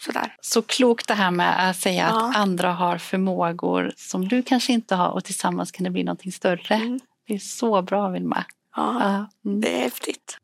sådär. 0.00 0.36
Så 0.40 0.62
klokt 0.62 1.08
det 1.08 1.14
här 1.14 1.30
med 1.30 1.70
att 1.70 1.76
säga 1.76 2.08
Ja. 2.10 2.28
att 2.30 2.36
andra 2.36 2.72
har 2.72 2.98
förmågor 2.98 3.92
som 3.96 4.28
du 4.28 4.42
kanske 4.42 4.72
inte 4.72 4.94
har 4.94 5.08
och 5.10 5.24
tillsammans 5.24 5.72
kan 5.72 5.84
det 5.84 5.90
bli 5.90 6.04
någonting 6.04 6.32
större. 6.32 6.74
Mm. 6.74 7.00
Det 7.26 7.34
är 7.34 7.38
så 7.38 7.82
bra 7.82 8.08
Vilma. 8.08 8.44
Ja. 8.76 9.02
Mm. 9.44 9.60
det 9.60 9.76
är 9.78 9.82
häftigt. 9.82 10.38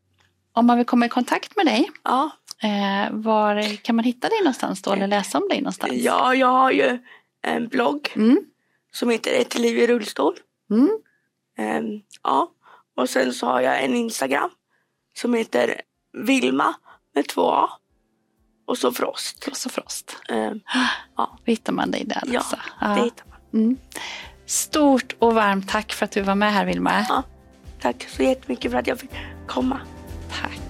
Om 0.52 0.66
man 0.66 0.76
vill 0.76 0.86
komma 0.86 1.06
i 1.06 1.08
kontakt 1.08 1.56
med 1.56 1.66
dig, 1.66 1.90
Ja, 2.04 2.30
eh, 2.62 3.10
var 3.12 3.76
kan 3.76 3.96
man 3.96 4.04
hitta 4.04 4.28
dig 4.28 4.38
någonstans 4.40 4.82
då 4.82 4.92
eller 4.92 5.06
läsa 5.06 5.38
om 5.38 5.48
dig 5.48 5.60
någonstans? 5.60 5.92
ja 5.96 6.34
jag 6.34 6.46
har 6.52 6.70
ju 6.70 6.98
en 7.42 7.68
blogg 7.68 8.12
Mm. 8.16 8.38
som 8.92 9.10
heter 9.10 9.40
Ett 9.40 9.58
liv 9.58 9.78
i 9.78 9.86
rullstol. 9.86 10.34
Mm. 10.70 10.90
Ehm, 11.58 12.00
ja, 12.22 12.50
och 12.96 13.10
sen 13.10 13.32
så 13.32 13.46
har 13.46 13.60
jag 13.60 13.84
en 13.84 13.94
Instagram 13.94 14.50
som 15.18 15.34
heter 15.34 15.80
Vilma 16.12 16.74
med 17.14 17.28
två 17.28 17.50
A 17.50 17.68
och 18.66 18.78
så 18.78 18.92
Frost. 18.92 19.48
Och 19.50 19.72
Frost. 19.72 20.16
Ehm, 20.28 20.60
Då 21.16 21.28
hittar 21.44 21.72
man 21.72 21.90
dig 21.90 22.04
där 22.04 22.22
Ja, 22.26 22.38
alltså. 22.38 22.56
det 22.80 23.04
hittar 23.04 23.24
man. 23.26 23.62
Mm. 23.62 23.76
Stort 24.46 25.16
och 25.18 25.34
varmt 25.34 25.68
tack 25.68 25.92
för 25.92 26.04
att 26.04 26.10
du 26.12 26.22
var 26.22 26.34
med 26.34 26.52
här 26.52 26.64
Vilma. 26.64 27.04
Ja. 27.08 27.22
Tack 27.80 28.08
så 28.16 28.22
jättemycket 28.22 28.70
för 28.70 28.78
att 28.78 28.86
jag 28.86 28.98
fick 29.00 29.10
komma. 29.46 29.80
Tack. 30.42 30.60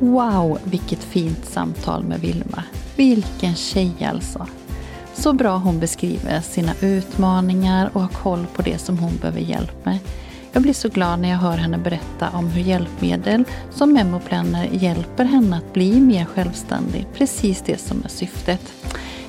Wow, 0.00 0.58
vilket 0.64 1.04
fint 1.04 1.44
samtal 1.44 2.04
med 2.04 2.20
Vilma. 2.20 2.62
Vilken 2.96 3.54
tjej 3.54 4.04
alltså. 4.04 4.46
Så 5.14 5.32
bra 5.32 5.56
hon 5.56 5.80
beskriver 5.80 6.40
sina 6.40 6.72
utmaningar 6.80 7.90
och 7.94 8.00
har 8.00 8.08
koll 8.08 8.46
på 8.54 8.62
det 8.62 8.78
som 8.78 8.98
hon 8.98 9.16
behöver 9.16 9.40
hjälp 9.40 9.84
med. 9.84 9.98
Jag 10.58 10.62
blir 10.62 10.74
så 10.74 10.88
glad 10.88 11.20
när 11.20 11.28
jag 11.28 11.36
hör 11.36 11.56
henne 11.56 11.78
berätta 11.78 12.30
om 12.30 12.46
hur 12.46 12.62
hjälpmedel 12.62 13.44
som 13.70 13.92
Memoplanner 13.92 14.68
hjälper 14.72 15.24
henne 15.24 15.56
att 15.56 15.72
bli 15.72 16.00
mer 16.00 16.24
självständig. 16.24 17.06
Precis 17.14 17.62
det 17.66 17.80
som 17.80 18.04
är 18.04 18.08
syftet. 18.08 18.72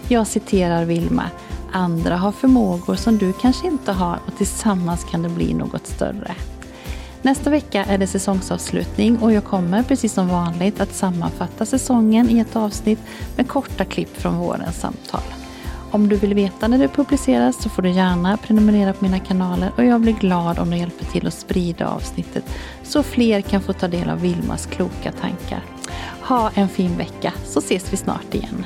Jag 0.07 0.27
citerar 0.27 0.86
Vilma. 0.86 1.23
Andra 1.71 2.17
har 2.17 2.32
förmågor 2.32 2.95
som 2.95 3.17
du 3.17 3.34
kanske 3.34 3.67
inte 3.67 3.91
har 3.91 4.19
och 4.27 4.38
tillsammans 4.38 5.03
kan 5.03 5.23
det 5.23 5.30
bli 5.30 5.53
något 5.53 5.88
större. 5.88 6.36
Nästa 7.21 7.49
vecka 7.49 7.86
är 7.86 7.97
det 7.97 8.07
säsongsavslutning 8.07 9.17
och 9.17 9.34
jag 9.34 9.43
kommer 9.43 9.84
precis 9.84 10.13
som 10.13 10.27
vanligt 10.27 10.82
att 10.82 10.95
sammanfatta 10.95 11.65
säsongen 11.65 12.30
i 12.30 12.39
ett 12.39 12.55
avsnitt 12.55 12.99
med 13.36 13.47
korta 13.47 13.86
klipp 13.86 14.17
från 14.17 14.38
vårens 14.38 14.80
samtal. 14.80 15.38
Om 15.91 16.09
du 16.09 16.15
vill 16.15 16.33
veta 16.33 16.67
när 16.67 16.77
det 16.77 16.87
publiceras 16.87 17.61
så 17.61 17.69
får 17.69 17.81
du 17.81 17.89
gärna 17.89 18.37
prenumerera 18.37 18.93
på 18.93 19.05
mina 19.05 19.19
kanaler 19.19 19.71
och 19.77 19.83
jag 19.85 20.01
blir 20.01 20.13
glad 20.13 20.59
om 20.59 20.69
du 20.69 20.77
hjälper 20.77 21.05
till 21.05 21.27
att 21.27 21.33
sprida 21.33 21.87
avsnittet 21.87 22.43
så 22.83 23.03
fler 23.03 23.41
kan 23.41 23.61
få 23.61 23.73
ta 23.73 23.87
del 23.87 24.09
av 24.09 24.21
Vilmas 24.21 24.65
kloka 24.65 25.11
tankar. 25.11 25.61
Ha 26.21 26.51
en 26.55 26.69
fin 26.69 26.97
vecka 26.97 27.33
så 27.45 27.59
ses 27.59 27.93
vi 27.93 27.97
snart 27.97 28.33
igen. 28.33 28.65